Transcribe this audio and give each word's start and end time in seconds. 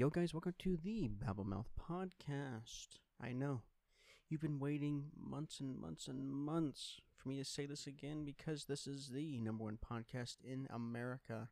Yo, 0.00 0.08
guys, 0.08 0.32
welcome 0.32 0.54
to 0.58 0.78
the 0.82 1.10
Babblemouth 1.10 1.66
podcast. 1.78 3.00
I 3.22 3.32
know 3.32 3.60
you've 4.30 4.40
been 4.40 4.58
waiting 4.58 5.10
months 5.14 5.60
and 5.60 5.78
months 5.78 6.08
and 6.08 6.26
months 6.26 7.02
for 7.14 7.28
me 7.28 7.36
to 7.36 7.44
say 7.44 7.66
this 7.66 7.86
again 7.86 8.24
because 8.24 8.64
this 8.64 8.86
is 8.86 9.08
the 9.08 9.38
number 9.40 9.64
one 9.64 9.76
podcast 9.76 10.36
in 10.42 10.66
America. 10.70 11.50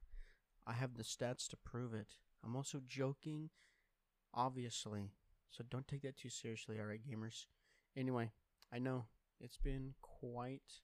I 0.66 0.72
have 0.72 0.94
the 0.94 1.02
stats 1.02 1.46
to 1.48 1.58
prove 1.58 1.92
it. 1.92 2.14
I'm 2.42 2.56
also 2.56 2.80
joking, 2.86 3.50
obviously, 4.32 5.12
so 5.50 5.62
don't 5.68 5.86
take 5.86 6.00
that 6.00 6.16
too 6.16 6.30
seriously, 6.30 6.80
alright, 6.80 7.06
gamers? 7.06 7.44
Anyway, 7.98 8.30
I 8.72 8.78
know 8.78 9.04
it's 9.42 9.58
been 9.58 9.92
quite 10.00 10.80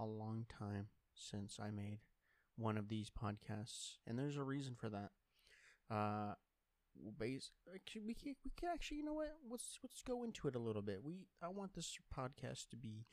a 0.00 0.04
long 0.04 0.46
time 0.48 0.88
since 1.14 1.60
I 1.62 1.70
made 1.70 2.00
one 2.56 2.76
of 2.76 2.88
these 2.88 3.08
podcasts, 3.08 3.98
and 4.04 4.18
there's 4.18 4.36
a 4.36 4.42
reason 4.42 4.74
for 4.74 4.88
that. 4.88 5.10
Uh, 5.88 6.34
base 7.18 7.50
actually 7.74 8.02
we 8.06 8.14
can, 8.14 8.34
we 8.44 8.50
can 8.58 8.68
actually 8.72 8.98
you 8.98 9.04
know 9.04 9.14
what 9.14 9.36
let's 9.50 9.78
let's 9.82 10.02
go 10.02 10.22
into 10.24 10.48
it 10.48 10.54
a 10.54 10.58
little 10.58 10.82
bit. 10.82 11.02
We 11.02 11.26
I 11.42 11.48
want 11.48 11.74
this 11.74 11.98
podcast 12.16 12.68
to 12.70 12.76
be 12.76 13.06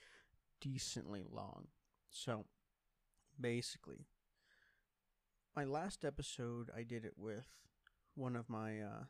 decently 0.61 1.23
long, 1.29 1.67
so 2.09 2.45
basically, 3.39 4.07
my 5.55 5.63
last 5.63 6.03
episode 6.05 6.69
I 6.75 6.83
did 6.83 7.05
it 7.05 7.13
with 7.17 7.47
one 8.15 8.35
of 8.35 8.49
my 8.49 8.79
uh, 8.79 9.03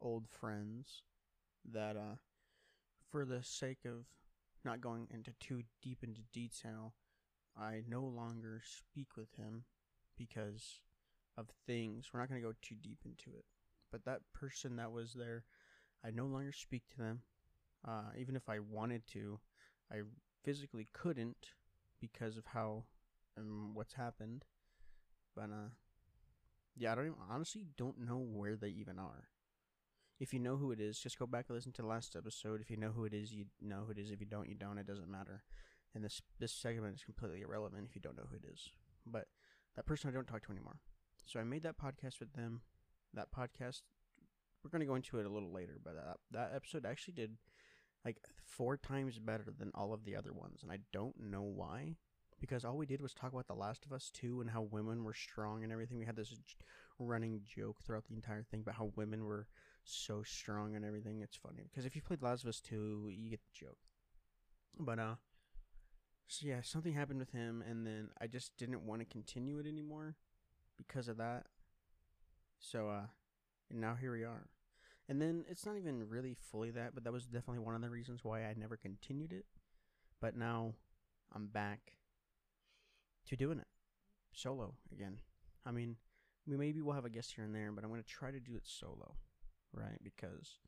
old 0.00 0.28
friends 0.28 1.02
that 1.70 1.96
uh 1.96 2.16
for 3.10 3.24
the 3.24 3.42
sake 3.42 3.84
of 3.84 4.06
not 4.64 4.80
going 4.80 5.08
into 5.10 5.32
too 5.40 5.62
deep 5.82 6.02
into 6.02 6.20
detail, 6.32 6.94
I 7.58 7.82
no 7.88 8.02
longer 8.02 8.62
speak 8.64 9.16
with 9.16 9.34
him 9.36 9.64
because 10.16 10.80
of 11.40 11.48
things. 11.66 12.10
We're 12.12 12.20
not 12.20 12.28
going 12.28 12.40
to 12.40 12.46
go 12.46 12.54
too 12.62 12.76
deep 12.80 13.00
into 13.04 13.30
it. 13.36 13.44
But 13.90 14.04
that 14.04 14.20
person 14.34 14.76
that 14.76 14.92
was 14.92 15.14
there, 15.14 15.44
I 16.04 16.10
no 16.10 16.26
longer 16.26 16.52
speak 16.52 16.82
to 16.90 16.98
them. 16.98 17.22
Uh, 17.86 18.10
even 18.16 18.36
if 18.36 18.48
I 18.48 18.58
wanted 18.58 19.06
to, 19.08 19.40
I 19.90 20.02
physically 20.44 20.88
couldn't 20.92 21.54
because 22.00 22.36
of 22.36 22.44
how 22.46 22.84
and 23.36 23.74
what's 23.74 23.94
happened. 23.94 24.44
But 25.34 25.50
uh, 25.50 25.70
yeah, 26.76 26.92
I 26.92 26.94
don't 26.94 27.06
even, 27.06 27.18
honestly 27.30 27.66
don't 27.76 28.06
know 28.06 28.18
where 28.18 28.56
they 28.56 28.68
even 28.68 28.98
are. 28.98 29.28
If 30.18 30.34
you 30.34 30.38
know 30.38 30.56
who 30.56 30.70
it 30.70 30.80
is, 30.80 30.98
just 31.00 31.18
go 31.18 31.26
back 31.26 31.46
and 31.48 31.56
listen 31.56 31.72
to 31.72 31.82
the 31.82 31.88
last 31.88 32.14
episode. 32.14 32.60
If 32.60 32.70
you 32.70 32.76
know 32.76 32.90
who 32.90 33.06
it 33.06 33.14
is, 33.14 33.32
you 33.32 33.46
know 33.62 33.84
who 33.86 33.92
it 33.92 33.98
is. 33.98 34.10
If 34.10 34.20
you 34.20 34.26
don't, 34.26 34.48
you 34.48 34.54
don't. 34.54 34.76
It 34.76 34.86
doesn't 34.86 35.10
matter. 35.10 35.42
And 35.94 36.04
this 36.04 36.20
this 36.38 36.52
segment 36.52 36.94
is 36.96 37.04
completely 37.04 37.40
irrelevant 37.40 37.86
if 37.88 37.96
you 37.96 38.02
don't 38.02 38.16
know 38.16 38.26
who 38.30 38.36
it 38.36 38.44
is. 38.52 38.68
But 39.06 39.28
that 39.76 39.86
person 39.86 40.10
I 40.10 40.12
don't 40.12 40.26
talk 40.26 40.44
to 40.44 40.52
anymore. 40.52 40.76
So 41.26 41.40
I 41.40 41.44
made 41.44 41.62
that 41.62 41.78
podcast 41.78 42.20
with 42.20 42.32
them. 42.34 42.62
That 43.14 43.28
podcast, 43.36 43.82
we're 44.62 44.70
going 44.70 44.80
to 44.80 44.86
go 44.86 44.94
into 44.94 45.18
it 45.18 45.26
a 45.26 45.30
little 45.30 45.52
later, 45.52 45.80
but 45.82 45.94
that, 45.94 46.16
that 46.30 46.52
episode 46.54 46.86
actually 46.86 47.14
did 47.14 47.36
like 48.04 48.16
four 48.46 48.76
times 48.76 49.18
better 49.18 49.46
than 49.58 49.70
all 49.74 49.92
of 49.92 50.04
the 50.04 50.16
other 50.16 50.32
ones. 50.32 50.62
And 50.62 50.72
I 50.72 50.78
don't 50.92 51.18
know 51.18 51.42
why. 51.42 51.96
Because 52.40 52.64
all 52.64 52.78
we 52.78 52.86
did 52.86 53.02
was 53.02 53.12
talk 53.12 53.32
about 53.32 53.48
The 53.48 53.54
Last 53.54 53.84
of 53.84 53.92
Us 53.92 54.10
2 54.14 54.40
and 54.40 54.50
how 54.50 54.62
women 54.62 55.04
were 55.04 55.12
strong 55.12 55.62
and 55.62 55.70
everything. 55.70 55.98
We 55.98 56.06
had 56.06 56.16
this 56.16 56.30
j- 56.30 56.56
running 56.98 57.42
joke 57.44 57.82
throughout 57.82 58.06
the 58.06 58.14
entire 58.14 58.42
thing 58.42 58.60
about 58.60 58.76
how 58.76 58.92
women 58.96 59.24
were 59.24 59.46
so 59.84 60.22
strong 60.22 60.74
and 60.74 60.82
everything. 60.82 61.20
It's 61.20 61.36
funny. 61.36 61.68
Because 61.70 61.84
if 61.84 61.94
you 61.94 62.00
played 62.00 62.22
Last 62.22 62.44
of 62.44 62.48
Us 62.48 62.60
2, 62.60 63.10
you 63.12 63.28
get 63.28 63.40
the 63.44 63.66
joke. 63.66 63.76
But, 64.78 64.98
uh, 64.98 65.14
so 66.28 66.46
yeah, 66.46 66.62
something 66.62 66.94
happened 66.94 67.18
with 67.18 67.32
him, 67.32 67.62
and 67.68 67.86
then 67.86 68.08
I 68.20 68.26
just 68.26 68.56
didn't 68.56 68.86
want 68.86 69.02
to 69.02 69.04
continue 69.04 69.58
it 69.58 69.66
anymore 69.66 70.16
because 70.86 71.08
of 71.08 71.16
that. 71.18 71.44
So, 72.58 72.88
uh, 72.88 73.06
and 73.70 73.80
now 73.80 73.96
here 73.98 74.12
we 74.12 74.24
are. 74.24 74.48
And 75.08 75.20
then 75.20 75.44
it's 75.48 75.66
not 75.66 75.76
even 75.76 76.08
really 76.08 76.36
fully 76.52 76.70
that, 76.70 76.94
but 76.94 77.04
that 77.04 77.12
was 77.12 77.24
definitely 77.24 77.58
one 77.58 77.74
of 77.74 77.80
the 77.80 77.90
reasons 77.90 78.20
why 78.22 78.44
I 78.44 78.54
never 78.56 78.76
continued 78.76 79.32
it. 79.32 79.46
But 80.20 80.36
now 80.36 80.74
I'm 81.34 81.46
back 81.46 81.94
to 83.26 83.36
doing 83.36 83.58
it 83.58 83.66
solo 84.32 84.74
again. 84.92 85.18
I 85.66 85.72
mean, 85.72 85.96
we 86.46 86.56
maybe 86.56 86.80
we'll 86.80 86.94
have 86.94 87.04
a 87.04 87.10
guest 87.10 87.32
here 87.34 87.44
and 87.44 87.54
there, 87.54 87.72
but 87.72 87.84
I'm 87.84 87.90
going 87.90 88.02
to 88.02 88.08
try 88.08 88.30
to 88.30 88.40
do 88.40 88.56
it 88.56 88.62
solo, 88.64 89.16
right? 89.72 89.98
Because 90.02 90.58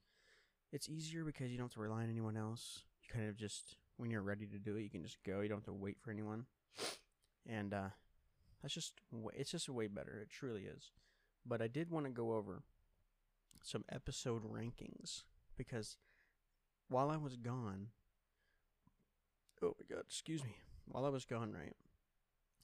it's 0.73 0.89
easier 0.89 1.25
because 1.25 1.51
you 1.51 1.57
don't 1.57 1.67
have 1.67 1.75
to 1.75 1.81
rely 1.81 2.03
on 2.03 2.11
anyone 2.11 2.37
else. 2.37 2.83
You 3.03 3.15
kind 3.15 3.29
of 3.29 3.37
just 3.37 3.77
when 3.97 4.11
you're 4.11 4.23
ready 4.23 4.47
to 4.47 4.59
do 4.59 4.77
it, 4.77 4.83
you 4.83 4.91
can 4.91 5.03
just 5.03 5.23
go. 5.25 5.41
You 5.41 5.49
don't 5.49 5.59
have 5.59 5.67
to 5.67 5.73
wait 5.73 5.99
for 6.01 6.11
anyone. 6.11 6.47
And 7.49 7.75
uh 7.75 7.89
that's 8.63 8.75
just 8.75 8.95
it's 9.35 9.51
just 9.51 9.69
way 9.69 9.89
better. 9.89 10.19
It 10.23 10.31
truly 10.31 10.63
is. 10.63 10.91
But 11.45 11.61
I 11.61 11.67
did 11.67 11.91
want 11.91 12.07
to 12.07 12.13
go 12.13 12.35
over 12.35 12.63
some 13.63 13.85
episode 13.91 14.43
rankings 14.45 15.25
because 15.57 15.97
while 16.89 17.11
I 17.11 17.17
was 17.17 17.37
gone, 17.37 17.89
oh 19.63 19.75
my 19.79 19.97
god, 19.97 20.05
excuse 20.07 20.45
me. 20.45 20.57
While 20.87 21.05
I 21.05 21.11
was 21.11 21.25
gone, 21.25 21.53
right? 21.53 21.77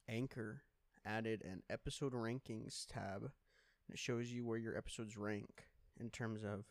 Anchor 0.08 0.62
added 1.04 1.42
an 1.44 1.62
episode 1.70 2.12
rankings 2.12 2.86
tab. 2.86 3.22
And 3.22 3.94
it 3.94 3.98
shows 3.98 4.30
you 4.30 4.44
where 4.44 4.58
your 4.58 4.76
episodes 4.76 5.16
rank 5.16 5.64
in 5.98 6.10
terms 6.10 6.44
of 6.44 6.64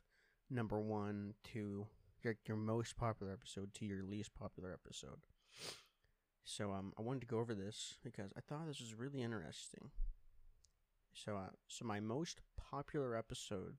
number 0.50 0.80
one 0.80 1.34
to 1.54 1.88
your, 2.22 2.36
your 2.46 2.58
most 2.58 2.96
popular 2.96 3.34
episode 3.34 3.74
to 3.76 3.86
your 3.86 4.04
least 4.04 4.34
popular 4.34 4.72
episode. 4.74 5.20
So 6.50 6.72
um, 6.72 6.94
I 6.98 7.02
wanted 7.02 7.20
to 7.20 7.28
go 7.28 7.40
over 7.40 7.54
this 7.54 7.96
because 8.06 8.32
I 8.38 8.40
thought 8.40 8.68
this 8.68 8.80
was 8.80 8.96
really 8.96 9.22
interesting. 9.22 9.92
So 11.14 11.36
uh, 11.36 11.50
so 11.68 11.84
my 11.84 12.00
most 12.00 12.40
popular 12.56 13.18
episode 13.18 13.76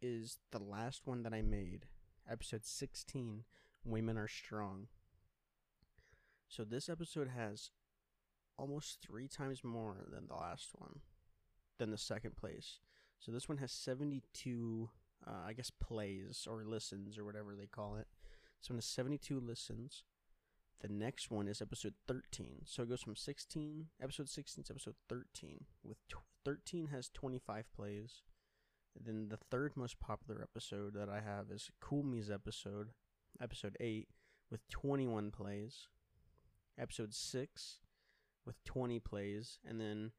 is 0.00 0.38
the 0.52 0.60
last 0.60 1.02
one 1.04 1.24
that 1.24 1.34
I 1.34 1.42
made, 1.42 1.86
episode 2.30 2.64
16, 2.64 3.42
Women 3.84 4.16
Are 4.16 4.28
Strong. 4.28 4.86
So 6.46 6.62
this 6.62 6.88
episode 6.88 7.30
has 7.36 7.70
almost 8.56 9.00
three 9.00 9.26
times 9.26 9.64
more 9.64 10.06
than 10.12 10.28
the 10.28 10.36
last 10.36 10.68
one, 10.78 11.00
than 11.78 11.90
the 11.90 11.98
second 11.98 12.36
place. 12.36 12.78
So 13.18 13.32
this 13.32 13.48
one 13.48 13.58
has 13.58 13.72
72, 13.72 14.90
uh, 15.26 15.30
I 15.44 15.52
guess, 15.54 15.70
plays 15.70 16.46
or 16.48 16.62
listens 16.64 17.18
or 17.18 17.24
whatever 17.24 17.56
they 17.56 17.66
call 17.66 17.96
it. 17.96 18.06
This 18.62 18.70
one 18.70 18.76
has 18.76 18.84
72 18.84 19.40
listens. 19.40 20.04
The 20.80 20.88
next 20.88 21.30
one 21.30 21.48
is 21.48 21.62
episode 21.62 21.94
13. 22.06 22.62
So 22.66 22.82
it 22.82 22.90
goes 22.90 23.02
from 23.02 23.16
16, 23.16 23.86
episode 24.02 24.28
16 24.28 24.64
to 24.64 24.72
episode 24.74 24.96
13. 25.08 25.64
With 25.82 25.98
tw- 26.08 26.18
13 26.44 26.88
has 26.88 27.08
25 27.08 27.64
plays. 27.74 28.22
And 28.96 29.06
then 29.06 29.28
the 29.28 29.38
third 29.50 29.76
most 29.76 29.98
popular 29.98 30.42
episode 30.42 30.94
that 30.94 31.08
I 31.08 31.20
have 31.20 31.50
is 31.50 31.70
Cool 31.80 32.02
Me's 32.02 32.30
episode, 32.30 32.90
episode 33.40 33.76
8, 33.80 34.08
with 34.50 34.68
21 34.68 35.30
plays. 35.30 35.88
Episode 36.78 37.14
6 37.14 37.78
with 38.44 38.62
20 38.64 39.00
plays. 39.00 39.58
And 39.66 39.80
then 39.80 40.12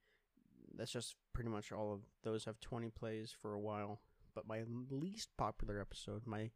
that's 0.76 0.92
just 0.92 1.16
pretty 1.34 1.50
much 1.50 1.72
all 1.72 1.94
of 1.94 2.02
those 2.24 2.46
have 2.46 2.60
20 2.60 2.90
plays 2.90 3.34
for 3.40 3.54
a 3.54 3.60
while. 3.60 4.02
But 4.34 4.48
my 4.48 4.64
least 4.90 5.30
popular 5.38 5.80
episode, 5.80 6.24
my 6.26 6.50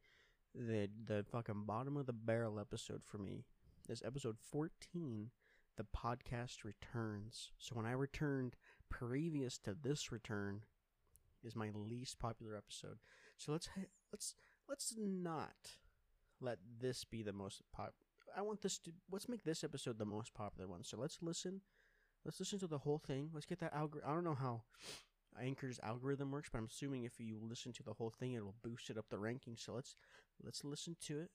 the 0.55 0.89
the 1.05 1.23
fucking 1.31 1.63
bottom 1.65 1.95
of 1.95 2.07
the 2.07 2.13
barrel 2.13 2.59
episode 2.59 3.03
for 3.05 3.19
me 3.19 3.45
is 3.89 4.03
episode 4.05 4.37
14 4.51 5.31
the 5.77 5.85
podcast 5.85 6.63
returns. 6.63 7.51
So 7.57 7.75
when 7.75 7.85
i 7.85 7.91
returned 7.91 8.55
previous 8.89 9.57
to 9.59 9.75
this 9.81 10.11
return 10.11 10.61
is 11.43 11.55
my 11.55 11.69
least 11.73 12.19
popular 12.19 12.55
episode. 12.55 12.99
So 13.37 13.51
let's 13.51 13.69
let's 14.11 14.35
let's 14.67 14.93
not 14.97 15.77
let 16.41 16.59
this 16.79 17.03
be 17.03 17.23
the 17.23 17.33
most 17.33 17.61
pop 17.73 17.93
i 18.37 18.41
want 18.41 18.61
this 18.61 18.77
to 18.77 18.91
let's 19.11 19.27
make 19.27 19.43
this 19.43 19.63
episode 19.63 19.97
the 19.97 20.05
most 20.05 20.33
popular 20.33 20.67
one. 20.67 20.83
So 20.83 20.97
let's 20.97 21.19
listen 21.21 21.61
let's 22.25 22.39
listen 22.39 22.59
to 22.59 22.67
the 22.67 22.79
whole 22.79 22.99
thing. 22.99 23.29
Let's 23.33 23.45
get 23.45 23.59
that 23.59 23.73
algorithm 23.73 24.09
i 24.09 24.13
don't 24.13 24.23
know 24.23 24.35
how 24.35 24.63
anchor's 25.41 25.79
algorithm 25.83 26.31
works 26.31 26.49
but 26.51 26.57
i'm 26.57 26.65
assuming 26.65 27.05
if 27.05 27.19
you 27.19 27.39
listen 27.41 27.71
to 27.71 27.83
the 27.83 27.93
whole 27.93 28.09
thing 28.09 28.33
it 28.33 28.43
will 28.43 28.55
boost 28.61 28.89
it 28.89 28.97
up 28.97 29.05
the 29.09 29.17
ranking 29.17 29.55
so 29.55 29.73
let's 29.73 29.95
let's 30.43 30.65
listen 30.65 30.97
to 30.99 31.19
it 31.19 31.29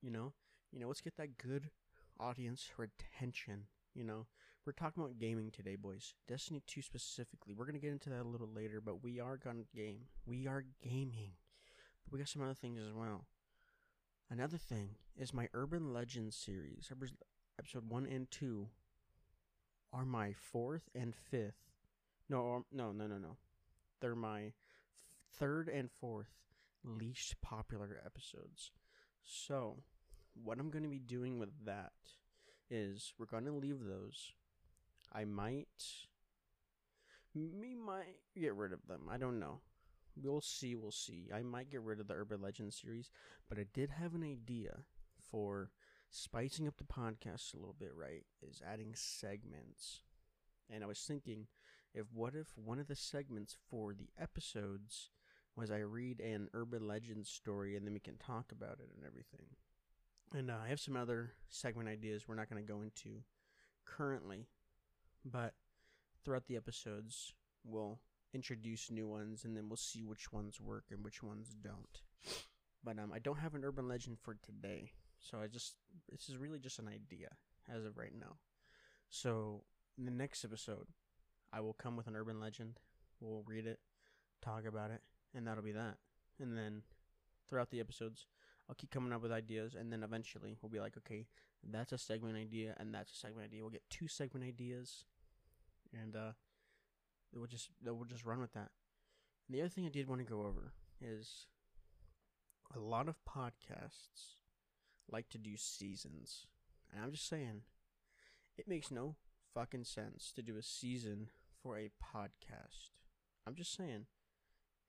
you 0.00 0.10
know 0.10 0.32
you 0.72 0.80
know 0.80 0.88
let's 0.88 1.00
get 1.00 1.16
that 1.16 1.38
good 1.38 1.70
audience 2.18 2.70
retention 2.76 3.64
you 3.96 4.04
know. 4.04 4.26
We're 4.64 4.72
talking 4.72 5.02
about 5.02 5.18
gaming 5.18 5.50
today 5.50 5.76
boys. 5.76 6.14
Destiny 6.28 6.62
2 6.66 6.82
specifically. 6.82 7.54
We're 7.54 7.66
gonna 7.66 7.78
get 7.78 7.92
into 7.92 8.10
that 8.10 8.22
a 8.22 8.28
little 8.28 8.50
later 8.54 8.80
but 8.80 9.02
we 9.02 9.18
are 9.18 9.36
gonna 9.36 9.62
game. 9.74 10.02
We 10.26 10.46
are 10.46 10.64
gaming. 10.82 11.32
But 12.04 12.12
we 12.12 12.18
got 12.18 12.28
some 12.28 12.42
other 12.42 12.54
things 12.54 12.80
as 12.86 12.92
well. 12.92 13.26
Another 14.30 14.58
thing 14.58 14.96
is 15.16 15.32
my 15.32 15.48
urban 15.54 15.92
legends 15.92 16.36
series. 16.36 16.90
Episode 17.58 17.88
1 17.88 18.06
and 18.06 18.30
2 18.30 18.68
are 19.92 20.04
my 20.04 20.32
fourth 20.32 20.90
and 20.94 21.14
fifth. 21.14 21.70
No 22.28 22.56
um, 22.56 22.64
no 22.72 22.92
no 22.92 23.06
no 23.06 23.18
no. 23.18 23.36
They're 24.00 24.14
my 24.14 24.52
third 25.38 25.68
and 25.68 25.90
fourth 25.90 26.34
least 26.84 27.40
popular 27.40 28.00
episodes. 28.04 28.72
So 29.22 29.78
what 30.42 30.58
I'm 30.58 30.70
going 30.70 30.84
to 30.84 30.90
be 30.90 30.98
doing 30.98 31.38
with 31.38 31.64
that 31.64 31.92
is 32.70 33.12
we're 33.18 33.26
going 33.26 33.44
to 33.44 33.52
leave 33.52 33.80
those. 33.84 34.32
I 35.12 35.24
might 35.24 35.66
Me 37.34 37.74
might 37.74 38.16
get 38.38 38.54
rid 38.54 38.72
of 38.72 38.86
them. 38.88 39.02
I 39.10 39.18
don't 39.18 39.38
know. 39.38 39.60
We'll 40.16 40.40
see. 40.40 40.74
We'll 40.74 40.90
see. 40.90 41.28
I 41.34 41.42
might 41.42 41.70
get 41.70 41.82
rid 41.82 42.00
of 42.00 42.08
the 42.08 42.14
Urban 42.14 42.40
Legend 42.40 42.72
series, 42.72 43.10
but 43.48 43.58
I 43.58 43.66
did 43.72 43.90
have 43.90 44.14
an 44.14 44.24
idea 44.24 44.84
for 45.30 45.70
spicing 46.10 46.66
up 46.66 46.76
the 46.78 46.84
podcast 46.84 47.52
a 47.52 47.58
little 47.58 47.76
bit. 47.78 47.92
Right? 47.94 48.24
Is 48.42 48.62
adding 48.66 48.94
segments, 48.94 50.02
and 50.70 50.82
I 50.82 50.86
was 50.86 51.00
thinking, 51.00 51.46
if 51.94 52.06
what 52.12 52.34
if 52.34 52.48
one 52.56 52.78
of 52.78 52.88
the 52.88 52.96
segments 52.96 53.56
for 53.70 53.92
the 53.92 54.08
episodes 54.18 55.10
was 55.56 55.70
I 55.70 55.78
read 55.78 56.20
an 56.20 56.48
urban 56.52 56.86
legend 56.86 57.26
story 57.26 57.76
and 57.76 57.86
then 57.86 57.94
we 57.94 58.00
can 58.00 58.18
talk 58.18 58.52
about 58.52 58.78
it 58.78 58.90
and 58.94 59.04
everything. 59.06 59.46
And 60.34 60.50
uh, 60.50 60.56
I 60.64 60.68
have 60.68 60.80
some 60.80 60.96
other 60.96 61.32
segment 61.48 61.88
ideas 61.88 62.26
we're 62.26 62.34
not 62.34 62.50
going 62.50 62.64
to 62.64 62.72
go 62.72 62.82
into 62.82 63.22
currently, 63.84 64.48
but 65.24 65.54
throughout 66.24 66.46
the 66.46 66.56
episodes, 66.56 67.32
we'll 67.64 68.00
introduce 68.34 68.90
new 68.90 69.06
ones 69.06 69.44
and 69.44 69.56
then 69.56 69.68
we'll 69.68 69.76
see 69.76 70.02
which 70.02 70.32
ones 70.32 70.60
work 70.60 70.84
and 70.90 71.04
which 71.04 71.22
ones 71.22 71.54
don't. 71.62 72.02
But 72.84 72.98
um, 72.98 73.12
I 73.14 73.18
don't 73.18 73.38
have 73.38 73.54
an 73.54 73.64
urban 73.64 73.88
legend 73.88 74.18
for 74.20 74.36
today, 74.42 74.92
so 75.18 75.38
I 75.40 75.46
just 75.46 75.74
this 76.10 76.28
is 76.28 76.36
really 76.36 76.58
just 76.58 76.78
an 76.78 76.88
idea 76.88 77.28
as 77.72 77.84
of 77.84 77.96
right 77.96 78.12
now. 78.18 78.36
So 79.08 79.62
in 79.98 80.04
the 80.04 80.10
next 80.10 80.44
episode, 80.44 80.86
I 81.52 81.60
will 81.60 81.72
come 81.72 81.96
with 81.96 82.06
an 82.06 82.16
urban 82.16 82.40
legend. 82.40 82.78
We'll 83.20 83.42
read 83.46 83.66
it, 83.66 83.78
talk 84.42 84.66
about 84.66 84.90
it, 84.90 85.00
and 85.34 85.46
that'll 85.46 85.64
be 85.64 85.72
that. 85.72 85.96
And 86.38 86.56
then 86.56 86.82
throughout 87.48 87.70
the 87.70 87.80
episodes, 87.80 88.26
I'll 88.68 88.74
keep 88.74 88.90
coming 88.90 89.12
up 89.12 89.22
with 89.22 89.32
ideas, 89.32 89.74
and 89.74 89.92
then 89.92 90.02
eventually 90.02 90.56
we'll 90.60 90.70
be 90.70 90.80
like, 90.80 90.96
okay, 90.98 91.26
that's 91.62 91.92
a 91.92 91.98
segment 91.98 92.36
idea, 92.36 92.74
and 92.78 92.92
that's 92.92 93.12
a 93.12 93.16
segment 93.16 93.44
idea. 93.46 93.62
We'll 93.62 93.70
get 93.70 93.88
two 93.90 94.08
segment 94.08 94.44
ideas, 94.44 95.04
and 95.92 96.16
uh, 96.16 96.32
we'll 97.32 97.46
just 97.46 97.70
we'll 97.84 98.04
just 98.04 98.24
run 98.24 98.40
with 98.40 98.52
that. 98.54 98.70
And 99.46 99.56
the 99.56 99.60
other 99.60 99.68
thing 99.68 99.86
I 99.86 99.90
did 99.90 100.08
want 100.08 100.20
to 100.20 100.26
go 100.26 100.40
over 100.40 100.72
is 101.00 101.46
a 102.74 102.80
lot 102.80 103.08
of 103.08 103.16
podcasts 103.24 104.34
like 105.08 105.28
to 105.30 105.38
do 105.38 105.56
seasons, 105.56 106.46
and 106.92 107.04
I'm 107.04 107.12
just 107.12 107.28
saying, 107.28 107.62
it 108.58 108.66
makes 108.66 108.90
no 108.90 109.14
fucking 109.54 109.84
sense 109.84 110.32
to 110.34 110.42
do 110.42 110.56
a 110.56 110.62
season 110.62 111.28
for 111.62 111.78
a 111.78 111.90
podcast. 112.02 112.90
I'm 113.46 113.54
just 113.54 113.76
saying, 113.76 114.06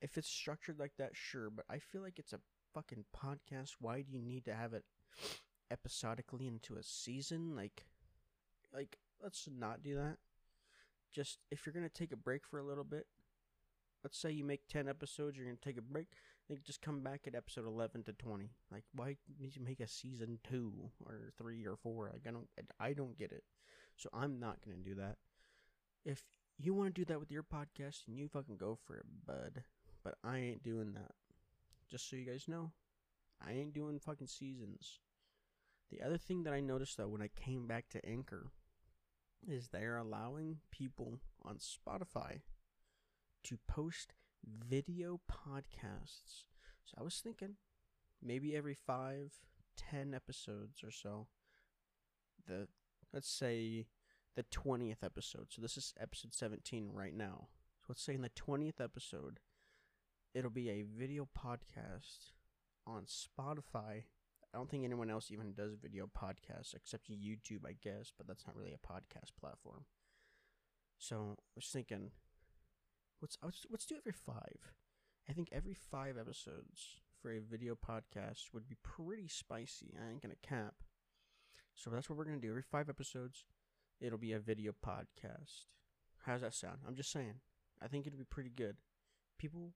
if 0.02 0.18
it's 0.18 0.28
structured 0.28 0.80
like 0.80 0.94
that, 0.98 1.12
sure, 1.14 1.52
but 1.52 1.66
I 1.70 1.78
feel 1.78 2.02
like 2.02 2.18
it's 2.18 2.34
a 2.34 2.40
fucking 2.74 3.06
podcast. 3.16 3.76
Why 3.80 4.02
do 4.02 4.12
you 4.12 4.22
need 4.22 4.46
to 4.46 4.54
have 4.54 4.74
it 4.74 4.86
episodically 5.70 6.48
into 6.48 6.76
a 6.76 6.84
season? 6.84 7.56
Like, 7.56 7.86
like 8.74 8.98
let's 9.22 9.48
not 9.52 9.84
do 9.84 9.96
that. 9.96 10.18
Just 11.12 11.40
if 11.52 11.66
you're 11.66 11.74
gonna 11.74 11.90
take 11.90 12.12
a 12.12 12.18
break 12.18 12.46
for 12.46 12.60
a 12.60 12.66
little 12.66 12.84
bit, 12.84 13.08
let's 14.04 14.18
say 14.18 14.32
you 14.32 14.44
make 14.44 14.68
ten 14.68 14.88
episodes, 14.88 15.38
you're 15.38 15.46
gonna 15.46 15.58
take 15.58 15.78
a 15.78 15.82
break. 15.82 16.08
Then 16.48 16.60
just 16.64 16.82
come 16.82 17.02
back 17.02 17.22
at 17.28 17.36
episode 17.36 17.66
eleven 17.66 18.04
to 18.04 18.14
twenty. 18.14 18.52
Like, 18.72 18.84
why 18.94 19.18
need 19.40 19.56
you 19.56 19.64
make 19.64 19.80
a 19.80 19.88
season 19.88 20.40
two 20.48 20.92
or 21.06 21.32
three 21.38 21.66
or 21.66 21.76
four? 21.76 22.10
Like, 22.12 22.24
I 22.28 22.32
don't, 22.32 22.48
I 22.80 22.94
don't 22.94 23.18
get 23.18 23.32
it. 23.32 23.44
So 23.96 24.10
I'm 24.14 24.40
not 24.40 24.60
gonna 24.64 24.78
do 24.78 24.96
that. 24.96 25.18
If 26.06 26.24
you 26.58 26.74
want 26.74 26.96
to 26.96 27.02
do 27.02 27.06
that 27.06 27.20
with 27.20 27.32
your 27.32 27.44
podcast, 27.44 28.08
and 28.08 28.18
you 28.18 28.28
fucking 28.28 28.58
go 28.58 28.78
for 28.86 28.96
it, 28.96 29.06
bud. 29.26 29.64
But 30.04 30.16
I 30.24 30.38
ain't 30.38 30.64
doing 30.64 30.94
that. 30.94 31.12
Just 31.90 32.10
so 32.10 32.16
you 32.16 32.26
guys 32.26 32.48
know, 32.48 32.72
I 33.46 33.54
ain't 33.54 33.74
doing 33.74 34.00
fucking 34.00 34.28
seasons. 34.28 35.00
The 35.90 36.02
other 36.02 36.18
thing 36.18 36.44
that 36.44 36.54
I 36.54 36.60
noticed 36.60 36.98
though 36.98 37.08
when 37.08 37.22
I 37.22 37.30
came 37.30 37.68
back 37.68 37.88
to 37.90 38.06
Anchor 38.06 38.52
is 39.48 39.70
they're 39.70 39.98
allowing 39.98 40.58
people 40.72 41.20
on 41.44 41.58
Spotify 41.58 42.42
to 43.44 43.58
post 43.68 44.14
video 44.46 45.22
podcasts. 45.32 46.44
So 46.84 46.96
I 47.00 47.04
was 47.04 47.20
thinking 47.24 47.56
maybe 48.22 48.56
every 48.56 48.74
five, 48.74 49.34
ten 49.78 50.14
episodes 50.14 50.84
or 50.84 50.92
so, 50.92 51.28
the 52.46 52.68
let's 53.14 53.30
say 53.30 53.88
the 54.36 54.44
20th 54.44 55.04
episode. 55.04 55.48
So 55.50 55.62
this 55.62 55.78
is 55.78 55.94
episode 56.00 56.34
17 56.34 56.92
right 56.94 57.16
now. 57.16 57.48
So 57.82 57.86
let's 57.90 58.04
say 58.04 58.14
in 58.14 58.22
the 58.22 58.30
20th 58.30 58.82
episode, 58.82 59.40
it'll 60.34 60.50
be 60.50 60.70
a 60.70 60.86
video 60.98 61.28
podcast 61.38 62.32
on 62.86 63.04
Spotify. 63.06 64.04
I 64.54 64.58
don't 64.58 64.70
think 64.70 64.86
anyone 64.86 65.10
else 65.10 65.30
even 65.32 65.54
does 65.54 65.76
video 65.76 66.08
podcasts 66.08 66.74
except 66.76 67.12
YouTube, 67.12 67.66
I 67.66 67.76
guess, 67.82 68.12
but 68.18 68.28
that's 68.28 68.46
not 68.48 68.56
really 68.56 68.74
a 68.74 68.88
podcast 68.88 69.32
platform. 69.40 69.86
So 70.98 71.36
I 71.38 71.42
was 71.56 71.68
thinking, 71.68 72.12
let's 73.22 73.38
let's, 73.44 73.86
do 73.86 73.96
every 73.98 74.14
five. 74.14 74.74
I 75.30 75.34
think 75.34 75.50
every 75.52 75.74
five 75.76 76.18
episodes 76.18 77.02
for 77.22 77.32
a 77.32 77.40
video 77.40 77.76
podcast 77.76 78.54
would 78.54 78.68
be 78.68 78.78
pretty 78.84 79.28
spicy. 79.28 79.94
I 80.00 80.12
ain't 80.12 80.22
gonna 80.22 80.36
cap. 80.42 80.76
So 81.76 81.90
that's 81.90 82.10
what 82.10 82.18
we're 82.18 82.26
gonna 82.26 82.38
do. 82.38 82.50
Every 82.50 82.64
five 82.64 82.90
episodes, 82.90 83.44
it'll 84.00 84.18
be 84.18 84.34
a 84.34 84.40
video 84.40 84.72
podcast. 84.72 85.66
How's 86.26 86.42
that 86.42 86.54
sound? 86.54 86.80
I'm 86.88 86.96
just 86.96 87.12
saying. 87.12 87.36
I 87.82 87.88
think 87.88 88.08
it'd 88.08 88.18
be 88.18 88.26
pretty 88.26 88.50
good. 88.50 88.78
People 89.38 89.74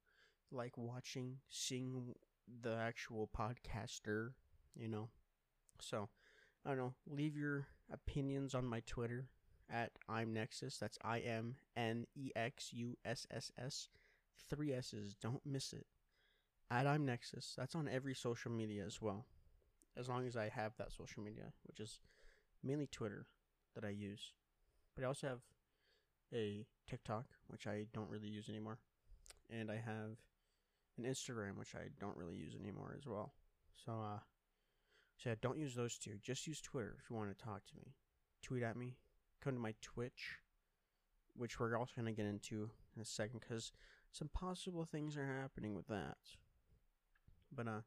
like 0.51 0.77
watching, 0.77 1.37
seeing 1.49 2.15
the 2.61 2.75
actual 2.75 3.29
podcaster, 3.35 4.31
you 4.75 4.87
know. 4.87 5.09
So, 5.79 6.09
I 6.65 6.69
don't 6.69 6.77
know. 6.77 6.93
Leave 7.09 7.35
your 7.35 7.67
opinions 7.91 8.53
on 8.53 8.65
my 8.65 8.81
Twitter 8.85 9.27
at 9.71 9.91
I'm 10.09 10.33
Nexus. 10.33 10.77
That's 10.77 10.97
I 11.03 11.19
M 11.19 11.55
N 11.75 12.05
E 12.15 12.31
X 12.35 12.71
U 12.73 12.97
S 13.05 13.25
S 13.31 13.51
S. 13.57 13.89
Three 14.49 14.73
S's. 14.73 15.15
Don't 15.15 15.41
miss 15.45 15.73
it. 15.73 15.85
At 16.69 16.87
I'm 16.87 17.05
Nexus. 17.05 17.53
That's 17.57 17.75
on 17.75 17.87
every 17.87 18.13
social 18.13 18.51
media 18.51 18.83
as 18.85 19.01
well. 19.01 19.25
As 19.97 20.07
long 20.07 20.25
as 20.25 20.37
I 20.37 20.49
have 20.49 20.73
that 20.77 20.91
social 20.91 21.23
media, 21.23 21.51
which 21.67 21.79
is 21.79 21.99
mainly 22.63 22.87
Twitter 22.87 23.25
that 23.75 23.83
I 23.83 23.89
use. 23.89 24.33
But 24.95 25.03
I 25.03 25.07
also 25.07 25.27
have 25.27 25.41
a 26.33 26.65
TikTok, 26.89 27.25
which 27.47 27.67
I 27.67 27.85
don't 27.93 28.09
really 28.09 28.29
use 28.29 28.49
anymore. 28.49 28.79
And 29.49 29.69
I 29.69 29.75
have 29.75 30.17
an 31.03 31.11
Instagram, 31.11 31.57
which 31.57 31.75
I 31.75 31.89
don't 31.99 32.17
really 32.17 32.35
use 32.35 32.53
anymore 32.59 32.95
as 32.97 33.05
well. 33.05 33.33
So, 33.85 33.93
uh, 33.93 34.19
so 35.17 35.29
yeah, 35.29 35.35
don't 35.41 35.57
use 35.57 35.75
those 35.75 35.97
two. 35.97 36.17
Just 36.21 36.47
use 36.47 36.61
Twitter 36.61 36.97
if 36.99 37.09
you 37.09 37.15
want 37.15 37.35
to 37.35 37.43
talk 37.43 37.65
to 37.67 37.75
me. 37.77 37.93
Tweet 38.41 38.63
at 38.63 38.77
me. 38.77 38.97
Come 39.43 39.53
to 39.53 39.59
my 39.59 39.73
Twitch, 39.81 40.37
which 41.35 41.59
we're 41.59 41.77
also 41.77 41.93
going 41.95 42.13
to 42.13 42.21
get 42.21 42.29
into 42.29 42.69
in 42.95 43.01
a 43.01 43.05
second 43.05 43.39
because 43.39 43.71
some 44.11 44.29
possible 44.29 44.85
things 44.85 45.17
are 45.17 45.39
happening 45.41 45.75
with 45.75 45.87
that. 45.87 46.17
But, 47.53 47.67
uh, 47.67 47.81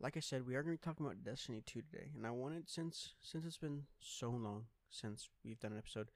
like 0.00 0.16
I 0.16 0.20
said, 0.20 0.46
we 0.46 0.54
are 0.54 0.62
going 0.62 0.76
to 0.76 0.80
be 0.80 0.84
talking 0.84 1.06
about 1.06 1.24
Destiny 1.24 1.62
2 1.64 1.82
today, 1.82 2.10
and 2.14 2.26
I 2.26 2.30
wanted 2.30 2.68
since 2.68 3.14
since 3.22 3.46
it's 3.46 3.56
been 3.56 3.84
so 3.98 4.30
long 4.30 4.66
since 4.90 5.28
we've 5.44 5.58
done 5.58 5.72
an 5.72 5.78
episode, 5.78 6.10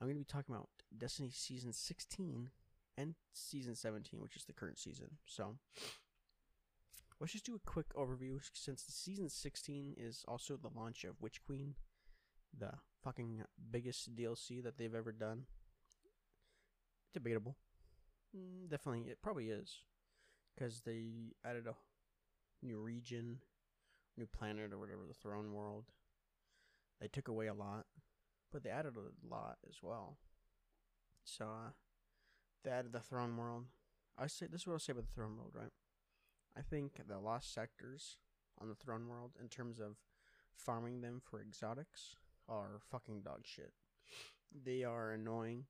I'm 0.00 0.06
going 0.06 0.16
to 0.16 0.20
be 0.20 0.24
talking 0.24 0.54
about 0.54 0.68
Destiny 0.96 1.30
season 1.32 1.72
16 1.72 2.50
and 2.96 3.14
season 3.32 3.74
17, 3.74 4.20
which 4.20 4.36
is 4.36 4.44
the 4.44 4.52
current 4.52 4.78
season. 4.78 5.18
So 5.26 5.56
let's 7.20 7.32
just 7.32 7.46
do 7.46 7.54
a 7.54 7.70
quick 7.70 7.94
overview 7.94 8.40
since 8.52 8.84
season 8.88 9.28
16 9.28 9.94
is 9.96 10.24
also 10.28 10.56
the 10.56 10.70
launch 10.76 11.04
of 11.04 11.20
Witch 11.20 11.42
Queen, 11.44 11.74
the 12.56 12.72
fucking 13.02 13.42
biggest 13.70 14.14
DLC 14.14 14.62
that 14.62 14.78
they've 14.78 14.94
ever 14.94 15.12
done. 15.12 15.44
Debatable. 17.14 17.56
Mm, 18.36 18.70
definitely, 18.70 19.10
it 19.10 19.22
probably 19.22 19.48
is. 19.50 19.78
Because 20.54 20.80
they 20.80 21.34
added 21.44 21.66
a 21.66 21.74
new 22.64 22.78
region, 22.78 23.38
new 24.16 24.26
planet, 24.26 24.72
or 24.72 24.78
whatever, 24.78 25.02
the 25.06 25.14
throne 25.14 25.52
world. 25.52 25.84
They 27.00 27.08
took 27.08 27.28
away 27.28 27.46
a 27.46 27.54
lot, 27.54 27.86
but 28.52 28.62
they 28.62 28.70
added 28.70 28.94
a 28.96 29.34
lot 29.34 29.56
as 29.68 29.76
well. 29.82 30.18
So, 31.24 31.46
uh, 31.46 31.70
added 32.70 32.92
the 32.92 33.00
throne 33.00 33.36
world. 33.36 33.64
I 34.18 34.26
say 34.26 34.46
this 34.46 34.62
is 34.62 34.66
what 34.66 34.74
I'll 34.74 34.78
say 34.78 34.92
about 34.92 35.06
the 35.06 35.12
throne 35.12 35.36
world, 35.36 35.52
right? 35.54 35.72
I 36.56 36.60
think 36.60 37.00
the 37.08 37.18
lost 37.18 37.52
sectors 37.52 38.18
on 38.60 38.68
the 38.68 38.74
throne 38.74 39.08
world, 39.08 39.32
in 39.40 39.48
terms 39.48 39.80
of 39.80 39.96
farming 40.54 41.00
them 41.00 41.20
for 41.22 41.40
exotics, 41.40 42.16
are 42.48 42.80
fucking 42.90 43.22
dog 43.22 43.40
shit. 43.44 43.72
They 44.64 44.84
are 44.84 45.12
annoying. 45.12 45.64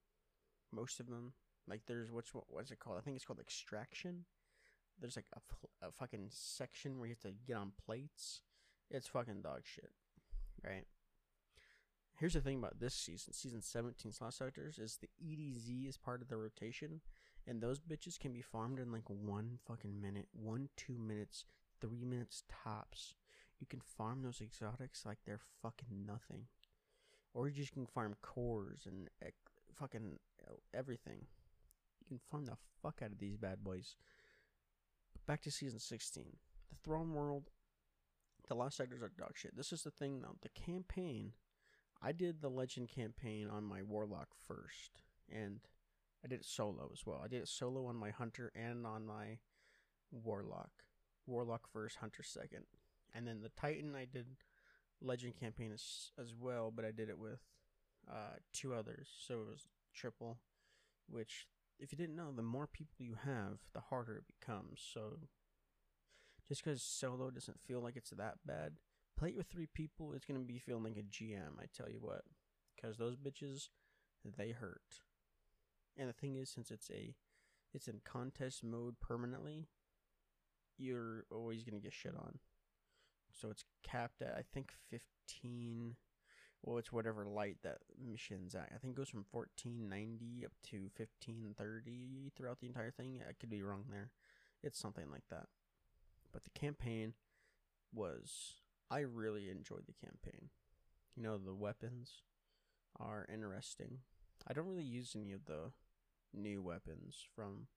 Most 0.72 1.00
of 1.00 1.06
them, 1.08 1.34
like 1.68 1.82
there's 1.86 2.10
what's 2.10 2.34
what, 2.34 2.44
what's 2.48 2.70
it 2.70 2.78
called? 2.78 2.98
I 2.98 3.02
think 3.02 3.16
it's 3.16 3.24
called 3.24 3.40
extraction. 3.40 4.24
There's 5.00 5.16
like 5.16 5.26
a, 5.34 5.86
a 5.86 5.92
fucking 5.92 6.28
section 6.30 6.98
where 6.98 7.06
you 7.06 7.14
have 7.14 7.32
to 7.32 7.36
get 7.46 7.56
on 7.56 7.72
plates. 7.84 8.42
It's 8.90 9.06
fucking 9.06 9.42
dog 9.42 9.60
shit, 9.64 9.90
right? 10.64 10.84
Here's 12.18 12.34
the 12.34 12.40
thing 12.40 12.58
about 12.58 12.78
this 12.78 12.94
season, 12.94 13.32
season 13.32 13.62
17 13.62 14.12
Lost 14.20 14.38
Sectors, 14.38 14.78
is 14.78 14.98
the 14.98 15.08
EDZ 15.24 15.88
is 15.88 15.96
part 15.96 16.22
of 16.22 16.28
the 16.28 16.36
rotation, 16.36 17.00
and 17.46 17.60
those 17.60 17.80
bitches 17.80 18.18
can 18.18 18.32
be 18.32 18.42
farmed 18.42 18.78
in 18.78 18.92
like 18.92 19.08
one 19.08 19.58
fucking 19.66 20.00
minute, 20.00 20.28
one, 20.32 20.68
two 20.76 20.98
minutes, 20.98 21.44
three 21.80 22.04
minutes 22.04 22.44
tops. 22.64 23.14
You 23.58 23.66
can 23.66 23.80
farm 23.80 24.22
those 24.22 24.40
exotics 24.40 25.04
like 25.04 25.18
they're 25.24 25.40
fucking 25.62 26.06
nothing. 26.06 26.46
Or 27.34 27.48
you 27.48 27.54
just 27.54 27.72
can 27.72 27.86
farm 27.86 28.14
cores 28.22 28.86
and 28.86 29.08
eh, 29.24 29.30
fucking 29.78 30.18
everything. 30.74 31.26
You 32.00 32.06
can 32.08 32.20
farm 32.30 32.44
the 32.44 32.56
fuck 32.82 33.00
out 33.02 33.12
of 33.12 33.18
these 33.18 33.36
bad 33.36 33.64
boys. 33.64 33.96
But 35.12 35.26
back 35.26 35.42
to 35.42 35.50
season 35.50 35.78
16. 35.78 36.24
The 36.70 36.76
Throne 36.84 37.14
World, 37.14 37.50
the 38.48 38.54
last 38.54 38.76
sectors 38.76 39.02
are 39.02 39.12
dog 39.16 39.32
shit. 39.34 39.56
This 39.56 39.72
is 39.72 39.82
the 39.82 39.90
thing 39.90 40.20
though. 40.20 40.36
The 40.42 40.48
campaign, 40.50 41.32
I 42.02 42.12
did 42.12 42.40
the 42.40 42.50
Legend 42.50 42.88
campaign 42.88 43.48
on 43.48 43.64
my 43.64 43.82
Warlock 43.82 44.28
first, 44.48 45.02
and 45.30 45.60
I 46.24 46.28
did 46.28 46.40
it 46.40 46.44
solo 46.44 46.90
as 46.92 47.06
well. 47.06 47.20
I 47.24 47.28
did 47.28 47.42
it 47.42 47.48
solo 47.48 47.86
on 47.86 47.96
my 47.96 48.10
Hunter 48.10 48.52
and 48.56 48.86
on 48.86 49.06
my 49.06 49.38
Warlock. 50.10 50.70
Warlock 51.26 51.68
first, 51.72 51.98
Hunter 51.98 52.22
second. 52.22 52.64
And 53.14 53.26
then 53.26 53.40
the 53.40 53.50
Titan, 53.50 53.94
I 53.94 54.06
did 54.06 54.26
Legend 55.00 55.34
campaign 55.38 55.70
as, 55.72 56.10
as 56.18 56.34
well, 56.34 56.72
but 56.74 56.84
I 56.84 56.90
did 56.90 57.08
it 57.08 57.18
with 57.18 57.40
uh, 58.10 58.36
two 58.52 58.74
others. 58.74 59.08
So 59.26 59.34
it 59.34 59.48
was 59.48 59.66
triple, 59.94 60.38
which, 61.08 61.46
if 61.78 61.92
you 61.92 61.98
didn't 61.98 62.16
know, 62.16 62.32
the 62.34 62.42
more 62.42 62.66
people 62.66 62.94
you 62.98 63.16
have, 63.24 63.58
the 63.74 63.80
harder 63.80 64.16
it 64.16 64.24
becomes. 64.40 64.80
So 64.92 65.18
just 66.48 66.64
because 66.64 66.82
solo 66.82 67.30
doesn't 67.30 67.60
feel 67.60 67.80
like 67.80 67.96
it's 67.96 68.10
that 68.10 68.38
bad, 68.44 68.72
play 69.16 69.30
it 69.30 69.36
with 69.36 69.46
three 69.46 69.68
people, 69.72 70.12
it's 70.12 70.24
going 70.24 70.40
to 70.40 70.46
be 70.46 70.58
feeling 70.58 70.84
like 70.84 70.96
a 70.96 71.02
GM, 71.02 71.58
I 71.58 71.66
tell 71.76 71.88
you 71.88 71.98
what. 72.00 72.22
Because 72.74 72.96
those 72.96 73.16
bitches, 73.16 73.68
they 74.36 74.50
hurt. 74.50 75.02
And 75.96 76.08
the 76.08 76.14
thing 76.14 76.36
is, 76.36 76.50
since 76.50 76.70
it's 76.70 76.90
a, 76.90 77.14
it's 77.74 77.88
in 77.88 78.00
contest 78.04 78.64
mode 78.64 78.96
permanently, 79.00 79.68
you're 80.78 81.24
always 81.30 81.62
gonna 81.62 81.78
get 81.78 81.92
shit 81.92 82.14
on. 82.16 82.38
So 83.32 83.50
it's 83.50 83.64
capped 83.82 84.22
at 84.22 84.34
I 84.36 84.42
think 84.52 84.72
15. 84.90 85.96
Well, 86.62 86.78
it's 86.78 86.92
whatever 86.92 87.24
light 87.24 87.56
that 87.64 87.78
mission's 88.00 88.54
at. 88.54 88.70
I 88.72 88.78
think 88.78 88.92
it 88.92 88.96
goes 88.96 89.08
from 89.08 89.24
1490 89.32 90.44
up 90.44 90.52
to 90.70 90.90
1530 90.96 92.30
throughout 92.36 92.60
the 92.60 92.68
entire 92.68 92.92
thing. 92.92 93.20
I 93.28 93.32
could 93.32 93.50
be 93.50 93.62
wrong 93.62 93.84
there. 93.90 94.10
It's 94.62 94.78
something 94.78 95.10
like 95.10 95.24
that. 95.30 95.46
But 96.32 96.44
the 96.44 96.50
campaign 96.50 97.14
was 97.92 98.61
I 98.92 99.00
really 99.00 99.48
enjoyed 99.48 99.84
the 99.86 100.06
campaign. 100.06 100.50
You 101.16 101.22
know, 101.22 101.38
the 101.38 101.54
weapons 101.54 102.20
are 103.00 103.26
interesting. 103.32 104.00
I 104.46 104.52
don't 104.52 104.66
really 104.66 104.82
use 104.82 105.16
any 105.16 105.32
of 105.32 105.46
the 105.46 105.72
new 106.34 106.60
weapons 106.60 107.16
from 107.34 107.68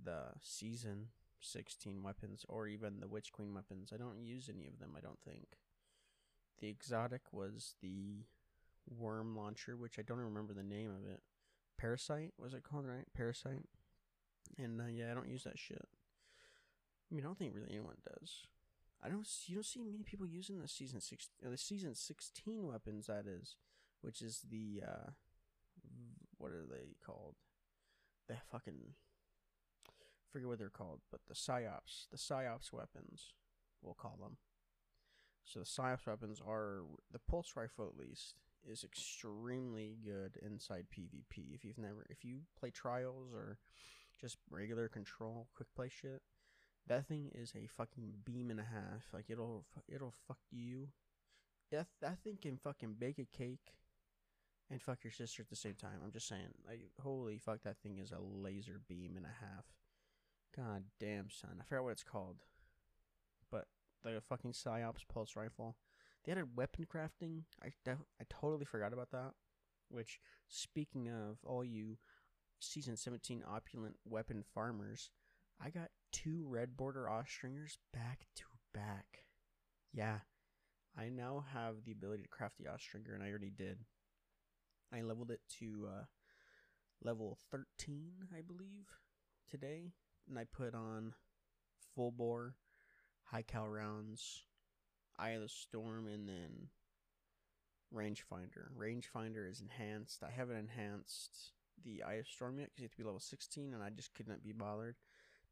the 0.00 0.26
season 0.40 1.08
16 1.40 2.04
weapons 2.04 2.46
or 2.48 2.68
even 2.68 3.00
the 3.00 3.08
Witch 3.08 3.32
Queen 3.32 3.52
weapons. 3.52 3.90
I 3.92 3.96
don't 3.96 4.22
use 4.22 4.48
any 4.48 4.68
of 4.68 4.78
them, 4.78 4.92
I 4.96 5.00
don't 5.00 5.20
think. 5.20 5.58
The 6.60 6.68
exotic 6.68 7.22
was 7.32 7.74
the 7.82 8.26
worm 8.88 9.36
launcher, 9.36 9.76
which 9.76 9.98
I 9.98 10.02
don't 10.02 10.18
remember 10.18 10.54
the 10.54 10.62
name 10.62 10.90
of 10.90 11.10
it. 11.10 11.20
Parasite 11.78 12.30
was 12.38 12.54
it 12.54 12.62
called, 12.62 12.86
right? 12.86 13.06
Parasite. 13.12 13.66
And 14.56 14.80
uh, 14.80 14.84
yeah, 14.86 15.10
I 15.10 15.14
don't 15.14 15.28
use 15.28 15.42
that 15.42 15.58
shit. 15.58 15.88
I 17.10 17.14
mean, 17.14 17.24
I 17.24 17.26
don't 17.26 17.38
think 17.38 17.54
really 17.56 17.70
anyone 17.70 17.96
does. 18.08 18.46
I 19.04 19.08
don't. 19.08 19.26
You 19.46 19.56
don't 19.56 19.66
see 19.66 19.80
many 19.80 20.02
people 20.04 20.26
using 20.26 20.60
the 20.60 20.68
season 20.68 21.00
six, 21.00 21.28
uh, 21.44 21.50
the 21.50 21.58
season 21.58 21.94
sixteen 21.94 22.66
weapons. 22.66 23.06
That 23.06 23.26
is, 23.26 23.56
which 24.00 24.22
is 24.22 24.42
the 24.48 24.82
uh, 24.86 25.10
what 26.38 26.52
are 26.52 26.64
they 26.70 26.96
called? 27.04 27.34
The 28.28 28.36
fucking 28.50 28.94
forget 30.30 30.48
what 30.48 30.58
they're 30.58 30.70
called, 30.70 31.00
but 31.10 31.20
the 31.28 31.34
psyops, 31.34 32.08
the 32.10 32.16
psyops 32.16 32.72
weapons, 32.72 33.34
we'll 33.82 33.94
call 33.94 34.18
them. 34.20 34.38
So 35.44 35.58
the 35.58 35.66
psyops 35.66 36.06
weapons 36.06 36.40
are 36.46 36.82
the 37.10 37.18
pulse 37.18 37.52
rifle 37.56 37.86
at 37.86 37.98
least 37.98 38.36
is 38.64 38.84
extremely 38.84 39.96
good 40.04 40.38
inside 40.40 40.86
PvP. 40.96 41.54
If 41.54 41.64
you've 41.64 41.78
never, 41.78 42.06
if 42.08 42.24
you 42.24 42.42
play 42.58 42.70
trials 42.70 43.34
or 43.34 43.58
just 44.20 44.36
regular 44.48 44.88
control 44.88 45.48
quick 45.54 45.68
play 45.74 45.88
shit, 45.88 46.22
that 46.88 47.06
thing 47.06 47.30
is 47.34 47.52
a 47.54 47.66
fucking 47.66 48.12
beam 48.24 48.50
and 48.50 48.60
a 48.60 48.64
half. 48.64 49.12
Like 49.12 49.26
it'll 49.28 49.64
it'll 49.88 50.14
fuck 50.26 50.38
you. 50.50 50.88
That 51.70 51.86
that 52.00 52.18
thing 52.22 52.38
can 52.40 52.58
fucking 52.58 52.96
bake 52.98 53.18
a 53.18 53.36
cake 53.36 53.74
and 54.70 54.80
fuck 54.80 55.04
your 55.04 55.12
sister 55.12 55.42
at 55.42 55.48
the 55.48 55.56
same 55.56 55.74
time. 55.74 56.00
I'm 56.04 56.12
just 56.12 56.28
saying, 56.28 56.54
like 56.66 56.80
holy 57.02 57.38
fuck, 57.38 57.62
that 57.62 57.78
thing 57.82 57.98
is 57.98 58.10
a 58.10 58.20
laser 58.20 58.80
beam 58.88 59.16
and 59.16 59.26
a 59.26 59.40
half. 59.40 59.64
God 60.56 60.84
damn, 61.00 61.30
son. 61.30 61.58
I 61.60 61.64
forgot 61.64 61.84
what 61.84 61.92
it's 61.92 62.04
called. 62.04 62.36
But 63.50 63.66
the 64.02 64.20
fucking 64.20 64.52
Psyops 64.52 65.06
Pulse 65.12 65.36
Rifle. 65.36 65.76
They 66.24 66.32
added 66.32 66.56
weapon 66.56 66.86
crafting. 66.92 67.42
I, 67.62 67.70
def- 67.84 67.98
I 68.20 68.24
totally 68.28 68.64
forgot 68.64 68.92
about 68.92 69.10
that. 69.10 69.32
Which, 69.88 70.20
speaking 70.48 71.08
of 71.08 71.38
all 71.44 71.64
you 71.64 71.98
Season 72.60 72.96
17 72.96 73.42
opulent 73.48 73.96
weapon 74.04 74.44
farmers, 74.54 75.10
I 75.60 75.70
got 75.70 75.90
two 76.12 76.44
red 76.46 76.76
border 76.76 77.08
Austringers 77.08 77.78
back 77.92 78.26
to 78.36 78.44
back. 78.74 79.26
Yeah, 79.92 80.18
I 80.96 81.08
now 81.08 81.44
have 81.52 81.84
the 81.84 81.92
ability 81.92 82.22
to 82.22 82.28
craft 82.28 82.58
the 82.58 82.70
Austringer, 82.70 83.14
and 83.14 83.22
I 83.22 83.28
already 83.28 83.50
did. 83.50 83.78
I 84.92 85.02
leveled 85.02 85.30
it 85.30 85.40
to 85.60 85.88
uh, 85.88 86.04
level 87.02 87.38
13, 87.50 88.12
I 88.36 88.42
believe, 88.42 88.88
today 89.50 89.92
and 90.28 90.38
I 90.38 90.44
put 90.44 90.74
on 90.74 91.14
full 91.94 92.10
bore, 92.10 92.54
high 93.24 93.42
cal 93.42 93.68
rounds, 93.68 94.44
Eye 95.18 95.30
of 95.30 95.42
the 95.42 95.48
Storm, 95.48 96.06
and 96.06 96.28
then 96.28 96.68
rangefinder. 97.94 98.68
Rangefinder 98.76 99.50
is 99.50 99.60
enhanced. 99.60 100.22
I 100.22 100.30
haven't 100.30 100.56
enhanced 100.56 101.52
the 101.84 102.02
Eye 102.02 102.14
of 102.14 102.28
Storm 102.28 102.58
yet 102.58 102.70
because 102.70 102.80
you 102.80 102.84
have 102.84 102.92
to 102.92 102.98
be 102.98 103.04
level 103.04 103.20
16, 103.20 103.74
and 103.74 103.82
I 103.82 103.90
just 103.90 104.14
could 104.14 104.28
not 104.28 104.42
be 104.42 104.52
bothered 104.52 104.96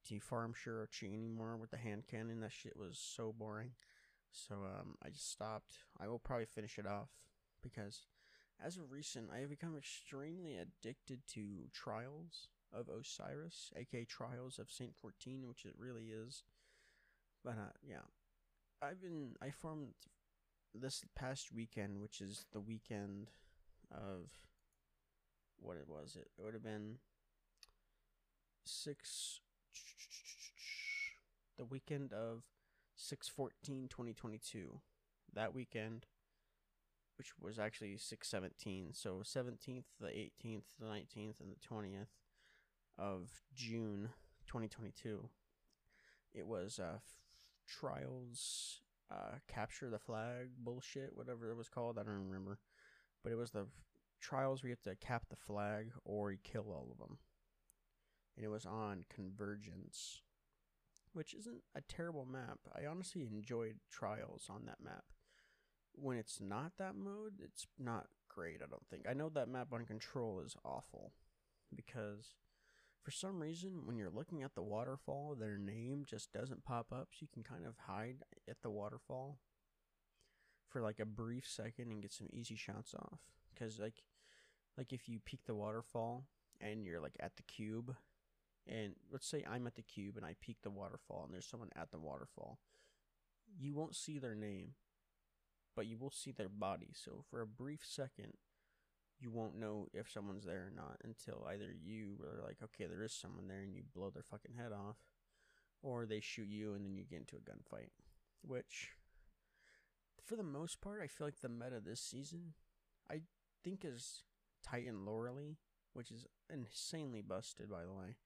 to 0.08 0.20
farm 0.20 0.54
cheat 0.90 1.12
anymore 1.12 1.56
with 1.56 1.70
the 1.70 1.76
hand 1.76 2.04
cannon. 2.10 2.40
That 2.40 2.52
shit 2.52 2.76
was 2.76 2.98
so 2.98 3.34
boring. 3.36 3.72
So 4.32 4.56
um, 4.56 4.94
I 5.04 5.08
just 5.08 5.30
stopped. 5.30 5.74
I 6.00 6.08
will 6.08 6.18
probably 6.18 6.46
finish 6.46 6.78
it 6.78 6.86
off 6.86 7.10
because 7.62 8.06
as 8.64 8.76
of 8.76 8.92
recent, 8.92 9.30
I 9.34 9.40
have 9.40 9.50
become 9.50 9.76
extremely 9.76 10.56
addicted 10.56 11.20
to 11.34 11.68
trials 11.72 12.48
of 12.72 12.88
Osiris, 12.88 13.72
aka 13.76 14.04
Trials 14.04 14.58
of 14.58 14.70
Saint 14.70 14.94
Fourteen, 14.94 15.48
which 15.48 15.64
it 15.64 15.74
really 15.76 16.06
is. 16.06 16.44
But 17.44 17.54
uh, 17.54 17.72
yeah, 17.82 18.06
I've 18.82 19.00
been 19.00 19.34
I 19.42 19.50
farmed 19.50 19.94
this 20.74 21.04
past 21.16 21.52
weekend, 21.52 22.00
which 22.00 22.20
is 22.20 22.44
the 22.52 22.60
weekend 22.60 23.30
of 23.90 24.30
what 25.58 25.76
it 25.76 25.88
was. 25.88 26.16
It, 26.16 26.28
it 26.38 26.44
would 26.44 26.54
have 26.54 26.62
been 26.62 26.98
six. 28.64 29.40
The 31.58 31.64
weekend 31.64 32.12
of 32.12 32.44
614 32.96 33.88
2022. 33.88 34.80
That 35.34 35.54
weekend, 35.54 36.06
which 37.16 37.32
was 37.40 37.58
actually 37.58 37.96
617. 37.96 38.92
So 38.92 39.22
17th, 39.24 39.84
the 40.00 40.08
18th, 40.08 40.62
the 40.78 40.86
19th, 40.86 41.40
and 41.40 41.50
the 41.50 41.68
20th 41.68 42.08
of 42.98 43.30
June 43.54 44.10
2022. 44.46 45.28
It 46.34 46.46
was 46.46 46.78
uh, 46.78 46.98
Trials 47.66 48.80
uh, 49.10 49.36
Capture 49.48 49.88
the 49.88 49.98
Flag 49.98 50.50
bullshit, 50.58 51.10
whatever 51.14 51.50
it 51.50 51.56
was 51.56 51.68
called. 51.68 51.98
I 51.98 52.02
don't 52.02 52.26
remember. 52.26 52.58
But 53.22 53.32
it 53.32 53.36
was 53.36 53.50
the 53.50 53.66
Trials 54.20 54.62
where 54.62 54.68
you 54.68 54.76
have 54.84 54.94
to 54.94 55.06
cap 55.06 55.24
the 55.30 55.36
flag 55.36 55.92
or 56.04 56.30
you 56.30 56.38
kill 56.42 56.66
all 56.68 56.88
of 56.92 56.98
them. 56.98 57.18
And 58.40 58.46
it 58.46 58.50
was 58.50 58.64
on 58.64 59.04
Convergence, 59.14 60.22
which 61.12 61.34
isn't 61.34 61.60
a 61.74 61.82
terrible 61.82 62.24
map. 62.24 62.60
I 62.74 62.86
honestly 62.86 63.28
enjoyed 63.30 63.80
Trials 63.90 64.46
on 64.48 64.64
that 64.64 64.82
map. 64.82 65.04
When 65.92 66.16
it's 66.16 66.40
not 66.40 66.72
that 66.78 66.94
mode, 66.96 67.34
it's 67.44 67.66
not 67.78 68.06
great, 68.30 68.62
I 68.64 68.66
don't 68.70 68.86
think. 68.88 69.04
I 69.06 69.12
know 69.12 69.28
that 69.28 69.50
map 69.50 69.74
on 69.74 69.84
Control 69.84 70.40
is 70.40 70.56
awful 70.64 71.12
because 71.76 72.34
for 73.02 73.10
some 73.10 73.42
reason, 73.42 73.82
when 73.84 73.98
you're 73.98 74.08
looking 74.08 74.42
at 74.42 74.54
the 74.54 74.62
waterfall, 74.62 75.36
their 75.38 75.58
name 75.58 76.04
just 76.06 76.32
doesn't 76.32 76.64
pop 76.64 76.94
up, 76.94 77.08
so 77.12 77.18
you 77.20 77.28
can 77.30 77.42
kind 77.42 77.66
of 77.66 77.74
hide 77.88 78.22
at 78.48 78.62
the 78.62 78.70
waterfall 78.70 79.36
for 80.66 80.80
like 80.80 80.98
a 80.98 81.04
brief 81.04 81.46
second 81.46 81.90
and 81.90 82.00
get 82.00 82.14
some 82.14 82.28
easy 82.32 82.56
shots 82.56 82.94
off. 82.94 83.20
Because 83.52 83.78
like, 83.78 84.02
like 84.78 84.94
if 84.94 85.10
you 85.10 85.18
peek 85.18 85.44
the 85.44 85.54
waterfall 85.54 86.24
and 86.58 86.86
you're 86.86 87.00
like 87.00 87.18
at 87.20 87.36
the 87.36 87.42
cube, 87.42 87.94
and 88.70 88.94
let's 89.10 89.26
say 89.26 89.44
I'm 89.50 89.66
at 89.66 89.74
the 89.74 89.82
cube 89.82 90.16
and 90.16 90.24
I 90.24 90.36
peek 90.40 90.58
the 90.62 90.70
waterfall 90.70 91.24
and 91.24 91.34
there's 91.34 91.46
someone 91.46 91.70
at 91.76 91.90
the 91.90 91.98
waterfall, 91.98 92.58
you 93.58 93.74
won't 93.74 93.96
see 93.96 94.18
their 94.18 94.34
name, 94.34 94.74
but 95.74 95.86
you 95.86 95.98
will 95.98 96.10
see 96.10 96.30
their 96.30 96.48
body. 96.48 96.90
So 96.94 97.24
for 97.28 97.40
a 97.40 97.46
brief 97.46 97.80
second, 97.84 98.34
you 99.18 99.30
won't 99.30 99.58
know 99.58 99.88
if 99.92 100.10
someone's 100.10 100.44
there 100.44 100.68
or 100.68 100.72
not 100.74 100.96
until 101.04 101.46
either 101.50 101.74
you 101.82 102.18
are 102.22 102.42
like, 102.42 102.58
okay, 102.62 102.86
there 102.86 103.02
is 103.02 103.12
someone 103.12 103.48
there, 103.48 103.60
and 103.60 103.74
you 103.74 103.82
blow 103.94 104.08
their 104.08 104.22
fucking 104.22 104.54
head 104.56 104.72
off, 104.72 104.96
or 105.82 106.06
they 106.06 106.20
shoot 106.20 106.48
you 106.48 106.72
and 106.72 106.86
then 106.86 106.94
you 106.94 107.04
get 107.04 107.18
into 107.18 107.36
a 107.36 107.40
gunfight. 107.40 107.90
Which, 108.42 108.92
for 110.24 110.36
the 110.36 110.42
most 110.42 110.80
part, 110.80 111.02
I 111.02 111.06
feel 111.06 111.26
like 111.26 111.40
the 111.40 111.50
meta 111.50 111.82
this 111.84 112.00
season, 112.00 112.54
I 113.10 113.22
think 113.62 113.84
is 113.84 114.22
Titan 114.62 115.04
Loreley 115.04 115.56
which 115.92 116.10
is 116.10 116.26
insanely 116.52 117.22
busted, 117.22 117.70
by 117.70 117.82
the 117.82 117.92
way. 117.92 118.16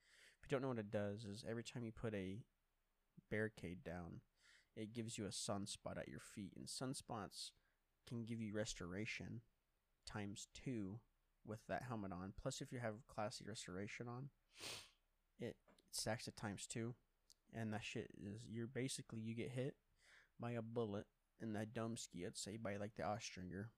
If 0.44 0.50
you 0.50 0.56
don't 0.56 0.62
know 0.62 0.68
what 0.68 0.78
it 0.78 0.90
does, 0.90 1.24
is 1.24 1.42
every 1.48 1.64
time 1.64 1.84
you 1.84 1.90
put 1.90 2.12
a 2.14 2.42
barricade 3.30 3.82
down, 3.82 4.20
it 4.76 4.92
gives 4.92 5.16
you 5.16 5.24
a 5.24 5.28
sunspot 5.28 5.96
at 5.98 6.08
your 6.08 6.20
feet, 6.20 6.52
and 6.54 6.66
sunspots 6.66 7.52
can 8.06 8.26
give 8.26 8.42
you 8.42 8.52
restoration 8.52 9.40
times 10.06 10.48
two 10.52 10.98
with 11.46 11.60
that 11.68 11.84
helmet 11.88 12.12
on. 12.12 12.34
Plus, 12.40 12.60
if 12.60 12.72
you 12.72 12.78
have 12.78 13.06
classy 13.08 13.42
restoration 13.48 14.06
on, 14.06 14.28
it 15.40 15.56
stacks 15.90 16.28
it 16.28 16.36
times 16.36 16.66
two, 16.66 16.94
and 17.54 17.72
that 17.72 17.82
shit 17.82 18.10
is 18.22 18.42
you're 18.46 18.66
basically 18.66 19.20
you 19.20 19.34
get 19.34 19.52
hit 19.52 19.76
by 20.38 20.50
a 20.50 20.60
bullet 20.60 21.06
in 21.40 21.54
that 21.54 21.72
dumb 21.72 21.96
ski, 21.96 22.26
I'd 22.26 22.36
say 22.36 22.58
by 22.58 22.76
like 22.76 22.96
the 22.96 23.04
Austringer 23.04 23.70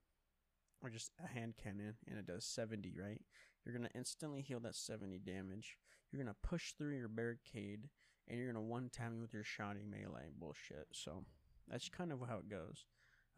or 0.83 0.89
just 0.89 1.11
a 1.23 1.27
hand 1.27 1.53
cannon, 1.61 1.95
and 2.09 2.19
it 2.19 2.27
does 2.27 2.43
70, 2.43 2.93
right? 3.01 3.21
You're 3.63 3.73
gonna 3.73 3.89
instantly 3.95 4.41
heal 4.41 4.59
that 4.59 4.75
70 4.75 5.19
damage. 5.19 5.77
You're 6.11 6.23
gonna 6.23 6.35
push 6.41 6.73
through 6.73 6.97
your 6.97 7.07
barricade, 7.07 7.89
and 8.27 8.37
you're 8.37 8.47
gonna 8.47 8.61
one 8.61 8.89
time 8.89 9.15
me 9.15 9.21
with 9.21 9.33
your 9.33 9.43
shotty 9.43 9.85
melee 9.85 10.29
bullshit. 10.37 10.87
So 10.91 11.23
that's 11.67 11.89
kind 11.89 12.11
of 12.11 12.19
how 12.27 12.37
it 12.37 12.49
goes. 12.49 12.85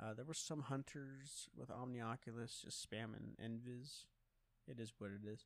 Uh, 0.01 0.13
there 0.13 0.25
were 0.25 0.33
some 0.33 0.61
hunters 0.61 1.49
with 1.55 1.69
Omnioculus 1.69 2.63
just 2.63 2.89
spamming 2.89 3.35
Invis. 3.43 4.05
It 4.67 4.79
is 4.79 4.93
what 4.97 5.11
it 5.11 5.27
is. 5.27 5.45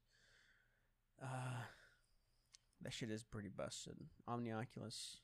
Uh, 1.21 1.63
that 2.81 2.93
shit 2.93 3.09
is 3.09 3.23
pretty 3.23 3.49
busted. 3.49 3.95
Omnioculus, 4.29 5.17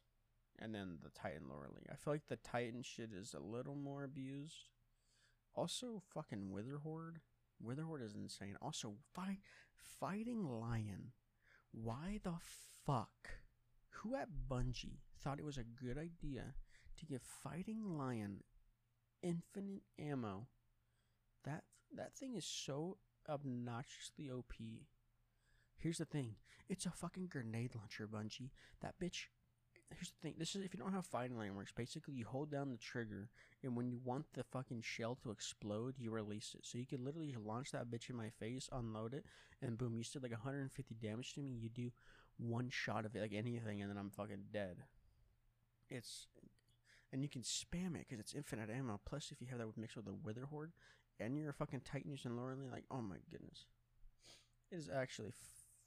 and 0.57 0.73
then 0.73 0.97
the 1.03 1.09
Titan 1.09 1.43
Loreley. 1.49 1.83
I 1.91 1.95
feel 1.95 2.13
like 2.13 2.27
the 2.27 2.37
Titan 2.37 2.81
shit 2.81 3.11
is 3.13 3.33
a 3.33 3.39
little 3.39 3.75
more 3.75 4.03
abused. 4.03 4.69
Also, 5.53 6.01
fucking 6.13 6.51
Witherhoard. 6.51 7.19
Witherhoard 7.61 8.01
is 8.01 8.15
insane. 8.15 8.55
Also, 8.61 8.93
fight 9.13 9.39
fighting 9.99 10.47
Lion. 10.47 11.11
Why 11.71 12.19
the 12.23 12.35
fuck? 12.85 13.29
Who 13.89 14.15
at 14.15 14.29
Bungie 14.49 14.99
thought 15.21 15.39
it 15.39 15.45
was 15.45 15.57
a 15.57 15.63
good 15.63 15.97
idea 15.97 16.55
to 16.97 17.05
give 17.05 17.21
Fighting 17.21 17.97
Lion 17.97 18.43
infinite 19.21 19.83
ammo? 19.97 20.47
That 21.43 21.63
that 21.95 22.15
thing 22.15 22.35
is 22.35 22.45
so 22.45 22.97
obnoxiously 23.27 24.29
OP. 24.29 24.53
Here's 25.77 25.97
the 25.97 26.05
thing. 26.05 26.35
It's 26.67 26.85
a 26.85 26.91
fucking 26.91 27.27
grenade 27.27 27.75
launcher, 27.75 28.07
Bungie. 28.07 28.51
That 28.81 28.95
bitch 29.01 29.27
here's 29.95 30.11
the 30.11 30.21
thing. 30.21 30.35
This 30.37 30.55
is 30.55 30.63
if 30.63 30.73
you 30.73 30.79
don't 30.79 30.89
know 30.89 30.97
how 30.97 31.01
Fighting 31.01 31.37
Lion 31.37 31.55
works. 31.55 31.71
Basically, 31.71 32.13
you 32.13 32.25
hold 32.25 32.51
down 32.51 32.69
the 32.69 32.77
trigger, 32.77 33.29
and 33.63 33.75
when 33.75 33.89
you 33.89 33.99
want 34.03 34.25
the 34.33 34.43
fucking 34.43 34.81
shell 34.81 35.17
to 35.23 35.31
explode, 35.31 35.95
you 35.97 36.11
release 36.11 36.55
it. 36.57 36.65
So 36.65 36.77
you 36.77 36.85
can 36.85 37.03
literally 37.03 37.35
launch 37.43 37.71
that 37.71 37.89
bitch 37.89 38.09
in 38.09 38.15
my 38.15 38.29
face, 38.29 38.69
unload 38.71 39.13
it, 39.13 39.25
and 39.61 39.77
boom, 39.77 39.95
you 39.97 40.03
did 40.03 40.23
like 40.23 40.31
150 40.31 40.95
damage 40.95 41.33
to 41.33 41.41
me. 41.41 41.51
You 41.51 41.69
do 41.69 41.91
one 42.37 42.69
shot 42.69 43.05
of 43.05 43.15
it, 43.15 43.21
like 43.21 43.33
anything, 43.33 43.81
and 43.81 43.89
then 43.89 43.97
I'm 43.97 44.09
fucking 44.09 44.45
dead. 44.53 44.77
It's 45.89 46.27
and 47.11 47.23
you 47.23 47.29
can 47.29 47.41
spam 47.41 47.95
it 47.95 48.05
because 48.07 48.19
it's 48.19 48.35
infinite 48.35 48.69
ammo. 48.69 48.99
Plus, 49.03 49.31
if 49.31 49.41
you 49.41 49.47
have 49.47 49.57
that 49.57 49.77
mixed 49.77 49.95
with 49.95 50.05
the 50.05 50.13
Witherhoard, 50.13 50.71
and 51.19 51.35
you're 51.37 51.49
a 51.49 51.53
fucking 51.53 51.81
Titan 51.81 52.11
using 52.11 52.31
Loreley, 52.31 52.71
like 52.71 52.85
oh 52.91 53.01
my 53.01 53.17
goodness, 53.31 53.65
it 54.71 54.75
is 54.75 54.89
actually 54.93 55.33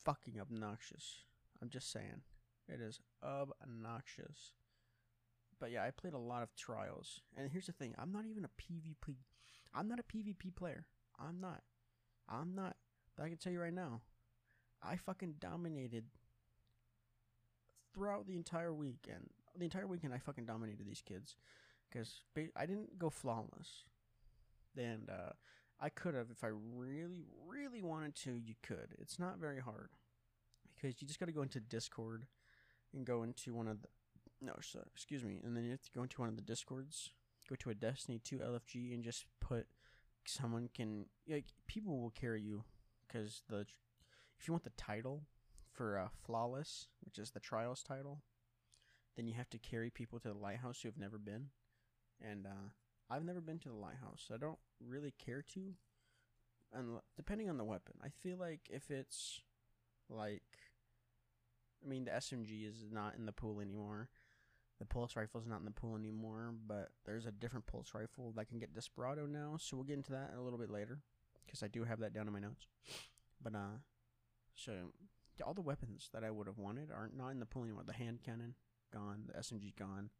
fucking 0.05 0.41
obnoxious. 0.41 1.25
I'm 1.61 1.69
just 1.69 1.93
saying. 1.93 2.23
It 2.69 2.81
is 2.81 3.01
obnoxious. 3.23 4.53
But 5.61 5.71
yeah, 5.71 5.85
I 5.85 5.91
played 5.91 6.15
a 6.15 6.19
lot 6.19 6.43
of 6.43 6.55
trials. 6.57 7.21
And 7.37 7.51
here's 7.51 7.67
the 7.67 7.73
thing, 7.73 7.95
I'm 7.99 8.13
not 8.13 8.27
even 8.27 8.45
a 8.45 8.49
PvP 8.49 9.17
I'm 9.75 9.89
not 9.89 9.99
a 9.99 10.03
PvP 10.03 10.55
player. 10.55 10.87
I'm 11.19 11.41
not. 11.41 11.63
I'm 12.29 12.55
not. 12.55 12.77
But 13.17 13.25
I 13.25 13.29
can 13.29 13.39
tell 13.39 13.53
you 13.53 13.61
right 13.61 13.73
now, 13.73 14.03
I 14.83 14.97
fucking 14.97 15.37
dominated 15.41 16.05
throughout 17.95 18.27
the 18.27 18.37
entire 18.37 18.73
weekend. 18.73 19.31
The 19.57 19.65
entire 19.65 19.87
weekend 19.87 20.15
I 20.15 20.19
fucking 20.19 20.47
dominated 20.47 20.87
these 20.87 21.03
kids 21.03 21.37
cuz 21.91 22.23
I 22.57 22.67
didn't 22.67 22.99
go 22.99 23.11
flawless. 23.11 23.85
And 24.77 25.11
uh 25.11 25.33
I 25.81 25.89
could 25.89 26.15
have 26.15 26.31
if 26.31 26.45
I 26.45 26.49
really 26.49 27.25
really 27.47 27.83
wanted 27.83 28.15
to, 28.17 28.37
you 28.37 28.55
could. 28.63 28.95
It's 28.99 29.19
not 29.19 29.39
very 29.39 29.61
hard 29.61 29.91
because 30.75 31.01
you 31.01 31.07
just 31.07 31.21
got 31.21 31.27
to 31.27 31.33
go 31.33 31.43
into 31.43 31.61
Discord 31.61 32.27
and 32.95 33.07
go 33.07 33.23
into 33.23 33.55
one 33.55 33.69
of 33.69 33.83
the 33.83 33.89
no, 34.45 34.55
so, 34.61 34.81
excuse 34.93 35.23
me, 35.23 35.41
and 35.45 35.57
then 35.57 35.65
you 35.65 35.71
have 35.71 35.83
to 35.83 35.91
go 35.95 36.03
into 36.03 36.21
one 36.21 36.29
of 36.29 36.35
the 36.35 36.43
discords, 36.43 37.11
go 37.49 37.55
to 37.55 37.71
a 37.71 37.75
Destiny 37.75 38.21
2 38.25 38.39
LFG, 38.39 38.93
and 38.93 39.05
just 39.05 39.25
put 39.41 39.67
someone 40.25 40.69
can 40.73 41.07
like 41.29 41.47
people 41.67 42.01
will 42.01 42.11
carry 42.11 42.41
you 42.41 42.63
because 43.07 43.43
the 43.49 43.67
if 44.39 44.47
you 44.47 44.53
want 44.53 44.65
the 44.65 44.71
title 44.71 45.23
for 45.73 45.99
uh, 45.99 46.09
flawless, 46.25 46.87
which 47.05 47.19
is 47.19 47.31
the 47.31 47.41
trials 47.41 47.83
title, 47.83 48.23
then 49.17 49.27
you 49.27 49.35
have 49.35 49.51
to 49.51 49.59
carry 49.59 49.91
people 49.91 50.19
to 50.21 50.29
the 50.29 50.35
lighthouse 50.35 50.81
who 50.83 50.89
have 50.89 50.99
never 50.99 51.19
been, 51.19 51.47
and 52.21 52.47
uh, 52.47 52.71
I've 53.09 53.25
never 53.25 53.41
been 53.41 53.59
to 53.61 53.69
the 53.69 53.75
lighthouse. 53.75 54.25
So 54.27 54.35
I 54.35 54.39
don't 54.39 54.59
really 54.85 55.15
care 55.25 55.43
to, 55.55 55.75
and 56.73 56.99
depending 57.17 57.49
on 57.49 57.59
the 57.59 57.65
weapon, 57.65 57.95
I 58.03 58.09
feel 58.09 58.39
like 58.39 58.61
if 58.71 58.91
it's 58.91 59.41
like 60.11 60.43
I 61.85 61.89
mean, 61.89 62.05
the 62.05 62.13
SMG 62.13 62.69
is 62.69 62.85
not 62.91 63.15
in 63.17 63.27
the 63.27 63.33
pool 63.33 63.61
anymore. 63.61 64.09
The 64.79 64.87
pulse 64.87 65.17
rifle 65.17 65.41
is 65.41 65.47
not 65.47 65.61
in 65.61 65.65
the 65.65 65.71
pool 65.71 65.97
anymore, 65.97 66.55
but 66.67 66.91
there's 67.05 67.27
a 67.27 67.31
different 67.31 67.67
pulse 67.67 67.93
rifle 67.95 68.33
that 68.37 68.49
can 68.49 68.59
get 68.59 68.75
Desperado 68.75 69.27
now. 69.27 69.57
So 69.59 69.77
we'll 69.77 69.85
get 69.85 69.97
into 69.97 70.13
that 70.13 70.35
a 70.37 70.41
little 70.41 70.59
bit 70.59 70.71
later 70.71 70.99
because 71.45 71.63
I 71.63 71.69
do 71.69 71.85
have 71.85 72.01
that 72.01 72.13
down 72.13 72.27
in 72.27 72.33
my 72.33 72.41
notes. 72.41 72.67
But 73.43 73.55
uh, 73.55 73.79
so 74.55 74.73
all 75.45 75.55
the 75.55 75.61
weapons 75.61 76.09
that 76.13 76.25
I 76.25 76.31
would 76.31 76.47
have 76.47 76.59
wanted 76.59 76.91
are 76.91 77.11
not 77.17 77.31
in 77.31 77.41
the 77.41 77.47
pool 77.47 77.65
anymore. 77.65 77.85
The 77.87 77.93
hand 77.93 78.21
cannon 78.25 78.55
gone, 78.93 79.25
the 79.27 79.39
SMG 79.39 79.77
gone, 79.77 80.11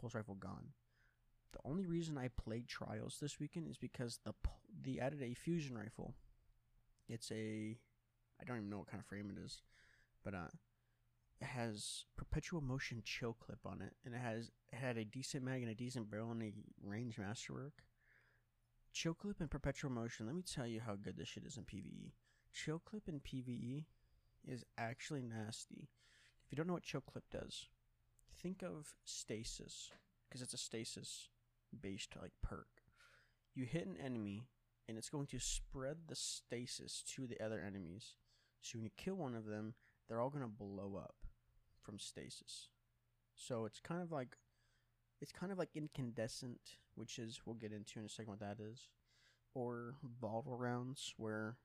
pulse 0.00 0.14
rifle 0.14 0.34
gone. 0.34 0.72
The 1.52 1.60
only 1.64 1.86
reason 1.86 2.16
I 2.16 2.28
played 2.28 2.66
trials 2.66 3.18
this 3.20 3.38
weekend 3.38 3.68
is 3.68 3.76
because 3.76 4.18
the 4.24 4.32
the 4.82 5.00
added 5.00 5.22
a 5.22 5.34
fusion 5.34 5.76
rifle. 5.76 6.14
It's 7.08 7.30
a 7.30 7.76
I 8.40 8.44
don't 8.44 8.56
even 8.56 8.70
know 8.70 8.78
what 8.78 8.88
kind 8.88 9.00
of 9.00 9.06
frame 9.06 9.30
it 9.30 9.40
is, 9.44 9.62
but 10.24 10.34
uh, 10.34 10.48
has 11.44 12.04
perpetual 12.16 12.60
motion 12.60 13.02
chill 13.04 13.32
clip 13.32 13.60
on 13.64 13.80
it, 13.80 13.94
and 14.04 14.14
it 14.14 14.20
has 14.20 14.50
it 14.72 14.76
had 14.76 14.96
a 14.96 15.04
decent 15.04 15.44
mag 15.44 15.62
and 15.62 15.70
a 15.70 15.74
decent 15.74 16.10
barrel 16.10 16.30
and 16.30 16.42
a 16.42 16.52
range 16.82 17.18
masterwork. 17.18 17.82
Chill 18.92 19.14
clip 19.14 19.40
and 19.40 19.50
perpetual 19.50 19.90
motion. 19.90 20.26
Let 20.26 20.34
me 20.34 20.42
tell 20.42 20.66
you 20.66 20.80
how 20.80 20.96
good 20.96 21.16
this 21.16 21.28
shit 21.28 21.44
is 21.44 21.56
in 21.56 21.64
PVE. 21.64 22.12
Chill 22.52 22.78
clip 22.78 23.08
in 23.08 23.20
PVE 23.20 23.86
is 24.46 24.64
actually 24.76 25.22
nasty. 25.22 25.88
If 26.44 26.52
you 26.52 26.56
don't 26.56 26.66
know 26.66 26.74
what 26.74 26.82
chill 26.82 27.00
clip 27.00 27.24
does, 27.30 27.68
think 28.42 28.62
of 28.62 28.94
stasis 29.04 29.90
because 30.28 30.42
it's 30.42 30.54
a 30.54 30.58
stasis 30.58 31.28
based 31.80 32.14
like 32.20 32.32
perk. 32.42 32.68
You 33.54 33.64
hit 33.64 33.86
an 33.86 33.96
enemy 34.02 34.48
and 34.88 34.98
it's 34.98 35.10
going 35.10 35.26
to 35.28 35.38
spread 35.38 35.96
the 36.08 36.16
stasis 36.16 37.02
to 37.14 37.26
the 37.26 37.42
other 37.42 37.62
enemies. 37.66 38.16
So 38.60 38.78
when 38.78 38.84
you 38.84 38.90
kill 38.96 39.14
one 39.14 39.34
of 39.34 39.46
them, 39.46 39.74
they're 40.08 40.20
all 40.20 40.30
going 40.30 40.44
to 40.44 40.48
blow 40.48 41.00
up 41.02 41.14
from 41.82 41.98
stasis. 41.98 42.68
So 43.34 43.64
it's 43.64 43.80
kind 43.80 44.02
of 44.02 44.12
like 44.12 44.36
it's 45.20 45.32
kind 45.32 45.52
of 45.52 45.58
like 45.58 45.70
incandescent, 45.74 46.78
which 46.94 47.18
is 47.18 47.40
we'll 47.44 47.54
get 47.54 47.72
into 47.72 47.98
in 47.98 48.04
a 48.04 48.08
second 48.08 48.30
what 48.30 48.40
that 48.40 48.58
is, 48.60 48.88
or 49.54 49.94
volatile 50.20 50.56
rounds 50.56 51.14
where 51.16 51.56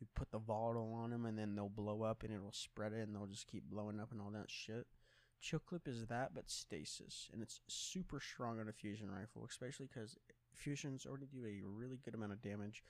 you 0.00 0.06
put 0.14 0.30
the 0.30 0.38
volatile 0.38 0.92
on 0.92 1.10
them 1.10 1.24
and 1.24 1.38
then 1.38 1.54
they'll 1.54 1.68
blow 1.68 2.02
up 2.02 2.22
and 2.22 2.32
it'll 2.32 2.52
spread 2.52 2.92
it 2.92 3.06
and 3.06 3.14
they'll 3.14 3.26
just 3.26 3.46
keep 3.46 3.70
blowing 3.70 4.00
up 4.00 4.12
and 4.12 4.20
all 4.20 4.30
that 4.30 4.50
shit. 4.50 4.86
Chill 5.40 5.58
clip 5.58 5.86
is 5.86 6.06
that, 6.06 6.34
but 6.34 6.50
stasis, 6.50 7.28
and 7.32 7.42
it's 7.42 7.60
super 7.68 8.20
strong 8.20 8.58
on 8.58 8.68
a 8.68 8.72
fusion 8.72 9.10
rifle, 9.10 9.46
especially 9.48 9.86
because 9.86 10.16
fusions 10.52 11.06
already 11.06 11.26
do 11.26 11.44
a 11.44 11.68
really 11.68 11.98
good 12.02 12.14
amount 12.14 12.32
of 12.32 12.42
damage 12.42 12.82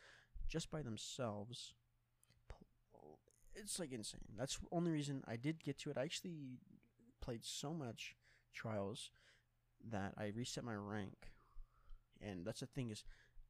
just 0.48 0.70
by 0.70 0.80
themselves 0.80 1.74
it's 3.56 3.78
like 3.78 3.92
insane. 3.92 4.20
That's 4.38 4.58
the 4.58 4.66
only 4.72 4.90
reason 4.90 5.22
I 5.26 5.36
did 5.36 5.62
get 5.62 5.78
to 5.80 5.90
it. 5.90 5.98
I 5.98 6.02
actually 6.02 6.58
played 7.20 7.44
so 7.44 7.72
much 7.72 8.14
trials 8.54 9.10
that 9.90 10.14
I 10.16 10.32
reset 10.34 10.64
my 10.64 10.74
rank. 10.74 11.32
And 12.20 12.46
that's 12.46 12.60
the 12.60 12.66
thing 12.66 12.90
is 12.90 13.04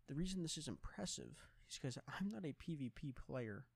the 0.08 0.14
reason 0.14 0.42
this 0.42 0.58
is 0.58 0.68
impressive 0.68 1.48
is 1.68 1.78
because 1.80 1.98
I'm 2.08 2.30
not 2.30 2.44
a 2.44 2.54
PvP 2.54 3.14
player. 3.14 3.66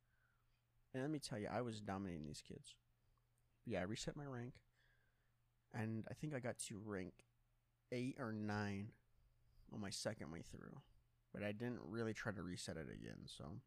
And 0.92 1.02
let 1.02 1.10
me 1.10 1.18
tell 1.18 1.38
you, 1.38 1.48
I 1.52 1.60
was 1.60 1.80
dominating 1.80 2.26
these 2.26 2.42
kids. 2.46 2.74
Yeah, 3.64 3.80
I 3.80 3.82
reset 3.82 4.16
my 4.16 4.24
rank. 4.24 4.54
And 5.72 6.04
I 6.10 6.14
think 6.14 6.34
I 6.34 6.40
got 6.40 6.58
to 6.68 6.80
rank 6.84 7.12
8 7.92 8.16
or 8.18 8.32
9 8.32 8.88
on 9.72 9.80
my 9.80 9.90
second 9.90 10.32
way 10.32 10.42
through. 10.42 10.80
But 11.32 11.44
I 11.44 11.52
didn't 11.52 11.78
really 11.84 12.12
try 12.12 12.32
to 12.32 12.42
reset 12.42 12.76
it 12.76 12.88
again, 12.92 13.20
so 13.26 13.60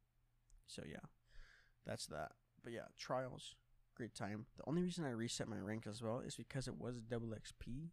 so 0.67 0.83
yeah. 0.85 1.05
That's 1.85 2.07
that. 2.07 2.31
But 2.63 2.73
yeah, 2.73 2.87
trials, 2.97 3.55
great 3.95 4.15
time. 4.15 4.45
The 4.57 4.63
only 4.67 4.83
reason 4.83 5.05
I 5.05 5.11
reset 5.11 5.47
my 5.47 5.59
rank 5.59 5.85
as 5.87 6.01
well 6.01 6.19
is 6.19 6.35
because 6.35 6.67
it 6.67 6.79
was 6.79 7.01
double 7.01 7.29
XP 7.29 7.89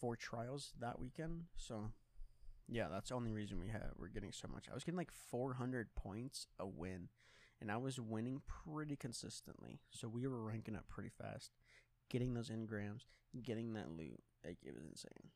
for 0.00 0.16
trials 0.16 0.72
that 0.80 0.98
weekend. 0.98 1.44
So 1.56 1.92
yeah, 2.68 2.86
that's 2.90 3.10
the 3.10 3.16
only 3.16 3.32
reason 3.32 3.60
we 3.60 3.68
have 3.68 3.92
we're 3.98 4.08
getting 4.08 4.32
so 4.32 4.48
much. 4.48 4.66
I 4.70 4.74
was 4.74 4.84
getting 4.84 4.98
like 4.98 5.12
400 5.12 5.94
points 5.94 6.46
a 6.58 6.66
win, 6.66 7.08
and 7.60 7.70
I 7.70 7.76
was 7.76 8.00
winning 8.00 8.42
pretty 8.46 8.96
consistently. 8.96 9.80
So 9.90 10.08
we 10.08 10.26
were 10.26 10.42
ranking 10.42 10.76
up 10.76 10.88
pretty 10.88 11.10
fast, 11.10 11.50
getting 12.08 12.34
those 12.34 12.50
engrams, 12.50 13.02
getting 13.42 13.74
that 13.74 13.90
loot. 13.90 14.20
Like 14.44 14.58
it 14.64 14.74
was 14.74 14.84
insane. 14.84 15.30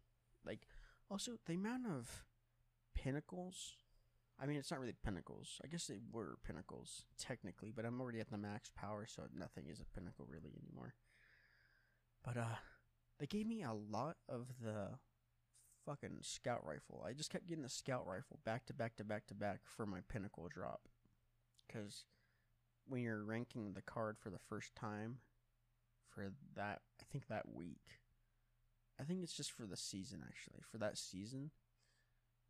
Like 0.46 0.66
also 1.10 1.32
the 1.46 1.54
amount 1.54 1.86
of 1.86 2.24
pinnacles. 2.94 3.74
I 4.40 4.46
mean, 4.46 4.56
it's 4.56 4.70
not 4.70 4.80
really 4.80 4.94
pinnacles. 5.04 5.60
I 5.64 5.68
guess 5.68 5.86
they 5.86 6.00
were 6.12 6.38
pinnacles 6.44 7.04
technically, 7.18 7.72
but 7.74 7.84
I'm 7.84 8.00
already 8.00 8.20
at 8.20 8.30
the 8.30 8.38
max 8.38 8.70
power, 8.76 9.06
so 9.06 9.22
nothing 9.36 9.66
is 9.70 9.80
a 9.80 9.98
pinnacle 9.98 10.26
really 10.28 10.52
anymore. 10.60 10.94
But 12.24 12.36
uh, 12.36 12.56
they 13.20 13.26
gave 13.26 13.46
me 13.46 13.62
a 13.62 13.72
lot 13.72 14.16
of 14.28 14.48
the 14.60 14.98
fucking 15.86 16.18
scout 16.22 16.64
rifle. 16.64 17.04
I 17.06 17.12
just 17.12 17.30
kept 17.30 17.46
getting 17.46 17.62
the 17.62 17.68
scout 17.68 18.06
rifle 18.06 18.40
back 18.44 18.66
to 18.66 18.74
back 18.74 18.96
to 18.96 19.04
back 19.04 19.26
to 19.26 19.34
back 19.34 19.60
for 19.64 19.86
my 19.86 20.00
pinnacle 20.08 20.48
drop. 20.52 20.88
Because 21.66 22.06
when 22.86 23.02
you're 23.02 23.24
ranking 23.24 23.72
the 23.72 23.82
card 23.82 24.16
for 24.18 24.30
the 24.30 24.38
first 24.48 24.74
time 24.74 25.18
for 26.08 26.32
that, 26.56 26.80
I 27.00 27.04
think 27.10 27.28
that 27.28 27.54
week, 27.54 28.00
I 29.00 29.04
think 29.04 29.22
it's 29.22 29.36
just 29.36 29.52
for 29.52 29.66
the 29.66 29.76
season 29.76 30.22
actually. 30.26 30.60
For 30.70 30.78
that 30.78 30.98
season, 30.98 31.50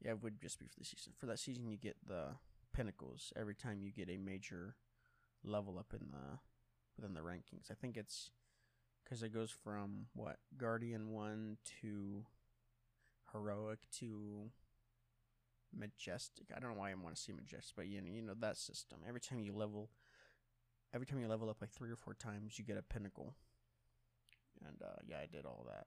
yeah, 0.05 0.13
it 0.13 0.23
would 0.23 0.41
just 0.41 0.59
be 0.59 0.67
for 0.67 0.79
the 0.79 0.85
season. 0.85 1.13
For 1.19 1.27
that 1.27 1.39
season, 1.39 1.67
you 1.67 1.77
get 1.77 1.97
the 2.07 2.37
pinnacles 2.75 3.33
every 3.37 3.55
time 3.55 3.81
you 3.81 3.91
get 3.91 4.11
a 4.11 4.19
major 4.19 4.77
level 5.43 5.79
up 5.79 5.93
in 5.93 6.11
the 6.11 6.39
within 6.97 7.15
the 7.15 7.21
rankings. 7.21 7.71
I 7.71 7.75
think 7.75 7.97
it's 7.97 8.31
because 9.03 9.23
it 9.23 9.33
goes 9.33 9.51
from 9.51 10.07
what 10.15 10.37
Guardian 10.57 11.11
one 11.11 11.57
to 11.81 12.25
heroic 13.33 13.81
to 13.99 14.51
majestic. 15.77 16.47
I 16.55 16.61
don't 16.61 16.75
know 16.75 16.81
why 16.81 16.91
I 16.91 16.95
want 16.95 17.17
to 17.17 17.21
see 17.21 17.33
majestic, 17.33 17.75
but 17.77 17.87
you 17.87 18.01
know, 18.01 18.09
you 18.13 18.23
know 18.23 18.35
that 18.41 18.59
system. 18.59 18.99
Every 19.09 19.21
time 19.21 19.41
you 19.41 19.55
level, 19.55 19.91
every 20.95 21.07
time 21.07 21.19
you 21.19 21.29
level 21.29 21.49
up 21.49 21.61
like 21.61 21.73
three 21.73 21.91
or 21.91 21.97
four 21.97 22.15
times, 22.15 22.59
you 22.59 22.65
get 22.65 22.77
a 22.77 22.83
pinnacle. 22.83 23.35
And 24.67 24.77
uh, 24.83 25.01
yeah, 25.07 25.17
I 25.23 25.27
did 25.27 25.47
all 25.47 25.65
that. 25.69 25.87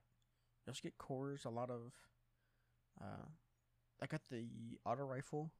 You 0.66 0.70
also 0.70 0.80
get 0.82 0.98
cores. 0.98 1.44
A 1.44 1.50
lot 1.50 1.70
of. 1.70 1.92
Uh, 3.00 3.28
I 4.00 4.06
got 4.06 4.20
the 4.30 4.46
auto 4.84 5.04
rifle, 5.04 5.50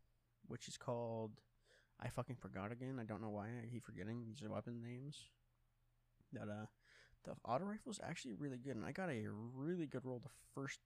which 0.47 0.69
is 0.69 0.77
called. 0.77 1.33
I 2.01 2.09
fucking 2.09 2.37
forgot 2.37 2.71
again. 2.71 2.99
I 3.01 3.05
don't 3.05 3.21
know 3.21 3.31
why 3.31 3.47
I 3.47 3.69
keep 3.73 3.85
forgetting 3.85 4.25
these 4.25 4.49
weapon 4.49 4.81
names. 4.83 5.17
That 6.33 6.49
uh, 6.49 6.67
the 7.25 7.33
auto 7.45 7.65
rifle 7.65 7.91
is 7.91 8.01
actually 8.03 8.35
really 8.35 8.59
good, 8.59 8.77
and 8.77 8.85
I 8.85 8.93
got 8.93 9.11
a 9.11 9.27
really 9.55 9.87
good 9.87 10.05
roll 10.05 10.21
the 10.23 10.31
first 10.55 10.81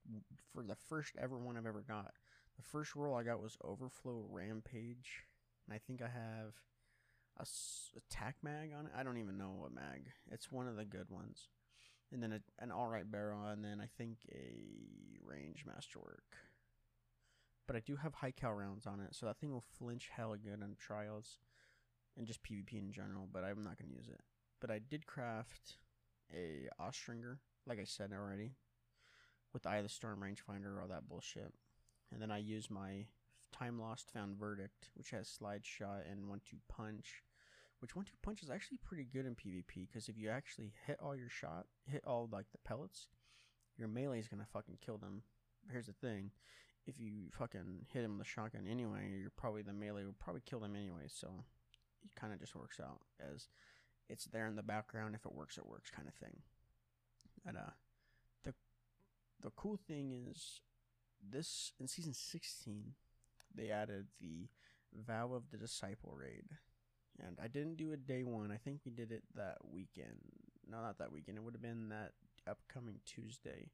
for 0.52 0.62
the 0.62 0.76
first 0.88 1.14
ever 1.20 1.36
one 1.36 1.56
I've 1.56 1.66
ever 1.66 1.84
got. 1.86 2.12
The 2.56 2.62
first 2.62 2.94
roll 2.94 3.14
I 3.14 3.22
got 3.22 3.42
was 3.42 3.56
Overflow 3.62 4.26
Rampage, 4.30 5.24
and 5.66 5.74
I 5.74 5.78
think 5.78 6.00
I 6.00 6.08
have 6.08 6.54
a 7.38 7.46
attack 7.96 8.36
mag 8.42 8.70
on 8.78 8.86
it. 8.86 8.92
I 8.96 9.02
don't 9.02 9.18
even 9.18 9.38
know 9.38 9.52
what 9.56 9.74
mag. 9.74 10.06
It's 10.30 10.52
one 10.52 10.68
of 10.68 10.76
the 10.76 10.84
good 10.84 11.10
ones, 11.10 11.48
and 12.10 12.22
then 12.22 12.32
a, 12.32 12.40
an 12.62 12.72
alright 12.72 13.10
barrel, 13.10 13.46
and 13.46 13.64
then 13.64 13.80
I 13.80 13.88
think 13.98 14.18
a 14.32 15.26
range 15.26 15.64
masterwork. 15.66 16.24
But 17.72 17.78
I 17.78 17.84
do 17.86 17.96
have 17.96 18.12
high 18.12 18.32
cal 18.32 18.52
rounds 18.52 18.86
on 18.86 19.00
it, 19.00 19.14
so 19.14 19.24
that 19.24 19.38
thing 19.38 19.50
will 19.50 19.64
flinch 19.78 20.10
hella 20.14 20.36
good 20.36 20.62
on 20.62 20.76
trials 20.78 21.38
and 22.18 22.26
just 22.26 22.42
PvP 22.42 22.74
in 22.74 22.92
general. 22.92 23.26
But 23.32 23.44
I'm 23.44 23.64
not 23.64 23.78
gonna 23.78 23.94
use 23.96 24.08
it. 24.08 24.20
But 24.60 24.70
I 24.70 24.78
did 24.78 25.06
craft 25.06 25.78
a 26.30 26.68
Austringer, 26.78 27.38
like 27.66 27.80
I 27.80 27.84
said 27.84 28.12
already, 28.12 28.56
with 29.54 29.66
Eye 29.66 29.78
of 29.78 29.84
the 29.84 29.88
Storm 29.88 30.20
rangefinder, 30.20 30.82
all 30.82 30.88
that 30.88 31.08
bullshit. 31.08 31.54
And 32.12 32.20
then 32.20 32.30
I 32.30 32.36
use 32.36 32.68
my 32.68 33.06
Time 33.52 33.80
Lost 33.80 34.10
Found 34.10 34.36
Verdict, 34.36 34.90
which 34.92 35.08
has 35.12 35.26
Slide 35.26 35.64
Shot 35.64 36.02
and 36.10 36.28
One 36.28 36.42
Two 36.44 36.58
Punch, 36.68 37.22
which 37.80 37.96
One 37.96 38.04
Two 38.04 38.18
Punch 38.20 38.42
is 38.42 38.50
actually 38.50 38.80
pretty 38.84 39.04
good 39.04 39.24
in 39.24 39.34
PvP 39.34 39.88
because 39.90 40.10
if 40.10 40.18
you 40.18 40.28
actually 40.28 40.74
hit 40.86 40.98
all 41.02 41.16
your 41.16 41.30
shot, 41.30 41.64
hit 41.86 42.04
all 42.06 42.28
like 42.30 42.52
the 42.52 42.58
pellets, 42.68 43.08
your 43.78 43.88
melee 43.88 44.18
is 44.18 44.28
gonna 44.28 44.46
fucking 44.52 44.76
kill 44.84 44.98
them. 44.98 45.22
Here's 45.70 45.86
the 45.86 45.94
thing. 45.94 46.32
If 46.84 46.98
you 46.98 47.30
fucking 47.30 47.86
hit 47.92 48.02
him 48.02 48.18
with 48.18 48.26
a 48.26 48.28
shotgun 48.28 48.66
anyway, 48.68 49.08
you're 49.20 49.30
probably 49.30 49.62
the 49.62 49.72
melee 49.72 50.04
will 50.04 50.16
probably 50.18 50.42
kill 50.44 50.58
them 50.58 50.74
anyway, 50.74 51.06
so 51.06 51.44
it 52.04 52.10
kind 52.20 52.32
of 52.32 52.40
just 52.40 52.56
works 52.56 52.80
out 52.80 53.00
as 53.20 53.46
it's 54.08 54.24
there 54.24 54.48
in 54.48 54.56
the 54.56 54.64
background. 54.64 55.14
If 55.14 55.24
it 55.24 55.32
works, 55.32 55.58
it 55.58 55.66
works, 55.66 55.90
kind 55.90 56.08
of 56.08 56.14
thing. 56.14 56.38
And 57.46 57.56
uh, 57.56 57.74
the 58.42 58.54
the 59.40 59.50
cool 59.50 59.78
thing 59.86 60.12
is 60.28 60.60
this 61.22 61.72
in 61.78 61.86
season 61.86 62.14
sixteen, 62.14 62.94
they 63.54 63.70
added 63.70 64.06
the 64.20 64.48
Vow 64.92 65.34
of 65.34 65.50
the 65.52 65.58
Disciple 65.58 66.16
raid, 66.18 66.46
and 67.24 67.38
I 67.40 67.46
didn't 67.46 67.76
do 67.76 67.92
it 67.92 68.08
day 68.08 68.24
one. 68.24 68.50
I 68.50 68.56
think 68.56 68.80
we 68.84 68.90
did 68.90 69.12
it 69.12 69.22
that 69.36 69.58
weekend. 69.62 70.18
No, 70.68 70.82
not 70.82 70.98
that 70.98 71.12
weekend. 71.12 71.38
It 71.38 71.44
would 71.44 71.54
have 71.54 71.62
been 71.62 71.90
that 71.90 72.12
upcoming 72.50 72.96
Tuesday, 73.06 73.70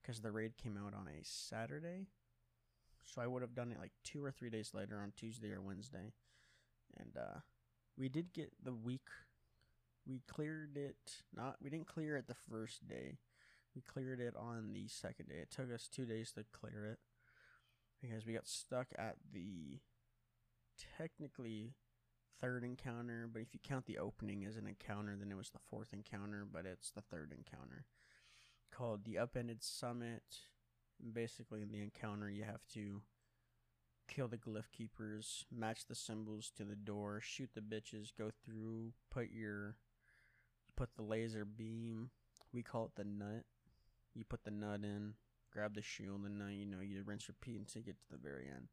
because 0.00 0.20
the 0.20 0.30
raid 0.30 0.56
came 0.56 0.78
out 0.78 0.94
on 0.94 1.08
a 1.08 1.24
Saturday. 1.24 2.06
So 3.06 3.22
I 3.22 3.26
would 3.26 3.42
have 3.42 3.54
done 3.54 3.72
it 3.72 3.78
like 3.78 3.92
two 4.04 4.22
or 4.22 4.30
three 4.30 4.50
days 4.50 4.72
later 4.74 5.00
on 5.00 5.12
Tuesday 5.16 5.52
or 5.52 5.62
Wednesday, 5.62 6.12
and 6.98 7.16
uh, 7.16 7.38
we 7.96 8.08
did 8.08 8.32
get 8.32 8.52
the 8.62 8.74
week 8.74 9.08
we 10.06 10.22
cleared 10.28 10.76
it 10.76 11.22
not 11.34 11.56
we 11.62 11.70
didn't 11.70 11.86
clear 11.86 12.16
it 12.16 12.28
the 12.28 12.36
first 12.50 12.86
day. 12.88 13.18
We 13.74 13.82
cleared 13.82 14.20
it 14.20 14.34
on 14.36 14.72
the 14.72 14.88
second 14.88 15.28
day. 15.28 15.36
It 15.36 15.50
took 15.50 15.72
us 15.72 15.88
two 15.88 16.06
days 16.06 16.32
to 16.32 16.44
clear 16.52 16.86
it 16.86 16.98
because 18.00 18.24
we 18.26 18.32
got 18.32 18.48
stuck 18.48 18.88
at 18.98 19.16
the 19.32 19.80
technically 20.98 21.74
third 22.40 22.64
encounter 22.64 23.28
but 23.32 23.40
if 23.40 23.54
you 23.54 23.60
count 23.62 23.86
the 23.86 23.98
opening 23.98 24.44
as 24.44 24.56
an 24.56 24.66
encounter 24.66 25.16
then 25.18 25.30
it 25.30 25.36
was 25.36 25.50
the 25.50 25.58
fourth 25.70 25.92
encounter 25.92 26.46
but 26.50 26.66
it's 26.66 26.90
the 26.90 27.00
third 27.00 27.32
encounter 27.32 27.86
called 28.70 29.04
the 29.04 29.16
upended 29.16 29.62
summit 29.62 30.22
basically 31.12 31.62
in 31.62 31.72
the 31.72 31.82
encounter 31.82 32.30
you 32.30 32.44
have 32.44 32.66
to 32.72 33.02
kill 34.08 34.28
the 34.28 34.38
glyph 34.38 34.70
keepers 34.70 35.44
match 35.50 35.86
the 35.86 35.94
symbols 35.94 36.50
to 36.56 36.64
the 36.64 36.76
door 36.76 37.20
shoot 37.20 37.50
the 37.54 37.60
bitches 37.60 38.12
go 38.16 38.30
through 38.44 38.92
put 39.10 39.30
your 39.30 39.76
put 40.76 40.94
the 40.94 41.02
laser 41.02 41.44
beam. 41.44 42.10
We 42.52 42.62
call 42.62 42.86
it 42.86 42.92
the 42.96 43.04
nut. 43.04 43.44
You 44.14 44.24
put 44.24 44.44
the 44.44 44.50
nut 44.50 44.80
in, 44.82 45.14
grab 45.52 45.74
the 45.74 45.82
shield, 45.82 46.22
and 46.24 46.38
now 46.38 46.48
you 46.48 46.66
know 46.66 46.80
you 46.80 47.02
rinse 47.04 47.28
repeat 47.28 47.58
until 47.58 47.80
you 47.80 47.86
get 47.86 47.98
to 47.98 48.10
the 48.10 48.18
very 48.18 48.46
end. 48.46 48.68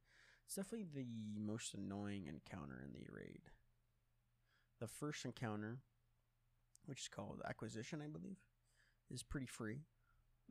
It's 0.45 0.55
definitely 0.55 0.87
the 0.93 1.07
most 1.39 1.73
annoying 1.73 2.27
encounter 2.27 2.81
in 2.83 2.93
the 2.93 3.07
raid. 3.11 3.41
The 4.79 4.87
first 4.87 5.25
encounter, 5.25 5.79
which 6.85 7.01
is 7.01 7.07
called 7.07 7.41
Acquisition, 7.47 8.01
I 8.01 8.07
believe, 8.07 8.37
is 9.09 9.23
pretty 9.23 9.45
free. 9.45 9.79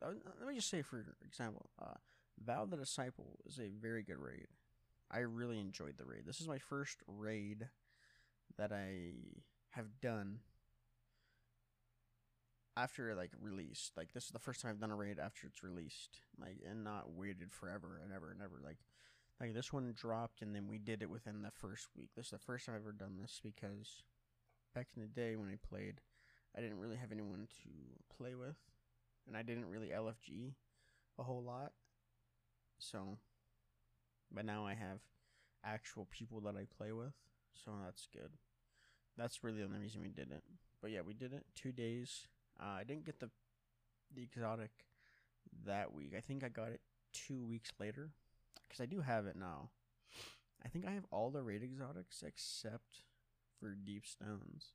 Let 0.03 0.47
me 0.47 0.55
just 0.55 0.69
say, 0.69 0.81
for 0.81 1.05
example, 1.25 1.69
uh, 1.81 1.95
Vow 2.43 2.65
the 2.65 2.77
Disciple 2.77 3.39
is 3.45 3.59
a 3.59 3.69
very 3.69 4.03
good 4.03 4.17
raid. 4.19 4.47
I 5.09 5.19
really 5.19 5.59
enjoyed 5.59 5.97
the 5.97 6.05
raid. 6.05 6.23
This 6.25 6.41
is 6.41 6.47
my 6.47 6.57
first 6.57 6.97
raid 7.07 7.69
that 8.57 8.71
I 8.71 9.13
have 9.71 10.01
done 10.01 10.39
after 12.75 13.13
like 13.15 13.31
release. 13.39 13.91
Like 13.95 14.13
this 14.13 14.25
is 14.25 14.31
the 14.31 14.39
first 14.39 14.61
time 14.61 14.71
I've 14.71 14.79
done 14.79 14.91
a 14.91 14.95
raid 14.95 15.19
after 15.19 15.47
it's 15.47 15.63
released, 15.63 16.19
like 16.39 16.57
and 16.67 16.83
not 16.83 17.11
waited 17.11 17.51
forever 17.51 17.99
and 18.03 18.11
ever 18.11 18.31
and 18.31 18.41
ever. 18.41 18.59
Like 18.63 18.79
like 19.39 19.53
this 19.53 19.71
one 19.73 19.93
dropped 19.95 20.41
and 20.41 20.55
then 20.55 20.67
we 20.67 20.77
did 20.77 21.01
it 21.01 21.09
within 21.09 21.41
the 21.41 21.51
first 21.51 21.87
week. 21.95 22.09
This 22.15 22.25
is 22.25 22.31
the 22.31 22.37
first 22.39 22.65
time 22.65 22.75
I've 22.75 22.81
ever 22.81 22.91
done 22.91 23.17
this 23.21 23.39
because 23.43 24.03
back 24.73 24.87
in 24.95 25.01
the 25.01 25.07
day 25.07 25.35
when 25.35 25.49
I 25.49 25.57
played, 25.67 26.01
I 26.57 26.61
didn't 26.61 26.79
really 26.79 26.97
have 26.97 27.11
anyone 27.11 27.47
to 27.63 28.15
play 28.15 28.35
with, 28.35 28.57
and 29.27 29.37
I 29.37 29.43
didn't 29.43 29.69
really 29.69 29.89
LFG 29.89 30.53
a 31.19 31.23
whole 31.23 31.43
lot. 31.43 31.71
So, 32.79 33.17
but 34.31 34.45
now 34.45 34.65
I 34.65 34.73
have 34.73 34.99
actual 35.63 36.07
people 36.11 36.41
that 36.41 36.55
I 36.55 36.65
play 36.77 36.91
with, 36.91 37.13
so 37.53 37.71
that's 37.83 38.07
good. 38.11 38.31
That's 39.17 39.43
really 39.43 39.59
the 39.59 39.65
only 39.65 39.79
reason 39.79 40.01
we 40.01 40.09
did 40.09 40.31
it. 40.31 40.43
But 40.81 40.91
yeah, 40.91 41.01
we 41.05 41.13
did 41.13 41.33
it 41.33 41.45
two 41.55 41.71
days 41.71 42.27
uh, 42.59 42.77
I 42.79 42.83
didn't 42.83 43.05
get 43.05 43.19
the 43.19 43.29
the 44.15 44.23
exotic 44.23 44.71
that 45.65 45.93
week. 45.93 46.13
I 46.15 46.21
think 46.21 46.43
I 46.43 46.49
got 46.49 46.69
it 46.69 46.81
two 47.11 47.43
weeks 47.45 47.71
later 47.79 48.11
because 48.67 48.81
I 48.81 48.85
do 48.85 49.01
have 49.01 49.25
it 49.25 49.35
now. 49.35 49.69
I 50.63 50.69
think 50.69 50.85
I 50.85 50.91
have 50.91 51.05
all 51.11 51.29
the 51.31 51.41
raid 51.41 51.63
exotics 51.63 52.23
except 52.25 53.03
for 53.59 53.71
deep 53.71 54.05
stones. 54.05 54.73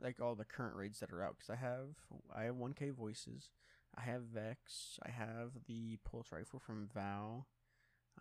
Like 0.00 0.20
all 0.20 0.34
the 0.34 0.44
current 0.44 0.76
raids 0.76 1.00
that 1.00 1.10
are 1.10 1.24
out, 1.24 1.36
because 1.38 1.50
I 1.50 1.56
have 1.56 1.96
I 2.34 2.44
have 2.44 2.56
1K 2.56 2.94
voices, 2.94 3.50
I 3.96 4.02
have 4.02 4.22
Vex, 4.22 4.98
I 5.04 5.10
have 5.10 5.52
the 5.66 5.98
pulse 6.04 6.28
rifle 6.32 6.60
from 6.60 6.88
Vow, 6.92 7.46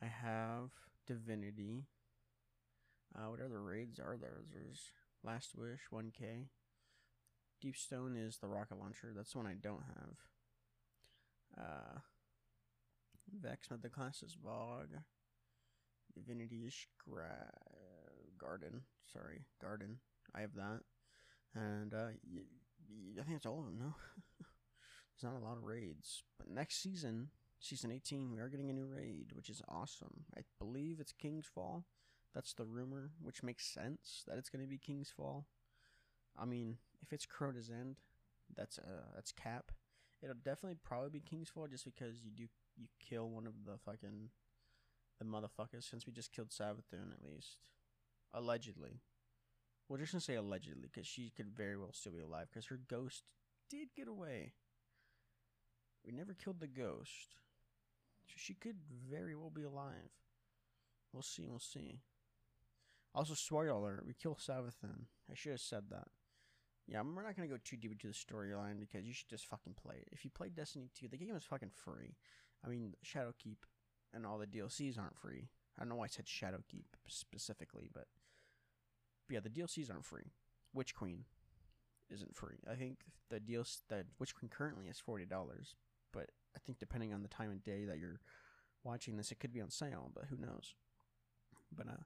I 0.02 0.06
have 0.06 0.70
Divinity. 1.06 1.88
Uh, 3.16 3.30
what 3.30 3.42
other 3.42 3.62
raids 3.62 4.00
are 4.00 4.18
there? 4.20 4.42
There's 4.52 4.92
Last 5.24 5.52
Wish, 5.56 5.82
1K. 5.94 6.48
Deep 7.62 7.78
Stone 7.78 8.18
is 8.18 8.38
the 8.38 8.48
rocket 8.48 8.78
launcher. 8.80 9.14
That's 9.16 9.32
the 9.32 9.38
one 9.38 9.48
I 9.48 9.54
don't 9.54 9.84
have. 9.96 11.66
Uh, 11.66 12.00
Vex, 13.42 13.70
the 13.70 13.90
class 13.90 14.22
is 14.22 14.36
Vogue. 14.42 15.02
Divinity 16.14 16.64
is 16.66 16.74
Scribe. 16.74 17.66
Garden. 18.38 18.82
Sorry, 19.12 19.46
Garden. 19.62 19.98
I 20.34 20.42
have 20.42 20.56
that, 20.56 20.82
and 21.56 21.94
uh, 21.94 22.08
think 23.24 23.38
it's 23.38 23.46
all 23.46 23.60
of 23.60 23.66
them. 23.66 23.80
No, 23.80 23.96
there's 24.40 25.32
not 25.32 25.40
a 25.40 25.44
lot 25.44 25.58
of 25.58 25.64
raids. 25.64 26.24
But 26.38 26.50
next 26.50 26.82
season, 26.82 27.30
season 27.60 27.92
18, 27.92 28.32
we 28.32 28.40
are 28.40 28.50
getting 28.50 28.70
a 28.70 28.74
new 28.74 28.86
raid, 28.86 29.32
which 29.34 29.50
is 29.50 29.62
awesome. 29.68 30.26
I 30.38 30.42
believe 30.60 31.00
it's 31.00 31.14
King's 31.14 31.46
Fall. 31.46 31.86
That's 32.34 32.54
the 32.54 32.66
rumor, 32.66 33.12
which 33.22 33.44
makes 33.44 33.66
sense 33.66 34.24
that 34.28 34.38
it's 34.38 34.50
going 34.50 34.64
to 34.64 34.70
be 34.70 34.78
King's 34.78 35.10
Fall. 35.10 35.48
I 36.38 36.46
mean, 36.46 36.78
if 37.02 37.14
it's 37.14 37.26
Crota's 37.26 37.70
End, 37.70 37.96
that's 38.56 38.78
uh 38.78 39.14
that's 39.16 39.32
cap. 39.32 39.72
It'll 40.22 40.36
definitely 40.36 40.78
probably 40.84 41.10
be 41.10 41.20
King's 41.22 41.50
Fall 41.50 41.68
just 41.68 41.86
because 41.86 42.24
you 42.24 42.32
do 42.32 42.48
you 42.78 42.88
kill 43.00 43.30
one 43.30 43.48
of 43.48 43.54
the 43.66 43.78
fucking 43.86 44.30
the 45.18 45.26
motherfuckers 45.26 45.90
since 45.90 46.06
we 46.06 46.12
just 46.12 46.34
killed 46.34 46.50
Savathun 46.50 47.14
at 47.14 47.24
least. 47.26 47.58
Allegedly. 48.34 49.00
We're 49.88 50.00
just 50.00 50.14
gonna 50.14 50.22
say 50.22 50.36
allegedly 50.36 50.90
because 50.92 51.08
she 51.08 51.32
could 51.36 51.56
very 51.56 51.78
well 51.78 51.94
still 51.94 52.14
be 52.14 52.22
alive 52.22 52.48
because 52.50 52.68
her 52.68 52.80
ghost 52.88 53.24
did 53.70 53.90
get 53.96 54.08
away. 54.08 54.54
We 56.06 56.12
never 56.12 56.34
killed 56.34 56.60
the 56.60 56.68
ghost. 56.68 57.36
So 58.28 58.34
she 58.38 58.54
could 58.56 58.78
very 59.10 59.36
well 59.36 59.52
be 59.52 59.64
alive. 59.64 60.12
We'll 61.14 61.22
see, 61.22 61.48
we'll 61.48 61.60
see. 61.60 62.02
Also, 63.14 63.34
spoiler 63.34 64.04
we 64.06 64.14
kill 64.14 64.36
Savathun. 64.36 65.06
I 65.32 65.36
should 65.36 65.52
have 65.52 65.62
said 65.62 65.86
that. 65.92 66.08
Yeah, 66.88 67.02
we're 67.02 67.24
not 67.24 67.36
gonna 67.36 67.48
go 67.48 67.58
too 67.64 67.78
deep 67.78 67.92
into 67.92 68.08
the 68.08 68.14
storyline 68.14 68.80
because 68.80 69.06
you 69.06 69.14
should 69.14 69.30
just 69.30 69.48
fucking 69.48 69.76
play 69.82 69.96
it. 69.98 70.10
If 70.12 70.24
you 70.24 70.32
play 70.32 70.50
Destiny 70.50 70.90
2, 71.00 71.08
the 71.08 71.18
game 71.18 71.36
is 71.36 71.44
fucking 71.44 71.72
free. 71.74 72.16
I 72.66 72.70
mean, 72.70 72.96
Shadowkeep 73.06 73.58
and 74.14 74.26
all 74.26 74.40
the 74.40 74.48
DLCs 74.48 74.98
aren't 74.98 75.18
free. 75.18 75.50
I 75.78 75.82
don't 75.82 75.90
know 75.90 75.96
why 75.96 76.06
I 76.06 76.08
said 76.08 76.26
Shadowkeep 76.26 76.86
specifically, 77.08 77.90
but 77.94 78.08
yeah, 79.30 79.40
the 79.40 79.50
DLCs 79.50 79.92
aren't 79.92 80.06
free. 80.06 80.32
Witch 80.74 80.96
Queen 80.96 81.26
isn't 82.10 82.36
free. 82.36 82.58
I 82.70 82.76
think 82.76 83.00
the 83.30 83.40
DLC, 83.40 83.80
the 83.90 84.06
Witch 84.20 84.36
Queen 84.36 84.50
currently 84.50 84.88
is 84.88 85.00
forty 85.00 85.26
dollars, 85.26 85.76
but 86.14 86.30
I 86.56 86.60
think 86.60 86.80
depending 86.80 87.14
on 87.14 87.22
the 87.22 87.28
time 87.28 87.52
of 87.52 87.64
day 87.64 87.86
that 87.86 87.98
you're 87.98 88.22
watching 88.84 89.18
this, 89.18 89.32
it 89.32 89.40
could 89.40 89.54
be 89.54 89.62
on 89.62 89.70
sale. 89.70 90.12
But 90.14 90.26
who 90.30 90.38
knows? 90.38 90.76
But 91.76 91.88
uh, 91.88 92.04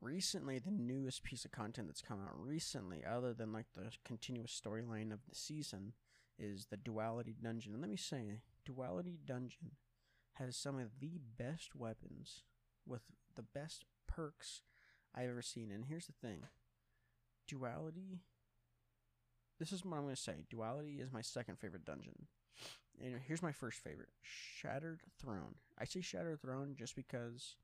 recently 0.00 0.58
the 0.58 0.70
newest 0.70 1.22
piece 1.22 1.44
of 1.44 1.52
content 1.52 1.88
that's 1.88 2.02
come 2.02 2.20
out 2.20 2.38
recently, 2.38 3.04
other 3.04 3.32
than 3.32 3.52
like 3.52 3.66
the 3.74 3.90
continuous 4.04 4.60
storyline 4.60 5.12
of 5.12 5.20
the 5.28 5.34
season, 5.34 5.92
is 6.38 6.66
the 6.66 6.76
Duality 6.76 7.36
Dungeon. 7.40 7.72
And 7.72 7.80
let 7.82 7.90
me 7.90 7.96
say, 7.96 8.40
Duality 8.64 9.18
Dungeon 9.24 9.72
has 10.34 10.56
some 10.56 10.78
of 10.78 11.00
the 11.00 11.18
best 11.38 11.74
weapons 11.74 12.42
with 12.86 13.02
the 13.34 13.42
best 13.42 13.84
perks 14.06 14.62
I've 15.16 15.30
ever 15.30 15.42
seen. 15.42 15.70
And 15.72 15.84
here's 15.84 16.06
the 16.06 16.12
thing 16.12 16.42
Duality. 17.46 18.20
This 19.58 19.72
is 19.72 19.84
what 19.84 19.96
I'm 19.96 20.02
going 20.02 20.14
to 20.14 20.20
say. 20.20 20.44
Duality 20.50 21.00
is 21.00 21.12
my 21.12 21.22
second 21.22 21.58
favorite 21.58 21.84
dungeon. 21.84 22.26
And 23.02 23.20
here's 23.26 23.42
my 23.42 23.52
first 23.52 23.78
favorite 23.82 24.10
Shattered 24.22 25.00
Throne. 25.20 25.56
I 25.78 25.84
say 25.84 26.00
Shattered 26.00 26.40
Throne 26.40 26.74
just 26.78 26.94
because 26.94 27.56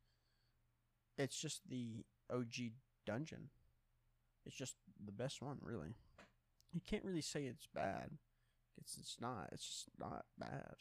it's 1.19 1.39
just 1.39 1.69
the 1.69 2.05
OG 2.33 2.73
dungeon. 3.07 3.49
It's 4.47 4.57
just 4.57 4.77
the 5.05 5.13
best 5.13 5.41
one, 5.43 5.59
really. 5.63 5.95
You 6.73 6.81
can't 6.87 7.05
really 7.05 7.23
say 7.23 7.45
it's 7.45 7.69
bad. 7.75 8.11
It's 8.79 8.97
it's 8.99 9.17
not. 9.21 9.51
It's 9.53 9.67
just 9.67 9.89
not 9.99 10.25
bad. 10.39 10.77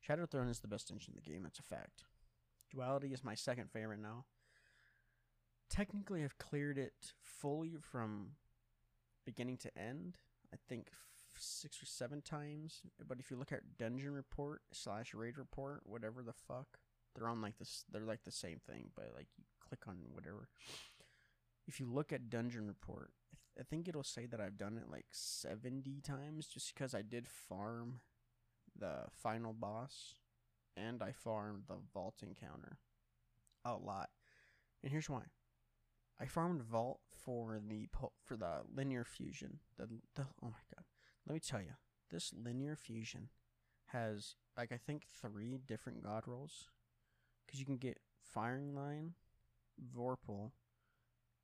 Shattered 0.00 0.30
Throne 0.30 0.48
is 0.48 0.60
the 0.60 0.68
best 0.68 0.88
dungeon 0.88 1.14
in 1.16 1.22
the 1.22 1.30
game. 1.30 1.42
That's 1.42 1.58
a 1.58 1.62
fact. 1.62 2.04
Duality 2.70 3.12
is 3.12 3.24
my 3.24 3.34
second 3.34 3.70
favorite 3.70 4.00
now. 4.00 4.24
Technically, 5.68 6.24
I've 6.24 6.38
cleared 6.38 6.78
it 6.78 7.12
fully 7.20 7.76
from 7.80 8.32
beginning 9.24 9.58
to 9.58 9.78
end. 9.78 10.18
I 10.52 10.56
think 10.68 10.88
six 11.38 11.82
or 11.82 11.86
seven 11.86 12.22
times. 12.22 12.82
But 13.06 13.20
if 13.20 13.30
you 13.30 13.36
look 13.36 13.52
at 13.52 13.76
Dungeon 13.78 14.12
Report 14.12 14.62
slash 14.72 15.14
Raid 15.14 15.38
Report, 15.38 15.82
whatever 15.84 16.22
the 16.22 16.32
fuck, 16.32 16.78
they're 17.14 17.28
on 17.28 17.40
like 17.40 17.58
this. 17.58 17.84
They're 17.90 18.02
like 18.02 18.24
the 18.24 18.32
same 18.32 18.60
thing, 18.66 18.90
but 18.94 19.12
like 19.14 19.28
you 19.36 19.44
click 19.60 19.80
on 19.88 19.96
whatever. 20.12 20.48
If 21.66 21.80
you 21.80 21.86
look 21.86 22.12
at 22.12 22.30
Dungeon 22.30 22.66
Report, 22.66 23.10
I 23.58 23.62
think 23.62 23.88
it'll 23.88 24.02
say 24.02 24.26
that 24.26 24.40
I've 24.40 24.56
done 24.56 24.78
it 24.78 24.90
like 24.90 25.06
70 25.10 26.00
times 26.02 26.46
just 26.46 26.74
because 26.74 26.94
I 26.94 27.02
did 27.02 27.28
farm 27.28 28.00
the 28.78 29.04
final 29.10 29.52
boss 29.52 30.14
and 30.76 31.02
I 31.02 31.12
farmed 31.12 31.64
the 31.66 31.78
vault 31.92 32.22
encounter 32.22 32.78
a 33.64 33.74
lot. 33.74 34.10
And 34.82 34.92
here's 34.92 35.10
why. 35.10 35.22
I 36.20 36.26
farmed 36.26 36.62
vault 36.62 37.00
for 37.10 37.60
the 37.66 37.88
for 38.24 38.36
the 38.36 38.62
linear 38.74 39.04
fusion. 39.04 39.60
The, 39.76 39.86
the 40.14 40.26
oh 40.42 40.48
my 40.48 40.64
god. 40.74 40.84
Let 41.26 41.34
me 41.34 41.40
tell 41.40 41.60
you. 41.60 41.74
This 42.10 42.32
linear 42.32 42.74
fusion 42.74 43.28
has 43.86 44.36
like 44.56 44.72
I 44.72 44.78
think 44.78 45.04
3 45.20 45.58
different 45.66 46.02
god 46.02 46.24
rolls 46.26 46.70
cuz 47.46 47.60
you 47.60 47.66
can 47.66 47.76
get 47.76 48.00
firing 48.22 48.74
line, 48.74 49.14
Vorpal, 49.94 50.52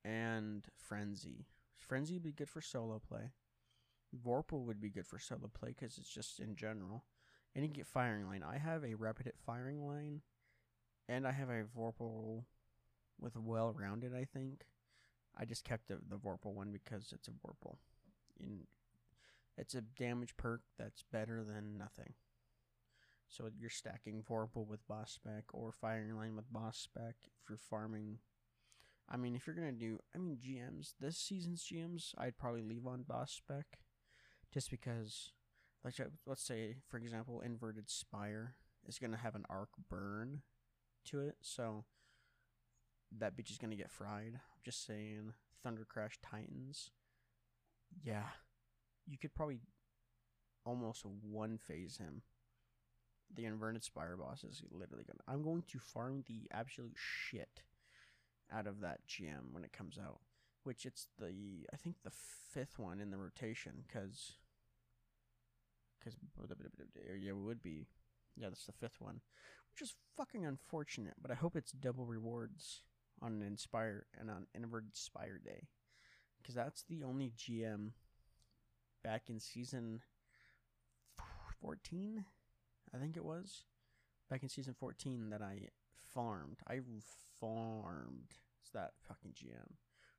and 0.03 0.67
Frenzy. 0.75 1.47
Frenzy 1.77 2.15
would 2.15 2.23
be 2.23 2.31
good 2.31 2.49
for 2.49 2.61
solo 2.61 2.99
play. 2.99 3.31
Vorpal 4.15 4.65
would 4.65 4.79
be 4.79 4.89
good 4.89 5.05
for 5.05 5.19
solo 5.19 5.47
play 5.47 5.69
because 5.69 5.97
it's 5.97 6.09
just 6.09 6.39
in 6.39 6.55
general. 6.55 7.05
And 7.53 7.63
you 7.63 7.69
can 7.69 7.77
get 7.77 7.87
firing 7.87 8.27
line. 8.27 8.43
I 8.43 8.57
have 8.57 8.83
a 8.83 8.95
rapid 8.95 9.25
hit 9.25 9.37
firing 9.37 9.87
line, 9.87 10.21
and 11.07 11.25
I 11.25 11.31
have 11.31 11.49
a 11.49 11.63
Vorpal 11.63 12.43
with 13.19 13.35
well 13.37 13.73
rounded. 13.77 14.13
I 14.15 14.25
think. 14.25 14.65
I 15.37 15.43
just 15.45 15.65
kept 15.65 15.89
the, 15.89 15.97
the 16.09 16.15
Vorpal 16.15 16.53
one 16.53 16.71
because 16.71 17.11
it's 17.11 17.27
a 17.27 17.31
Vorpal. 17.31 17.75
In 18.39 18.61
it's 19.57 19.75
a 19.75 19.81
damage 19.81 20.35
perk 20.37 20.61
that's 20.77 21.03
better 21.11 21.43
than 21.43 21.77
nothing. 21.77 22.13
So 23.27 23.49
you're 23.57 23.69
stacking 23.69 24.23
Vorpal 24.23 24.67
with 24.67 24.87
boss 24.87 25.11
spec 25.11 25.45
or 25.53 25.71
firing 25.71 26.15
line 26.15 26.35
with 26.35 26.51
boss 26.51 26.77
spec 26.77 27.15
if 27.25 27.49
you're 27.49 27.57
farming. 27.57 28.19
I 29.09 29.17
mean, 29.17 29.35
if 29.35 29.45
you're 29.45 29.55
gonna 29.55 29.71
do, 29.71 29.99
I 30.13 30.17
mean, 30.17 30.37
GMs 30.37 30.93
this 30.99 31.17
season's 31.17 31.65
GMs, 31.65 32.13
I'd 32.17 32.37
probably 32.37 32.61
leave 32.61 32.87
on 32.87 33.03
boss 33.03 33.31
spec, 33.31 33.65
just 34.53 34.69
because, 34.71 35.31
like, 35.83 35.99
uh, 35.99 36.05
let's 36.25 36.43
say 36.43 36.77
for 36.89 36.97
example, 36.97 37.41
inverted 37.41 37.89
spire 37.89 38.55
is 38.87 38.99
gonna 38.99 39.17
have 39.17 39.35
an 39.35 39.45
arc 39.49 39.69
burn 39.89 40.41
to 41.05 41.21
it, 41.21 41.35
so 41.41 41.85
that 43.17 43.37
bitch 43.37 43.51
is 43.51 43.57
gonna 43.57 43.75
get 43.75 43.91
fried. 43.91 44.39
just 44.63 44.85
saying, 44.85 45.33
Thunder 45.63 45.85
Crash 45.85 46.19
Titans, 46.21 46.91
yeah, 48.03 48.29
you 49.05 49.17
could 49.17 49.33
probably 49.33 49.59
almost 50.65 51.05
one 51.05 51.57
phase 51.57 51.97
him 51.97 52.23
the 53.33 53.45
inverted 53.45 53.83
spire 53.83 54.15
boss 54.17 54.43
is 54.43 54.61
literally 54.71 55.03
gonna. 55.03 55.19
I'm 55.27 55.43
going 55.43 55.63
to 55.67 55.79
farm 55.79 56.23
the 56.27 56.47
absolute 56.51 56.95
shit 56.95 57.63
out 58.51 58.67
of 58.67 58.81
that 58.81 58.99
GM 59.07 59.51
when 59.51 59.63
it 59.63 59.73
comes 59.73 59.97
out, 59.97 60.19
which 60.63 60.85
it's 60.85 61.07
the 61.17 61.65
I 61.73 61.77
think 61.77 61.97
the 62.03 62.11
fifth 62.11 62.77
one 62.77 62.99
in 62.99 63.11
the 63.11 63.17
rotation 63.17 63.83
because 63.87 64.33
because 65.99 66.17
yeah 67.19 67.31
it 67.31 67.37
would 67.37 67.63
be 67.63 67.87
yeah 68.35 68.49
that's 68.49 68.65
the 68.65 68.71
fifth 68.71 68.99
one, 68.99 69.21
which 69.73 69.81
is 69.81 69.95
fucking 70.15 70.45
unfortunate. 70.45 71.15
But 71.21 71.31
I 71.31 71.35
hope 71.35 71.55
it's 71.55 71.71
double 71.71 72.05
rewards 72.05 72.81
on 73.21 73.33
an 73.33 73.41
inspire 73.41 74.05
and 74.19 74.29
on 74.29 74.47
inverted 74.53 74.95
spire 74.95 75.39
day 75.43 75.67
because 76.37 76.55
that's 76.55 76.83
the 76.83 77.03
only 77.03 77.31
GM 77.37 77.91
back 79.03 79.23
in 79.29 79.39
season 79.39 80.01
14 81.61 82.25
I 82.93 82.97
think 82.97 83.17
it 83.17 83.25
was 83.25 83.63
back 84.29 84.43
in 84.43 84.49
season 84.49 84.75
14 84.79 85.29
that 85.29 85.41
I 85.41 85.69
farmed. 86.13 86.57
I 86.67 86.79
farmed 87.39 88.31
that 88.73 88.91
fucking 89.07 89.31
GM 89.31 89.75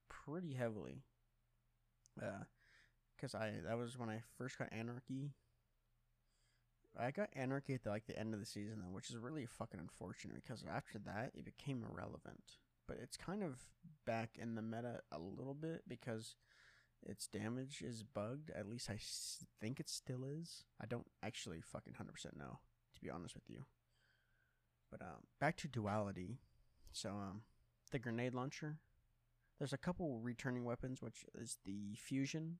pretty 0.08 0.54
heavily. 0.54 1.02
Uh, 2.20 2.44
cause 3.20 3.34
I 3.34 3.52
that 3.66 3.78
was 3.78 3.98
when 3.98 4.08
I 4.08 4.22
first 4.36 4.58
got 4.58 4.72
Anarchy. 4.72 5.32
I 6.98 7.10
got 7.10 7.28
Anarchy 7.34 7.74
at 7.74 7.84
the, 7.84 7.90
like 7.90 8.06
the 8.06 8.18
end 8.18 8.32
of 8.32 8.40
the 8.40 8.46
season 8.46 8.78
though, 8.80 8.94
which 8.94 9.10
is 9.10 9.18
really 9.18 9.46
fucking 9.46 9.80
unfortunate 9.80 10.42
because 10.42 10.64
after 10.70 10.98
that 11.00 11.32
it 11.34 11.44
became 11.44 11.84
irrelevant. 11.88 12.58
But 12.86 12.98
it's 13.02 13.16
kind 13.16 13.42
of 13.42 13.64
back 14.06 14.30
in 14.40 14.54
the 14.54 14.62
meta 14.62 15.00
a 15.10 15.18
little 15.18 15.54
bit 15.54 15.82
because 15.88 16.36
its 17.04 17.26
damage 17.26 17.82
is 17.82 18.02
bugged. 18.02 18.50
At 18.50 18.68
least 18.68 18.90
I 18.90 18.98
think 19.60 19.80
it 19.80 19.88
still 19.88 20.24
is. 20.24 20.64
I 20.80 20.86
don't 20.86 21.06
actually 21.22 21.60
fucking 21.60 21.94
100% 21.94 22.38
know, 22.38 22.60
to 22.94 23.00
be 23.00 23.10
honest 23.10 23.34
with 23.34 23.48
you. 23.48 23.64
But 24.90 25.02
um, 25.02 25.24
back 25.40 25.56
to 25.58 25.68
duality. 25.68 26.38
So 26.92 27.10
um, 27.10 27.42
the 27.90 27.98
grenade 27.98 28.34
launcher. 28.34 28.78
There's 29.58 29.72
a 29.72 29.78
couple 29.78 30.20
returning 30.20 30.64
weapons, 30.64 31.00
which 31.00 31.24
is 31.34 31.58
the 31.64 31.94
fusion 31.96 32.58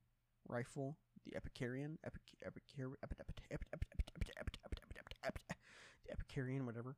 rifle, 0.49 0.97
the 1.25 1.37
Epicurean, 1.37 1.99
Epic, 2.05 2.23
Epicure, 2.45 2.93
Epic, 3.03 3.19
Epic, 3.21 3.37
Epic, 3.51 3.69
Epic, 3.73 3.89
Epic, 3.93 4.07
Epic, 4.17 4.31
Epic, 4.39 4.59
Epic, 4.65 4.79
Epic, 4.99 5.17
Epic, 5.25 5.59
the 6.05 6.13
Epicurean, 6.13 6.65
whatever, 6.65 6.97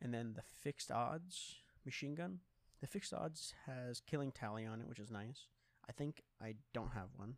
and 0.00 0.14
then 0.14 0.34
the 0.34 0.42
fixed 0.42 0.90
odds 0.90 1.56
machine 1.84 2.14
gun. 2.14 2.40
The 2.80 2.86
fixed 2.86 3.12
odds 3.12 3.54
has 3.66 4.00
killing 4.00 4.32
tally 4.32 4.64
on 4.64 4.80
it, 4.80 4.88
which 4.88 4.98
is 4.98 5.10
nice. 5.10 5.48
I 5.88 5.92
think 5.92 6.22
I 6.42 6.54
don't 6.72 6.92
have 6.92 7.08
one. 7.16 7.34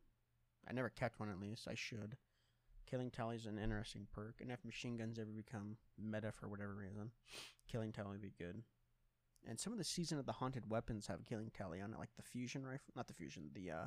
I 0.68 0.72
never 0.72 0.88
kept 0.88 1.18
one 1.18 1.30
at 1.30 1.40
least. 1.40 1.66
I 1.68 1.74
should. 1.74 2.16
Killing 2.88 3.10
tally 3.10 3.36
is 3.36 3.46
an 3.46 3.58
interesting 3.58 4.06
perk, 4.12 4.36
and 4.40 4.50
if 4.50 4.64
machine 4.64 4.96
guns 4.96 5.18
ever 5.18 5.30
become 5.30 5.76
meta 5.98 6.30
for 6.30 6.48
whatever 6.48 6.74
reason, 6.74 7.10
killing 7.66 7.90
tally 7.90 8.10
would 8.10 8.22
be 8.22 8.34
good. 8.38 8.62
And 9.48 9.58
some 9.58 9.72
of 9.72 9.78
the 9.78 9.84
season 9.84 10.18
of 10.18 10.26
the 10.26 10.32
haunted 10.32 10.70
weapons 10.70 11.06
have 11.06 11.24
killing 11.24 11.50
tally 11.56 11.80
on 11.80 11.92
it, 11.92 11.98
like 11.98 12.14
the 12.16 12.22
fusion 12.22 12.64
rifle, 12.64 12.92
not 12.94 13.08
the 13.08 13.14
fusion, 13.14 13.50
the 13.54 13.70
uh, 13.70 13.86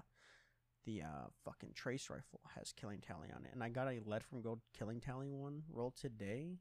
the 0.86 1.02
uh, 1.02 1.28
fucking 1.44 1.72
trace 1.74 2.10
rifle 2.10 2.42
has 2.56 2.74
killing 2.74 3.00
tally 3.00 3.30
on 3.36 3.46
it. 3.46 3.52
And 3.54 3.64
I 3.64 3.70
got 3.70 3.88
a 3.88 4.02
lead 4.06 4.24
from 4.24 4.42
gold 4.42 4.60
killing 4.78 5.00
tally 5.00 5.30
one 5.30 5.64
roll 5.72 5.92
today, 5.92 6.58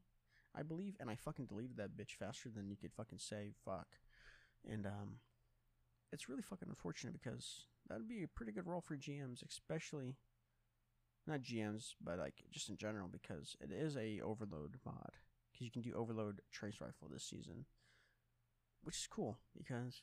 I 0.55 0.63
believe, 0.63 0.95
and 0.99 1.09
I 1.09 1.15
fucking 1.15 1.47
deleted 1.47 1.77
that 1.77 1.97
bitch 1.97 2.15
faster 2.17 2.49
than 2.49 2.69
you 2.69 2.77
could 2.77 2.93
fucking 2.93 3.19
say 3.19 3.51
fuck. 3.65 3.87
And 4.69 4.85
um, 4.85 5.19
it's 6.11 6.29
really 6.29 6.41
fucking 6.41 6.69
unfortunate 6.69 7.13
because 7.13 7.67
that'd 7.87 8.07
be 8.07 8.23
a 8.23 8.27
pretty 8.27 8.51
good 8.51 8.67
role 8.67 8.81
for 8.81 8.97
GMs, 8.97 9.43
especially 9.47 10.15
not 11.27 11.41
GMs, 11.41 11.93
but 12.03 12.19
like 12.19 12.35
just 12.51 12.69
in 12.69 12.77
general 12.77 13.07
because 13.11 13.55
it 13.59 13.71
is 13.71 13.97
a 13.97 14.21
overload 14.21 14.77
mod 14.85 15.11
because 15.51 15.65
you 15.65 15.71
can 15.71 15.81
do 15.81 15.93
overload 15.93 16.41
trace 16.51 16.81
rifle 16.81 17.07
this 17.11 17.23
season, 17.23 17.65
which 18.83 18.97
is 18.97 19.07
cool 19.09 19.37
because 19.57 20.01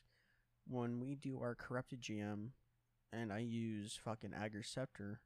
when 0.67 0.99
we 0.99 1.15
do 1.15 1.39
our 1.39 1.55
corrupted 1.55 2.01
GM 2.01 2.49
and 3.11 3.31
I 3.31 3.39
use 3.39 3.99
fucking 4.03 4.33
Agers 4.33 4.67
Scepter, 4.67 5.21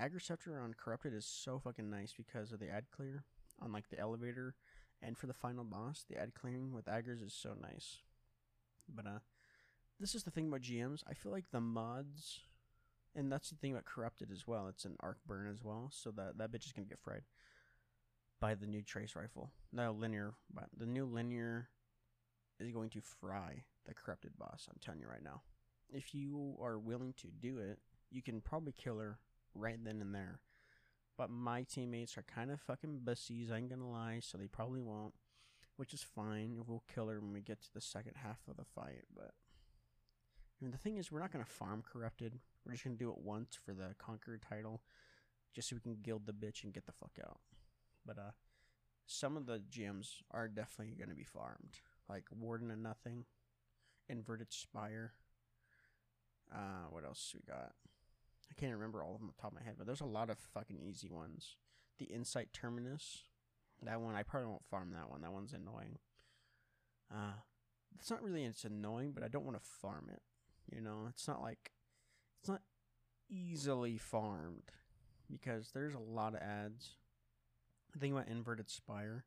Agriceptor 0.00 0.62
on 0.62 0.74
corrupted 0.74 1.12
is 1.12 1.26
so 1.26 1.58
fucking 1.58 1.90
nice 1.90 2.14
because 2.16 2.52
of 2.52 2.60
the 2.60 2.70
ad 2.70 2.84
clear 2.90 3.24
on 3.60 3.72
like 3.72 3.90
the 3.90 3.98
elevator 3.98 4.54
and 5.02 5.16
for 5.16 5.26
the 5.26 5.34
final 5.34 5.64
boss, 5.64 6.04
the 6.08 6.18
ad 6.18 6.34
clearing 6.34 6.72
with 6.72 6.88
Agers 6.88 7.22
is 7.22 7.34
so 7.34 7.54
nice. 7.60 7.98
But 8.94 9.06
uh 9.06 9.18
this 9.98 10.14
is 10.14 10.22
the 10.22 10.30
thing 10.30 10.48
about 10.48 10.62
GMs. 10.62 11.02
I 11.08 11.14
feel 11.14 11.32
like 11.32 11.50
the 11.50 11.60
mods 11.60 12.40
and 13.14 13.30
that's 13.30 13.50
the 13.50 13.56
thing 13.56 13.72
about 13.72 13.84
corrupted 13.84 14.30
as 14.30 14.46
well. 14.46 14.68
It's 14.68 14.84
an 14.84 14.96
arc 15.00 15.18
burn 15.26 15.48
as 15.50 15.62
well, 15.62 15.90
so 15.92 16.10
that 16.12 16.38
that 16.38 16.52
bitch 16.52 16.66
is 16.66 16.72
gonna 16.72 16.86
get 16.86 17.00
fried 17.00 17.22
by 18.40 18.54
the 18.54 18.66
new 18.66 18.82
trace 18.82 19.14
rifle. 19.14 19.50
No 19.72 19.92
linear, 19.92 20.34
but 20.52 20.68
the 20.76 20.86
new 20.86 21.04
linear 21.04 21.68
is 22.58 22.70
going 22.72 22.90
to 22.90 23.00
fry 23.00 23.64
the 23.86 23.94
corrupted 23.94 24.32
boss. 24.38 24.68
I'm 24.70 24.78
telling 24.80 25.00
you 25.00 25.08
right 25.08 25.22
now. 25.22 25.42
If 25.92 26.14
you 26.14 26.56
are 26.60 26.78
willing 26.78 27.14
to 27.18 27.26
do 27.28 27.58
it, 27.58 27.78
you 28.10 28.22
can 28.22 28.40
probably 28.40 28.72
kill 28.72 28.98
her 28.98 29.18
right 29.54 29.82
then 29.82 30.00
and 30.00 30.14
there. 30.14 30.40
But 31.16 31.30
my 31.30 31.64
teammates 31.64 32.16
are 32.16 32.22
kind 32.22 32.50
of 32.50 32.60
fucking 32.60 33.00
bussies, 33.04 33.52
I 33.52 33.58
ain't 33.58 33.68
gonna 33.68 33.90
lie, 33.90 34.20
so 34.22 34.38
they 34.38 34.46
probably 34.46 34.80
won't. 34.80 35.14
Which 35.80 35.94
is 35.94 36.02
fine. 36.02 36.60
We'll 36.66 36.84
kill 36.94 37.08
her 37.08 37.20
when 37.20 37.32
we 37.32 37.40
get 37.40 37.62
to 37.62 37.72
the 37.72 37.80
second 37.80 38.12
half 38.16 38.36
of 38.46 38.58
the 38.58 38.66
fight, 38.66 39.04
but 39.16 39.30
I 39.32 40.58
mean, 40.60 40.72
the 40.72 40.76
thing 40.76 40.98
is, 40.98 41.10
we're 41.10 41.20
not 41.20 41.32
gonna 41.32 41.46
farm 41.46 41.82
corrupted. 41.90 42.38
We're 42.66 42.72
just 42.72 42.84
gonna 42.84 42.96
do 42.96 43.08
it 43.08 43.16
once 43.16 43.56
for 43.64 43.72
the 43.72 43.94
conqueror 43.96 44.38
title, 44.46 44.82
just 45.54 45.70
so 45.70 45.76
we 45.76 45.80
can 45.80 45.96
gild 46.02 46.26
the 46.26 46.34
bitch 46.34 46.64
and 46.64 46.74
get 46.74 46.84
the 46.84 46.92
fuck 46.92 47.12
out. 47.26 47.40
But 48.04 48.18
uh, 48.18 48.32
some 49.06 49.38
of 49.38 49.46
the 49.46 49.62
GMs 49.70 50.16
are 50.32 50.48
definitely 50.48 50.96
gonna 50.96 51.14
be 51.14 51.24
farmed, 51.24 51.80
like 52.10 52.24
Warden 52.30 52.70
of 52.70 52.78
Nothing, 52.78 53.24
Inverted 54.10 54.52
Spire. 54.52 55.14
Uh, 56.54 56.88
what 56.90 57.06
else 57.06 57.34
we 57.34 57.40
got? 57.50 57.72
I 58.50 58.54
can't 58.60 58.74
remember 58.74 59.02
all 59.02 59.14
of 59.14 59.20
them 59.20 59.30
off 59.30 59.36
the 59.36 59.40
top 59.40 59.52
of 59.52 59.58
my 59.58 59.64
head, 59.64 59.76
but 59.78 59.86
there's 59.86 60.02
a 60.02 60.04
lot 60.04 60.28
of 60.28 60.38
fucking 60.38 60.78
easy 60.78 61.08
ones. 61.08 61.56
The 61.98 62.04
Insight 62.04 62.52
Terminus, 62.52 63.29
that 63.84 64.00
one 64.00 64.14
I 64.14 64.22
probably 64.22 64.48
won't 64.48 64.64
farm 64.64 64.92
that 64.92 65.10
one. 65.10 65.22
That 65.22 65.32
one's 65.32 65.52
annoying. 65.52 65.98
Uh, 67.12 67.34
it's 67.98 68.10
not 68.10 68.22
really 68.22 68.44
it's 68.44 68.64
annoying, 68.64 69.12
but 69.12 69.24
I 69.24 69.28
don't 69.28 69.44
want 69.44 69.56
to 69.56 69.68
farm 69.80 70.08
it. 70.12 70.22
You 70.74 70.80
know, 70.80 71.06
it's 71.08 71.26
not 71.26 71.42
like 71.42 71.72
it's 72.40 72.48
not 72.48 72.62
easily 73.28 73.96
farmed 73.98 74.70
because 75.30 75.70
there's 75.72 75.94
a 75.94 75.98
lot 75.98 76.34
of 76.34 76.40
ads. 76.40 76.94
The 77.92 77.98
thing 77.98 78.12
about 78.12 78.28
Inverted 78.28 78.70
Spire 78.70 79.24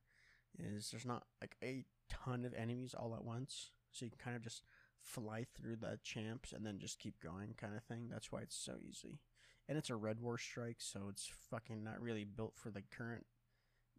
is 0.58 0.90
there's 0.90 1.06
not 1.06 1.24
like 1.42 1.56
a 1.64 1.86
ton 2.10 2.46
of 2.46 2.54
enemies 2.54 2.96
all 2.98 3.16
at 3.16 3.26
once, 3.26 3.72
so 3.92 4.06
you 4.06 4.12
can 4.12 4.20
kind 4.20 4.36
of 4.36 4.44
just 4.44 4.64
fly 5.00 5.46
through 5.56 5.76
the 5.76 6.00
champs 6.02 6.54
and 6.54 6.66
then 6.66 6.80
just 6.80 7.00
keep 7.00 7.20
going, 7.22 7.56
kind 7.58 7.76
of 7.76 7.84
thing. 7.84 8.08
That's 8.10 8.32
why 8.32 8.40
it's 8.42 8.56
so 8.56 8.76
easy. 8.82 9.20
And 9.68 9.78
it's 9.78 9.90
a 9.90 9.96
Red 9.96 10.20
War 10.20 10.38
strike, 10.38 10.78
so 10.80 11.08
it's 11.10 11.30
fucking 11.50 11.84
not 11.84 12.02
really 12.02 12.24
built 12.24 12.54
for 12.56 12.70
the 12.70 12.82
current 12.82 13.26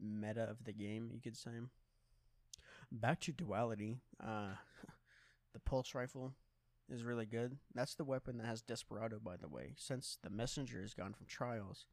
meta 0.05 0.43
of 0.43 0.65
the 0.65 0.73
game, 0.73 1.11
you 1.13 1.21
could 1.21 1.37
say. 1.37 1.51
Back 2.93 3.21
to 3.21 3.33
duality, 3.33 3.99
uh, 4.23 4.55
the 5.53 5.61
pulse 5.61 5.95
rifle 5.95 6.35
is 6.93 7.03
really 7.03 7.27
good. 7.27 7.57
That's 7.75 7.95
the 7.95 8.05
weapon 8.05 8.39
that 8.39 8.47
has 8.47 8.63
Desperado, 8.63 9.19
by 9.19 9.37
the 9.37 9.49
way. 9.49 9.75
Since 9.77 10.19
the 10.23 10.31
messenger 10.31 10.83
is 10.83 10.95
gone 10.95 11.15
from 11.15 11.27
trials, 11.27 11.87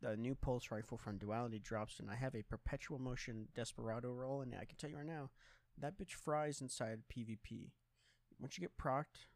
the 0.00 0.16
new 0.16 0.34
pulse 0.34 0.70
rifle 0.70 0.98
from 0.98 1.18
Duality 1.18 1.60
drops, 1.60 2.00
and 2.00 2.10
I 2.10 2.16
have 2.16 2.34
a 2.34 2.42
perpetual 2.42 2.98
motion 2.98 3.48
Desperado 3.54 4.12
roll, 4.12 4.40
and 4.40 4.54
I 4.54 4.64
can 4.64 4.76
tell 4.76 4.90
you 4.90 4.96
right 4.96 5.06
now, 5.06 5.30
that 5.78 5.98
bitch 5.98 6.14
fries 6.14 6.60
inside 6.60 7.02
PvP. 7.14 7.70
Once 8.40 8.58
you 8.58 8.62
get 8.62 8.76
procced 8.76 9.26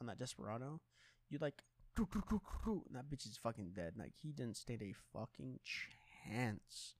on 0.00 0.06
that 0.06 0.18
Desperado, 0.18 0.80
you 1.30 1.38
like, 1.40 1.62
and 1.96 2.06
that 2.92 3.10
bitch 3.10 3.26
is 3.26 3.38
fucking 3.42 3.72
dead. 3.74 3.94
Like 3.98 4.12
he 4.16 4.32
didn't 4.32 4.56
stand 4.56 4.82
a 4.82 4.94
fucking 5.12 5.60
chance 5.64 6.94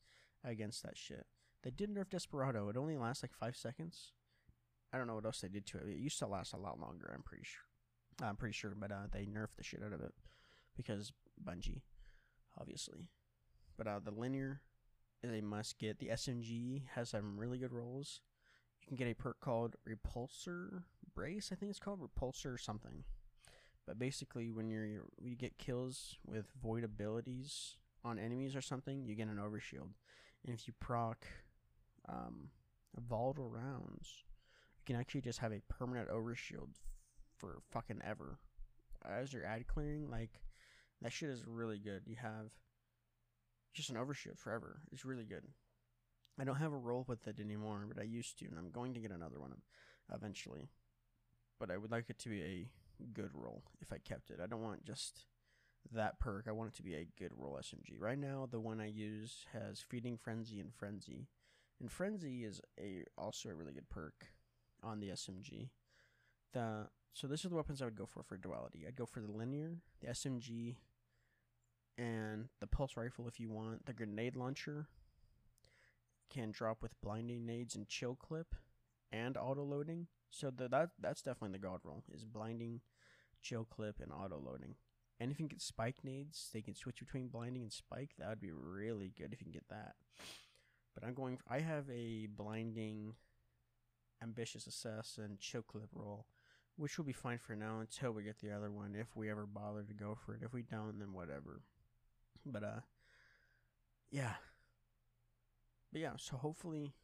against 0.45 0.83
that 0.83 0.97
shit. 0.97 1.27
They 1.63 1.71
did 1.71 1.95
nerf 1.95 2.11
Desperado. 2.11 2.69
It 2.69 2.77
only 2.77 2.97
lasts 2.97 3.23
like 3.23 3.33
five 3.33 3.57
seconds. 3.57 4.13
I 4.93 4.99
don't 4.99 5.07
know 5.07 5.15
what 5.15 5.25
else 5.25 5.41
they 5.41 5.49
did 5.49 5.67
to 5.67 5.79
it. 5.79 5.89
It 5.89 5.99
used 5.99 6.19
to 6.19 6.27
last 6.27 6.53
a 6.53 6.59
lot 6.59 6.81
longer. 6.81 7.11
I'm 7.15 7.23
pretty 7.23 7.45
sure. 7.45 8.27
I'm 8.27 8.37
pretty 8.37 8.53
sure, 8.53 8.75
but 8.79 8.93
uh, 8.93 9.07
they 9.11 9.25
nerfed 9.25 9.57
the 9.57 9.65
shit 9.65 9.83
out 9.85 9.93
of 9.93 10.01
it 10.01 10.13
because 10.77 11.13
Bungie, 11.43 11.83
obviously. 12.61 13.09
But 13.79 13.87
uh, 13.87 14.01
the 14.05 14.11
linear 14.11 14.61
is 15.23 15.33
a 15.33 15.41
must 15.41 15.79
get. 15.79 15.99
The 15.99 16.09
SMG 16.09 16.83
has 16.95 17.11
some 17.11 17.39
really 17.39 17.59
good 17.59 17.73
rolls. 17.73 18.21
You 18.83 18.89
can 18.89 18.97
get 18.97 19.11
a 19.11 19.15
perk 19.15 19.41
called 19.41 19.77
Repulsor 19.89 20.83
Brace. 21.15 21.51
I 21.53 21.55
think 21.55 21.71
it's 21.71 21.79
called 21.79 22.01
Repulsor 22.01 22.53
or 22.53 22.59
something. 22.59 23.05
But 23.87 23.99
basically, 23.99 24.51
when 24.51 24.69
you're 24.69 25.03
when 25.17 25.31
you 25.31 25.37
get 25.37 25.59
kills 25.59 26.17
with 26.27 26.47
void 26.63 26.85
abilities 26.85 27.77
on 28.05 28.19
enemies 28.19 28.55
or 28.55 28.61
something, 28.61 29.07
you 29.07 29.15
get 29.15 29.29
an 29.29 29.39
overshield. 29.39 29.91
And 30.45 30.55
if 30.55 30.67
you 30.67 30.75
proc 30.81 31.27
um, 32.09 32.49
volatile 33.09 33.51
rounds, 33.51 34.25
you 34.79 34.85
can 34.87 35.01
actually 35.01 35.21
just 35.21 35.39
have 35.39 35.53
a 35.53 35.63
permanent 35.69 36.09
overshield 36.09 36.75
for 37.37 37.61
fucking 37.71 38.01
ever. 38.05 38.39
As 39.05 39.33
you're 39.33 39.45
ad 39.45 39.67
clearing, 39.67 40.11
like 40.11 40.41
that 41.01 41.13
shit 41.13 41.31
is 41.31 41.47
really 41.47 41.79
good. 41.79 42.03
You 42.07 42.17
have 42.21 42.51
just 43.75 43.91
an 43.91 43.97
overshield 43.97 44.39
forever. 44.39 44.81
It's 44.93 45.05
really 45.05 45.25
good. 45.25 45.45
I 46.41 46.45
don't 46.45 46.57
have 46.57 46.73
a 46.73 46.77
roll 46.77 47.05
with 47.07 47.27
it 47.27 47.39
anymore, 47.41 47.85
but 47.89 48.01
I 48.01 48.05
used 48.05 48.39
to, 48.39 48.47
and 48.47 48.59
I'm 48.59 48.71
going 48.71 48.95
to 48.95 49.01
get 49.01 49.11
another 49.11 49.39
one 49.39 49.53
eventually. 50.13 50.71
But 51.61 51.71
I 51.71 51.77
would 51.77 51.91
like 51.91 52.11
it 52.11 52.19
to 52.21 52.29
be 52.29 52.43
a 52.43 52.69
good 53.13 53.31
roll 53.35 53.63
if 53.81 53.93
I 53.93 53.99
kept 53.99 54.31
it. 54.31 54.41
I 54.43 54.47
don't 54.47 54.63
want 54.63 54.85
just 54.85 55.25
that 55.91 56.19
perk. 56.19 56.47
I 56.49 56.53
want 56.53 56.71
it 56.71 56.77
to 56.77 56.83
be 56.83 56.95
a 56.95 57.09
good 57.19 57.33
roll 57.37 57.59
SMG. 57.61 57.99
Right 57.99 58.19
now, 58.19 58.49
the 58.51 58.61
one 58.61 58.81
I 58.81 58.87
use 58.87 59.47
has 59.53 59.81
Feeding 59.81 60.17
Frenzy 60.17 60.61
and 60.61 60.73
Frenzy. 60.73 61.29
And 61.81 61.91
Frenzy 61.91 62.45
is 62.45 62.61
a 62.79 63.05
also 63.19 63.49
a 63.49 63.55
really 63.55 63.73
good 63.73 63.89
perk 63.91 64.27
on 64.83 65.01
the 65.01 65.09
SMG. 65.09 65.71
The 66.53 66.89
so 67.15 67.27
this 67.27 67.45
are 67.45 67.49
the 67.49 67.57
weapons 67.57 67.83
I 67.83 67.87
would 67.87 67.97
go 67.97 68.07
for 68.07 68.23
for 68.23 68.37
duality. 68.37 68.85
I'd 68.87 68.97
go 68.97 69.07
for 69.07 69.21
the 69.21 69.33
linear, 69.33 69.79
the 70.01 70.09
SMG, 70.09 70.77
and 71.99 72.49
the 72.61 72.67
pulse 72.67 72.97
rifle 72.97 73.29
if 73.29 73.41
you 73.41 73.51
want. 73.51 73.87
The 73.87 73.93
grenade 73.93 74.37
launcher 74.37 74.87
can 76.31 76.51
drop 76.51 76.83
with 76.83 77.01
blinding 77.03 77.45
nades 77.45 77.75
and 77.75 77.87
chill 77.89 78.15
clip, 78.15 78.55
and 79.11 79.37
auto 79.37 79.63
loading. 79.63 80.07
So 80.31 80.51
the, 80.51 80.69
that 80.69 80.91
that's 80.99 81.23
definitely 81.23 81.59
the 81.59 81.67
god 81.67 81.81
roll 81.85 82.05
is 82.13 82.25
blinding, 82.25 82.81
chill 83.43 83.65
clip, 83.65 84.01
and 84.01 84.13
auto 84.13 84.39
loading. 84.39 84.77
And 85.23 85.31
if 85.31 85.39
you 85.39 85.47
can 85.47 85.55
get 85.55 85.63
spike 85.63 86.03
nades, 86.03 86.51
they 86.53 86.63
can 86.63 86.75
switch 86.75 86.99
between 86.99 87.29
blinding 87.29 87.63
and 87.63 87.73
spike. 87.73 88.11
That 88.19 88.29
would 88.29 88.41
be 88.41 88.51
really 88.51 89.13
good 89.17 89.33
if 89.33 89.39
you 89.39 89.45
can 89.45 89.53
get 89.53 89.69
that. 89.71 89.95
But 90.97 91.05
I'm 91.07 91.15
going. 91.15 91.39
I 91.49 91.61
have 91.61 91.89
a 91.89 92.27
blinding 92.27 93.15
ambitious 94.21 94.67
assassin 94.67 95.39
choke 95.39 95.69
clip 95.69 95.91
roll, 95.93 96.27
which 96.75 96.99
will 96.99 97.05
be 97.05 97.13
fine 97.13 97.39
for 97.39 97.55
now 97.55 97.79
until 97.79 98.11
we 98.11 98.25
get 98.25 98.41
the 98.41 98.51
other 98.51 98.73
one 98.73 98.97
if 98.99 99.15
we 99.15 99.31
ever 99.31 99.47
bother 99.47 99.85
to 99.85 99.95
go 99.95 100.19
for 100.27 100.35
it. 100.35 100.43
If 100.43 100.53
we 100.53 100.63
don't, 100.63 100.99
then 100.99 101.13
whatever. 101.13 101.63
But 102.45 102.65
uh, 102.65 102.81
yeah. 104.11 104.35
But 105.93 106.01
yeah, 106.01 106.15
so 106.19 106.37
hopefully 106.37 106.95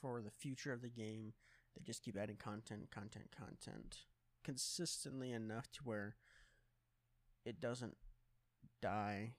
for 0.00 0.22
the 0.22 0.30
future 0.30 0.72
of 0.72 0.80
the 0.80 0.88
game, 0.88 1.34
they 1.76 1.82
just 1.84 2.02
keep 2.02 2.16
adding 2.16 2.36
content, 2.36 2.90
content, 2.90 3.28
content 3.36 3.98
consistently 4.42 5.32
enough 5.32 5.70
to 5.72 5.80
where 5.84 6.16
it 7.44 7.60
doesn't 7.60 7.96
die 8.80 9.34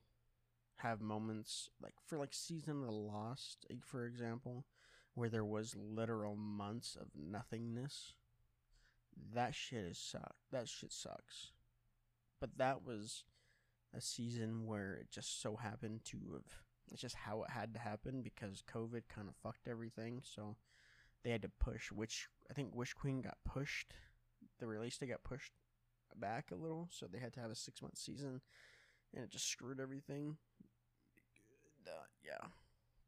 have 0.78 1.02
moments 1.02 1.70
like 1.82 1.94
for 2.06 2.18
like 2.18 2.34
season 2.34 2.82
of 2.82 2.86
the 2.86 2.92
lost 2.92 3.66
for 3.82 4.06
example 4.06 4.66
where 5.14 5.30
there 5.30 5.46
was 5.46 5.76
literal 5.76 6.36
months 6.36 6.98
of 7.00 7.08
nothingness 7.16 8.14
that 9.34 9.56
shit 9.56 9.86
is 9.86 9.98
suck. 9.98 10.36
That 10.52 10.68
shit 10.68 10.92
sucks. 10.92 11.52
But 12.40 12.58
that 12.58 12.84
was 12.84 13.24
a 13.96 14.02
season 14.02 14.66
where 14.66 14.96
it 14.96 15.10
just 15.12 15.42
so 15.42 15.56
happened 15.56 16.02
to 16.06 16.18
have. 16.34 16.62
It's 16.92 17.02
just 17.02 17.16
how 17.16 17.44
it 17.44 17.50
had 17.50 17.74
to 17.74 17.80
happen 17.80 18.22
because 18.22 18.64
COVID 18.72 19.04
kind 19.14 19.28
of 19.28 19.36
fucked 19.36 19.68
everything. 19.68 20.22
So 20.24 20.58
they 21.24 21.32
had 21.32 21.42
to 21.44 21.52
push. 21.60 21.92
Which 21.92 22.28
I 22.50 22.54
think 22.54 22.76
Witch 22.76 22.96
Queen 22.96 23.22
got 23.22 23.38
pushed. 23.46 23.94
The 24.60 24.68
release 24.68 24.98
date 24.98 25.10
got 25.10 25.24
pushed 25.24 25.54
back 26.20 26.52
a 26.52 26.56
little, 26.56 26.90
so 26.92 27.06
they 27.06 27.20
had 27.20 27.34
to 27.34 27.40
have 27.40 27.52
a 27.52 27.56
six 27.56 27.82
month 27.82 27.98
season, 27.98 28.42
and 29.14 29.24
it 29.24 29.30
just 29.30 29.50
screwed 29.50 29.80
everything. 29.80 30.38
Uh, 31.86 31.92
yeah, 32.24 32.48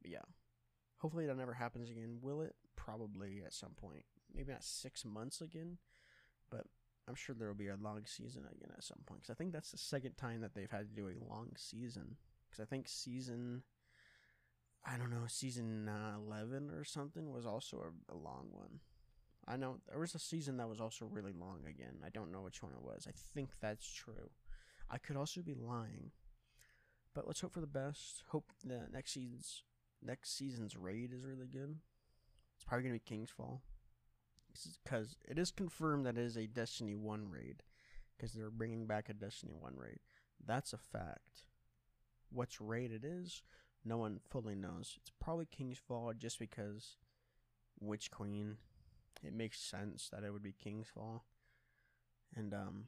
but 0.02 0.12
yeah. 0.12 0.26
Hopefully 0.98 1.28
that 1.28 1.38
never 1.38 1.54
happens 1.54 1.90
again. 1.90 2.20
Will 2.22 2.42
it? 2.42 2.56
Probably 2.76 3.42
at 3.46 3.54
some 3.54 3.72
point. 3.72 4.04
Maybe 4.34 4.52
not 4.52 4.64
six 4.64 5.06
months 5.06 5.42
again, 5.42 5.78
but 6.50 6.66
I'm 7.08 7.16
sure 7.16 7.36
there 7.36 7.48
will 7.48 7.56
be 7.56 7.68
a 7.68 7.76
long 7.76 8.02
season 8.06 8.44
again 8.52 8.72
at 8.76 8.84
some 8.84 9.00
point. 9.06 9.22
Because 9.22 9.34
I 9.34 9.38
think 9.38 9.54
that's 9.54 9.72
the 9.72 9.78
second 9.78 10.18
time 10.18 10.42
that 10.42 10.56
they've 10.56 10.72
had 10.72 10.90
to 10.90 11.02
do 11.02 11.08
a 11.08 11.30
long 11.30 11.52
season. 11.58 12.18
Because 12.50 12.64
I 12.64 12.66
think 12.66 12.88
season, 12.88 13.64
I 14.86 14.98
don't 14.98 15.12
know, 15.12 15.26
season 15.28 15.90
uh, 15.90 16.18
11 16.26 16.72
or 16.72 16.84
something 16.84 17.32
was 17.32 17.46
also 17.46 17.78
a, 17.78 18.14
a 18.14 18.18
long 18.18 18.48
one. 18.52 18.80
I 19.48 19.58
know 19.58 19.78
there 19.88 20.00
was 20.00 20.16
a 20.16 20.20
season 20.20 20.58
that 20.58 20.70
was 20.70 20.82
also 20.82 21.06
really 21.06 21.32
long 21.32 21.60
again. 21.68 21.98
I 22.06 22.10
don't 22.10 22.32
know 22.32 22.42
which 22.42 22.64
one 22.64 22.74
it 22.74 22.82
was. 22.84 23.08
I 23.08 23.14
think 23.34 23.52
that's 23.62 23.88
true. 23.88 24.32
I 24.90 24.98
could 24.98 25.18
also 25.18 25.42
be 25.42 25.54
lying. 25.54 26.12
But 27.14 27.28
let's 27.28 27.42
hope 27.42 27.54
for 27.54 27.62
the 27.62 27.68
best. 27.68 28.24
Hope 28.30 28.52
the 28.64 28.88
next 28.92 29.14
season's 29.14 29.64
next 30.02 30.38
season's 30.38 30.76
raid 30.76 31.14
is 31.14 31.26
really 31.26 31.48
good. 31.48 31.78
It's 32.56 32.66
probably 32.66 32.84
gonna 32.84 32.96
be 32.96 33.00
King's 33.00 33.30
Fall, 33.30 33.62
because 34.84 35.18
it 35.28 35.38
is 35.38 35.52
confirmed 35.52 36.06
that 36.06 36.18
it 36.18 36.24
is 36.24 36.38
a 36.38 36.48
Destiny 36.48 36.96
One 36.96 37.30
raid, 37.30 37.64
because 38.16 38.34
they're 38.34 38.50
bringing 38.50 38.86
back 38.86 39.10
a 39.10 39.14
Destiny 39.14 39.54
One 39.58 39.76
raid. 39.78 40.00
That's 40.46 40.74
a 40.74 40.78
fact. 40.78 41.44
What's 42.30 42.60
raid 42.60 42.92
it 42.92 43.06
is, 43.06 43.44
no 43.84 43.98
one 43.98 44.20
fully 44.30 44.56
knows. 44.56 44.98
It's 44.98 45.12
probably 45.20 45.46
King's 45.46 45.78
Fall 45.78 46.14
just 46.18 46.40
because 46.40 46.98
Witch 47.80 48.12
Queen. 48.12 48.58
It 49.24 49.34
makes 49.34 49.60
sense 49.60 50.10
that 50.12 50.24
it 50.24 50.32
would 50.32 50.44
be 50.44 50.54
King's 50.54 50.88
Fall, 50.88 51.26
and 52.36 52.54
um, 52.54 52.86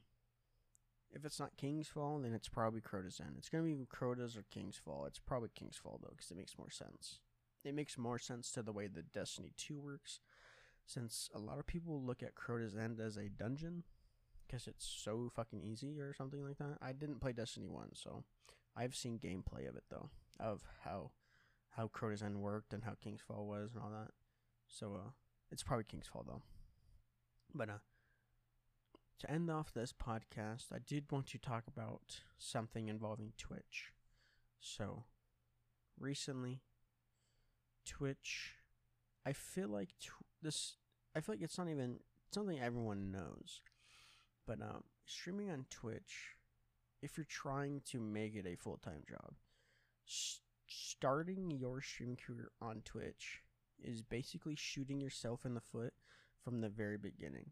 if 1.10 1.24
it's 1.24 1.40
not 1.40 1.56
King's 1.56 1.88
Fall, 1.88 2.18
then 2.18 2.34
it's 2.34 2.48
probably 2.48 2.80
Crota's 2.80 3.20
End. 3.20 3.34
It's 3.38 3.48
gonna 3.48 3.64
be 3.64 3.76
Crota's 3.88 4.36
or 4.36 4.44
King's 4.50 4.76
Fall. 4.76 5.04
It's 5.06 5.18
probably 5.18 5.50
King's 5.54 5.76
Fall 5.76 5.98
though, 6.02 6.12
because 6.14 6.30
it 6.30 6.36
makes 6.36 6.58
more 6.58 6.70
sense. 6.70 7.20
It 7.64 7.74
makes 7.74 7.98
more 7.98 8.18
sense 8.18 8.50
to 8.52 8.62
the 8.62 8.72
way 8.72 8.86
the 8.86 9.02
Destiny 9.02 9.52
2 9.56 9.80
works, 9.80 10.20
since 10.86 11.28
a 11.34 11.38
lot 11.38 11.58
of 11.58 11.66
people 11.66 12.02
look 12.02 12.22
at 12.22 12.34
Crota's 12.34 12.76
End 12.76 13.00
as 13.00 13.16
a 13.16 13.28
dungeon, 13.28 13.84
because 14.46 14.66
it's 14.66 14.86
so 14.86 15.30
fucking 15.34 15.62
easy 15.62 15.98
or 16.00 16.14
something 16.14 16.42
like 16.42 16.58
that. 16.58 16.78
I 16.80 16.92
didn't 16.92 17.20
play 17.20 17.32
Destiny 17.32 17.68
1, 17.68 17.90
so 17.94 18.24
I've 18.76 18.94
seen 18.94 19.18
gameplay 19.18 19.68
of 19.68 19.76
it 19.76 19.84
though, 19.90 20.10
of 20.38 20.62
how 20.84 21.10
how 21.70 21.88
Crota's 21.88 22.22
End 22.22 22.40
worked 22.40 22.72
and 22.72 22.84
how 22.84 22.94
King's 23.00 23.20
Fall 23.20 23.46
was 23.46 23.72
and 23.74 23.82
all 23.82 23.90
that. 23.90 24.10
So 24.68 24.94
uh, 24.94 25.10
it's 25.50 25.62
probably 25.62 25.84
King's 25.84 26.06
Fall 26.06 26.24
though. 26.26 26.42
But 27.54 27.70
uh, 27.70 27.78
to 29.20 29.30
end 29.30 29.50
off 29.50 29.72
this 29.72 29.92
podcast, 29.92 30.66
I 30.72 30.78
did 30.86 31.10
want 31.10 31.26
to 31.28 31.38
talk 31.38 31.64
about 31.66 32.20
something 32.38 32.88
involving 32.88 33.32
Twitch. 33.36 33.92
So, 34.60 35.04
recently, 35.98 36.60
Twitch, 37.84 38.54
I 39.26 39.32
feel 39.32 39.68
like 39.68 39.90
tw- 40.00 40.24
this, 40.42 40.76
I 41.16 41.20
feel 41.20 41.34
like 41.34 41.42
it's 41.42 41.58
not 41.58 41.68
even 41.68 42.00
something 42.32 42.60
everyone 42.60 43.10
knows, 43.10 43.62
but 44.46 44.60
um, 44.60 44.84
streaming 45.04 45.50
on 45.50 45.66
Twitch, 45.70 46.36
if 47.02 47.16
you're 47.16 47.26
trying 47.28 47.80
to 47.86 48.00
make 48.00 48.34
it 48.36 48.46
a 48.46 48.56
full 48.56 48.78
time 48.84 49.02
job, 49.08 49.34
sh- 50.04 50.36
starting 50.66 51.50
your 51.50 51.80
stream 51.80 52.16
career 52.16 52.50
on 52.60 52.82
Twitch 52.84 53.42
is 53.82 54.02
basically 54.02 54.54
shooting 54.56 55.00
yourself 55.00 55.44
in 55.44 55.54
the 55.54 55.60
foot 55.60 55.94
from 56.42 56.60
the 56.60 56.68
very 56.68 56.98
beginning 56.98 57.50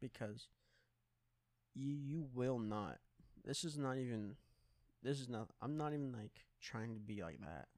because 0.00 0.48
you 1.74 1.92
you 1.92 2.26
will 2.34 2.58
not. 2.58 2.98
This 3.44 3.64
is 3.64 3.78
not 3.78 3.96
even. 3.98 4.36
This 5.02 5.20
is 5.20 5.28
not. 5.28 5.48
I'm 5.62 5.76
not 5.76 5.92
even 5.92 6.12
like 6.12 6.44
trying 6.60 6.94
to 6.94 7.00
be 7.00 7.22
like 7.22 7.40
that. 7.40 7.68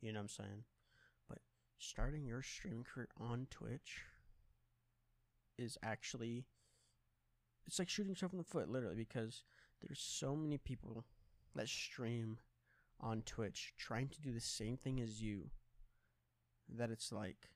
You 0.00 0.12
know 0.12 0.20
what 0.20 0.24
I'm 0.24 0.28
saying? 0.28 0.64
But 1.28 1.38
starting 1.78 2.24
your 2.24 2.42
stream 2.42 2.84
career 2.84 3.08
on 3.20 3.46
Twitch 3.50 4.02
is 5.58 5.76
actually. 5.82 6.46
It's 7.66 7.80
like 7.80 7.88
shooting 7.88 8.10
yourself 8.10 8.32
in 8.32 8.38
the 8.38 8.44
foot, 8.44 8.68
literally, 8.68 8.94
because 8.94 9.42
there's 9.82 10.00
so 10.00 10.36
many 10.36 10.56
people 10.56 11.04
that 11.56 11.68
stream 11.68 12.38
on 13.00 13.22
Twitch 13.22 13.74
trying 13.76 14.08
to 14.08 14.20
do 14.20 14.32
the 14.32 14.40
same 14.40 14.76
thing 14.76 15.00
as 15.00 15.20
you 15.20 15.50
that 16.74 16.90
it's 16.90 17.12
like 17.12 17.50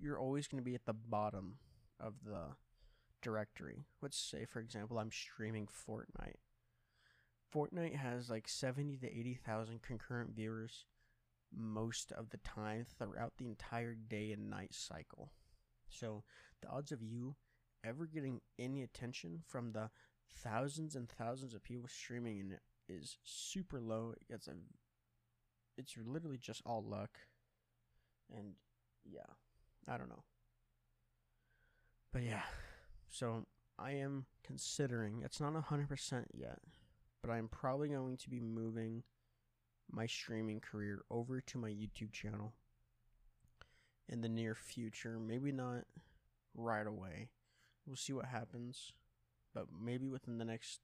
you're 0.00 0.18
always 0.18 0.46
going 0.46 0.62
to 0.62 0.68
be 0.68 0.74
at 0.74 0.86
the 0.86 0.92
bottom 0.92 1.56
of 2.00 2.14
the 2.24 2.54
directory. 3.22 3.84
Let's 4.00 4.18
say, 4.18 4.44
for 4.44 4.60
example, 4.60 4.98
I'm 4.98 5.10
streaming 5.10 5.66
Fortnite. 5.66 6.36
Fortnite 7.52 7.96
has 7.96 8.30
like 8.30 8.48
70 8.48 8.98
to 8.98 9.06
80,000 9.06 9.82
concurrent 9.82 10.34
viewers 10.34 10.84
most 11.54 12.12
of 12.12 12.30
the 12.30 12.36
time 12.38 12.84
throughout 12.98 13.32
the 13.38 13.46
entire 13.46 13.94
day 13.94 14.32
and 14.32 14.50
night 14.50 14.74
cycle. 14.74 15.32
So 15.88 16.24
the 16.60 16.68
odds 16.68 16.92
of 16.92 17.02
you 17.02 17.36
ever 17.84 18.06
getting 18.06 18.40
any 18.58 18.82
attention 18.82 19.40
from 19.46 19.72
the 19.72 19.90
thousands 20.30 20.94
and 20.94 21.08
thousands 21.08 21.54
of 21.54 21.62
people 21.62 21.88
streaming 21.88 22.38
in 22.38 22.52
it 22.52 22.60
is 22.88 23.16
super 23.24 23.80
low. 23.80 24.14
It's 24.28 24.48
a 24.48 24.52
it's 25.76 25.94
literally 26.04 26.38
just 26.38 26.62
all 26.66 26.82
luck. 26.82 27.10
And 28.36 28.54
yeah, 29.04 29.20
I 29.86 29.96
don't 29.96 30.08
know. 30.08 30.24
But 32.12 32.22
yeah, 32.22 32.42
so 33.08 33.44
I 33.78 33.92
am 33.92 34.26
considering, 34.42 35.22
it's 35.24 35.40
not 35.40 35.54
100% 35.54 36.24
yet, 36.34 36.58
but 37.22 37.30
I'm 37.30 37.48
probably 37.48 37.88
going 37.88 38.16
to 38.16 38.30
be 38.30 38.40
moving 38.40 39.02
my 39.90 40.06
streaming 40.06 40.60
career 40.60 41.02
over 41.10 41.40
to 41.40 41.58
my 41.58 41.68
YouTube 41.68 42.12
channel 42.12 42.52
in 44.08 44.20
the 44.20 44.28
near 44.28 44.54
future. 44.54 45.18
Maybe 45.18 45.52
not 45.52 45.84
right 46.54 46.86
away. 46.86 47.28
We'll 47.86 47.96
see 47.96 48.12
what 48.12 48.26
happens. 48.26 48.92
But 49.54 49.66
maybe 49.82 50.08
within 50.08 50.38
the 50.38 50.44
next 50.44 50.80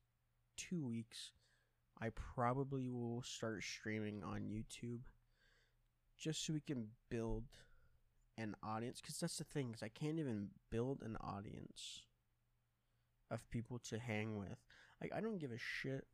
two 0.57 0.85
weeks, 0.85 1.33
I 2.01 2.11
probably 2.11 2.89
will 2.89 3.23
start 3.23 3.63
streaming 3.63 4.23
on 4.23 4.43
YouTube 4.43 5.01
just 6.19 6.45
so 6.45 6.53
we 6.53 6.61
can 6.61 6.89
build 7.11 7.45
an 8.37 8.57
audience. 8.63 9.01
Because 9.01 9.19
that's 9.19 9.39
the 9.39 9.45
thing, 9.45 9.73
is 9.75 9.83
I 9.83 9.89
can't 9.89 10.19
even 10.19 10.49
build 10.71 11.03
an 11.03 11.17
audience 11.21 12.03
of 13.31 13.49
people 13.51 13.79
to 13.91 13.99
hang 13.99 14.39
with. 14.39 14.59
Like 15.01 15.13
I 15.15 15.21
don't 15.21 15.39
give 15.39 15.53
a 15.53 15.59
shit 15.59 16.07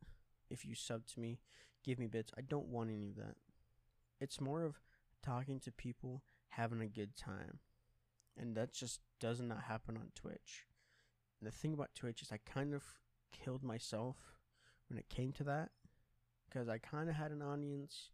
if 0.49 0.65
you 0.65 0.75
sub 0.75 1.05
to 1.07 1.19
me, 1.19 1.39
give 1.83 1.99
me 1.99 2.07
bits. 2.07 2.31
I 2.37 2.41
don't 2.41 2.67
want 2.67 2.89
any 2.91 3.09
of 3.09 3.15
that. 3.15 3.35
It's 4.19 4.41
more 4.41 4.63
of 4.63 4.81
talking 5.23 5.59
to 5.61 5.71
people, 5.71 6.23
having 6.49 6.81
a 6.81 6.87
good 6.87 7.15
time. 7.15 7.59
And 8.37 8.55
that 8.55 8.73
just 8.73 8.99
does 9.19 9.41
not 9.41 9.63
happen 9.63 9.97
on 9.97 10.11
Twitch. 10.15 10.65
And 11.39 11.47
the 11.47 11.55
thing 11.55 11.73
about 11.73 11.95
Twitch 11.95 12.21
is 12.21 12.31
I 12.31 12.39
kind 12.45 12.73
of 12.73 12.83
killed 13.31 13.63
myself 13.63 14.17
when 14.89 14.99
it 14.99 15.09
came 15.09 15.31
to 15.33 15.43
that 15.45 15.69
because 16.45 16.67
I 16.67 16.77
kind 16.77 17.09
of 17.09 17.15
had 17.15 17.31
an 17.31 17.41
audience, 17.41 18.11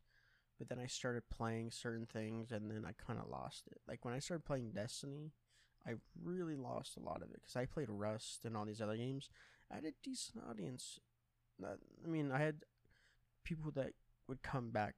but 0.58 0.70
then 0.70 0.80
I 0.80 0.88
started 0.88 1.24
playing 1.30 1.72
certain 1.72 2.06
things 2.06 2.52
and 2.52 2.70
then 2.70 2.84
I 2.86 2.94
kind 3.06 3.20
of 3.20 3.30
lost 3.30 3.68
it. 3.68 3.80
Like 3.88 4.04
when 4.04 4.14
I 4.14 4.20
started 4.20 4.46
playing 4.46 4.72
Destiny, 4.72 5.32
I 5.86 5.94
really 6.22 6.56
lost 6.56 6.98
a 6.98 7.04
lot 7.04 7.22
of 7.22 7.30
it 7.30 7.42
because 7.42 7.56
I 7.56 7.66
played 7.66 7.90
Rust 7.90 8.44
and 8.44 8.58
all 8.58 8.66
these 8.66 8.82
other 8.82 8.98
games. 8.98 9.30
I 9.72 9.76
had 9.76 9.86
a 9.86 9.94
decent 10.04 10.44
audience. 10.50 11.00
I 11.64 12.08
mean, 12.08 12.32
I 12.32 12.40
had 12.40 12.58
people 13.44 13.72
that 13.72 13.94
would 14.28 14.44
come 14.44 14.72
back 14.72 14.96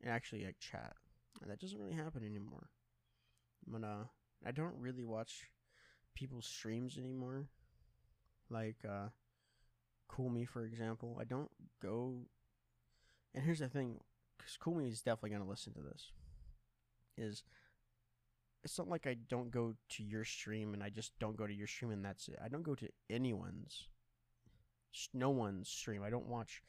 and 0.00 0.10
actually 0.10 0.44
like 0.44 0.58
chat, 0.58 0.94
and 1.42 1.50
that 1.50 1.60
doesn't 1.60 1.78
really 1.78 1.94
happen 1.94 2.24
anymore. 2.24 2.70
But 3.66 3.84
uh, 3.84 4.04
I 4.46 4.52
don't 4.52 4.74
really 4.78 5.04
watch 5.04 5.48
people's 6.14 6.46
streams 6.46 6.96
anymore. 6.96 7.46
Like 8.48 8.78
uh, 8.88 9.08
Kumi, 10.14 10.44
for 10.44 10.64
example. 10.64 11.18
I 11.20 11.24
don't 11.24 11.50
go. 11.82 12.26
And 13.34 13.44
here's 13.44 13.60
the 13.60 13.68
thing, 13.68 14.00
because 14.40 14.76
Me 14.76 14.88
is 14.88 15.02
definitely 15.02 15.30
gonna 15.30 15.48
listen 15.48 15.72
to 15.74 15.80
this. 15.80 16.10
Is 17.16 17.42
it's 18.62 18.78
not 18.78 18.88
like 18.88 19.06
I 19.06 19.16
don't 19.28 19.50
go 19.50 19.74
to 19.90 20.02
your 20.02 20.24
stream 20.24 20.74
and 20.74 20.82
I 20.82 20.90
just 20.90 21.12
don't 21.18 21.36
go 21.36 21.46
to 21.46 21.54
your 21.54 21.66
stream 21.66 21.90
and 21.90 22.04
that's 22.04 22.28
it. 22.28 22.38
I 22.44 22.48
don't 22.48 22.62
go 22.62 22.74
to 22.74 22.88
anyone's, 23.08 23.88
no 25.14 25.30
one's 25.30 25.68
stream. 25.68 26.02
I 26.02 26.10
don't 26.10 26.26
watch 26.26 26.62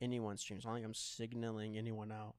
anyone's 0.00 0.40
streams. 0.40 0.60
It's 0.60 0.66
not 0.66 0.74
like 0.74 0.84
I'm 0.84 0.94
signaling 0.94 1.76
anyone 1.76 2.10
out. 2.10 2.34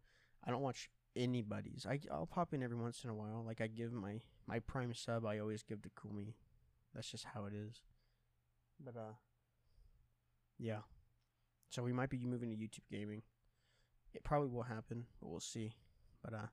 I 0.46 0.52
don't 0.52 0.62
watch 0.62 0.90
anybody's. 1.16 1.86
I 1.90 2.00
I'll 2.12 2.28
pop 2.28 2.54
in 2.54 2.64
every 2.64 2.78
once 2.78 3.04
in 3.04 3.10
a 3.10 3.16
while. 3.16 3.44
Like 3.46 3.62
I 3.62 3.68
give 3.68 3.94
my 3.94 4.22
my 4.46 4.60
prime 4.60 4.94
sub. 4.94 5.26
I 5.26 5.40
always 5.40 5.64
give 5.64 5.82
to 5.84 5.90
Kumi. 6.02 6.36
That's 6.94 7.10
just 7.10 7.26
how 7.34 7.46
it 7.46 7.54
is. 7.54 7.82
But 8.84 8.96
uh, 8.96 9.14
yeah. 10.58 10.82
So 11.70 11.84
we 11.84 11.94
might 11.94 12.10
be 12.10 12.20
moving 12.26 12.50
to 12.50 12.56
YouTube 12.56 12.90
gaming. 12.92 13.24
It 14.18 14.24
probably 14.24 14.50
will 14.50 14.64
happen, 14.64 15.06
but 15.22 15.30
we'll 15.30 15.40
see. 15.40 15.74
But 16.24 16.34
uh, 16.34 16.48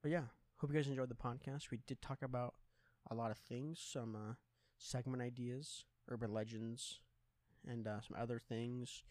but 0.00 0.12
yeah. 0.12 0.22
Hope 0.58 0.70
you 0.70 0.76
guys 0.76 0.86
enjoyed 0.86 1.08
the 1.08 1.16
podcast. 1.16 1.72
We 1.72 1.80
did 1.88 2.00
talk 2.00 2.22
about 2.22 2.54
a 3.10 3.16
lot 3.16 3.32
of 3.32 3.36
things, 3.36 3.80
some 3.84 4.14
uh, 4.14 4.34
segment 4.78 5.20
ideas, 5.20 5.86
urban 6.08 6.32
legends, 6.32 7.00
and 7.66 7.88
uh, 7.88 8.00
some 8.00 8.16
other 8.16 8.38
things 8.38 9.02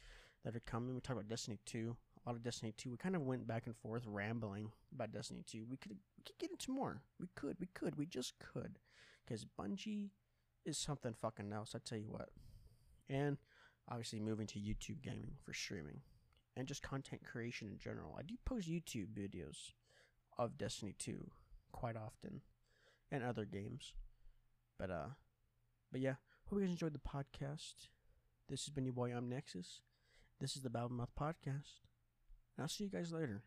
that 0.45 0.55
are 0.55 0.61
coming. 0.61 0.95
We 0.95 1.01
talked 1.01 1.19
about 1.19 1.27
Destiny 1.27 1.59
2, 1.65 1.93
a 2.25 2.29
lot 2.29 2.37
of 2.37 2.41
Destiny 2.41 2.73
2. 2.77 2.91
We 2.91 2.95
kind 2.95 3.17
of 3.17 3.23
went 3.23 3.49
back 3.49 3.63
and 3.65 3.75
forth 3.75 4.03
rambling 4.07 4.71
about 4.95 5.11
Destiny 5.11 5.43
2. 5.45 5.65
We 5.69 5.75
could 5.75 5.91
we 5.91 6.23
could 6.25 6.37
get 6.39 6.51
into 6.51 6.71
more. 6.71 7.01
We 7.19 7.27
could, 7.35 7.57
we 7.59 7.67
could, 7.73 7.97
we 7.97 8.05
just 8.05 8.35
could. 8.39 8.79
Because 9.25 9.45
Bungie 9.59 10.11
is 10.65 10.77
something 10.77 11.13
fucking 11.21 11.51
else, 11.51 11.75
I 11.75 11.79
tell 11.83 11.97
you 11.97 12.07
what. 12.07 12.29
And 13.09 13.37
obviously 13.89 14.21
moving 14.21 14.47
to 14.47 14.59
YouTube 14.59 15.01
gaming 15.01 15.33
for 15.43 15.53
streaming 15.53 15.99
and 16.55 16.67
just 16.67 16.81
content 16.81 17.21
creation 17.23 17.69
in 17.69 17.77
general. 17.77 18.15
I 18.17 18.23
do 18.23 18.35
post 18.45 18.69
YouTube 18.69 19.13
videos 19.13 19.71
of 20.37 20.57
Destiny 20.57 20.93
2 20.97 21.29
quite 21.71 21.95
often 21.95 22.41
and 23.11 23.23
other 23.23 23.45
games. 23.45 23.93
But 24.77 24.91
uh 24.91 25.09
but 25.91 26.01
yeah, 26.01 26.15
hope 26.45 26.59
you 26.59 26.65
guys 26.65 26.71
enjoyed 26.71 26.93
the 26.93 26.99
podcast. 26.99 27.87
This 28.49 28.65
has 28.65 28.73
been 28.73 28.85
your 28.85 28.93
boy 28.93 29.13
I'm 29.15 29.29
Nexus. 29.29 29.81
This 30.41 30.57
is 30.57 30.61
the 30.61 30.69
Babble 30.69 30.95
Mouth 30.95 31.11
Podcast. 31.17 31.79
And 32.57 32.63
I'll 32.63 32.67
see 32.67 32.83
you 32.83 32.89
guys 32.89 33.13
later. 33.13 33.39